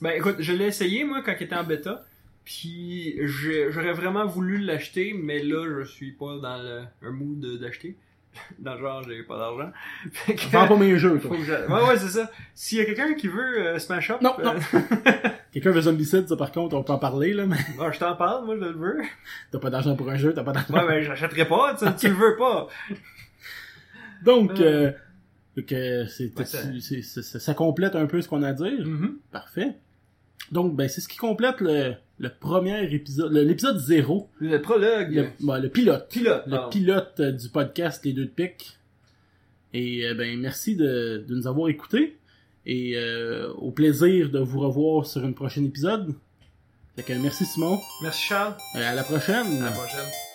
Ben 0.01 0.13
écoute, 0.17 0.37
je 0.39 0.53
l'ai 0.53 0.67
essayé 0.67 1.05
moi 1.05 1.23
quand 1.23 1.35
il 1.39 1.45
était 1.45 1.57
en 1.57 1.65
bêta. 1.65 2.05
Puis 2.45 3.17
j'aurais 3.21 3.93
vraiment 3.93 4.27
voulu 4.27 4.59
l'acheter, 4.59 5.13
mais 5.15 5.43
là 5.43 5.67
je 5.79 5.89
suis 5.89 6.13
pas 6.13 6.39
dans 6.39 6.61
le, 6.61 6.83
un 7.03 7.11
mood 7.13 7.61
d'acheter. 7.61 7.97
Dans 8.59 8.75
le 8.75 8.81
genre 8.81 9.03
j'ai 9.03 9.23
pas 9.25 9.39
d'argent. 9.39 9.71
Fait 10.13 10.35
que- 10.35 10.49
Vends 10.51 10.69
pas 10.69 10.77
mes 10.77 10.97
jeux, 10.99 11.19
faut 11.19 11.29
toi. 11.29 11.37
que 11.37 11.43
je- 11.45 11.53
Ouais 11.73 11.89
ouais 11.89 11.97
c'est 11.99 12.09
ça. 12.09 12.31
S'il 12.55 12.79
y 12.79 12.81
a 12.81 12.85
quelqu'un 12.85 13.15
qui 13.15 13.29
veut 13.29 13.67
euh, 13.67 13.79
Smash 13.79 14.11
Up, 14.11 14.21
Non, 14.23 14.35
euh, 14.39 14.45
non. 14.45 14.55
Quelqu'un 15.53 15.73
veut 15.73 15.81
Zombicide, 15.81 16.29
ça 16.29 16.37
par 16.37 16.53
contre, 16.53 16.77
on 16.77 16.85
peut 16.85 16.93
en 16.93 16.99
parler, 16.99 17.33
là, 17.33 17.45
mais 17.47 17.57
bon, 17.77 17.91
je 17.91 17.99
t'en 17.99 18.15
parle, 18.15 18.45
moi 18.47 18.55
je 18.57 18.65
le 18.67 18.71
veux. 18.73 18.99
t'as 19.51 19.59
pas 19.59 19.71
d'argent 19.71 19.97
pour 19.97 20.09
un 20.11 20.17
jeu, 20.17 20.33
t'as 20.33 20.45
pas 20.45 20.53
d'argent. 20.53 20.73
Ouais 20.75 20.87
ben 20.87 21.03
j'achèterai 21.03 21.47
pas, 21.49 21.75
tu, 21.77 21.85
tu 21.99 22.09
le 22.09 22.15
veux 22.15 22.37
pas. 22.37 22.69
Donc, 24.25 24.53
Euh. 24.61 24.65
euh, 24.89 24.93
donc, 25.57 25.73
euh, 25.73 26.07
c'est- 26.07 26.39
Ouais, 26.39 26.45
ça- 26.45 26.59
c'est- 26.81 27.03
c'est- 27.03 27.23
ça, 27.23 27.41
ça 27.41 27.55
complète 27.55 27.97
un 27.97 28.07
peu 28.07 28.21
ce 28.23 28.29
qu'on 28.29 28.43
a 28.43 28.49
à 28.49 28.53
dire. 28.53 28.87
Mhm. 28.87 29.17
Parfait. 29.33 29.73
Donc, 30.51 30.75
ben, 30.75 30.89
c'est 30.89 31.01
ce 31.01 31.09
qui 31.09 31.17
complète 31.17 31.61
le, 31.61 31.95
le 32.19 32.29
premier 32.29 32.93
épisode, 32.93 33.33
l'épisode 33.33 33.79
zéro, 33.79 34.29
Le 34.41 34.61
prologue. 34.61 35.13
le, 35.15 35.27
bon, 35.41 35.61
le 35.63 35.69
pilote. 35.69 36.09
Pilote. 36.11 36.43
le 36.47 36.69
pilote 36.71 37.15
euh, 37.21 37.33
du 37.33 37.49
podcast 37.49 38.05
Les 38.05 38.13
Deux 38.13 38.25
de 38.25 38.31
Pique. 38.31 38.77
Et 39.73 40.05
euh, 40.07 40.15
ben 40.15 40.39
merci 40.41 40.75
de, 40.75 41.25
de 41.29 41.35
nous 41.35 41.47
avoir 41.47 41.69
écoutés. 41.69 42.17
Et 42.67 42.97
euh, 42.97 43.53
au 43.55 43.71
plaisir 43.71 44.31
de 44.31 44.41
vous 44.41 44.61
revoir 44.61 45.07
sur 45.07 45.25
un 45.25 45.33
prochain 45.33 45.65
épisode. 45.65 46.13
Fait 46.97 47.03
que 47.05 47.13
merci 47.15 47.47
Simon. 47.47 47.79
Merci 48.03 48.27
Charles. 48.27 48.55
Euh, 48.75 48.91
à 48.91 48.95
la 48.95 49.05
prochaine. 49.05 49.47
À 49.63 49.67
la 49.67 49.71
prochaine. 49.71 50.30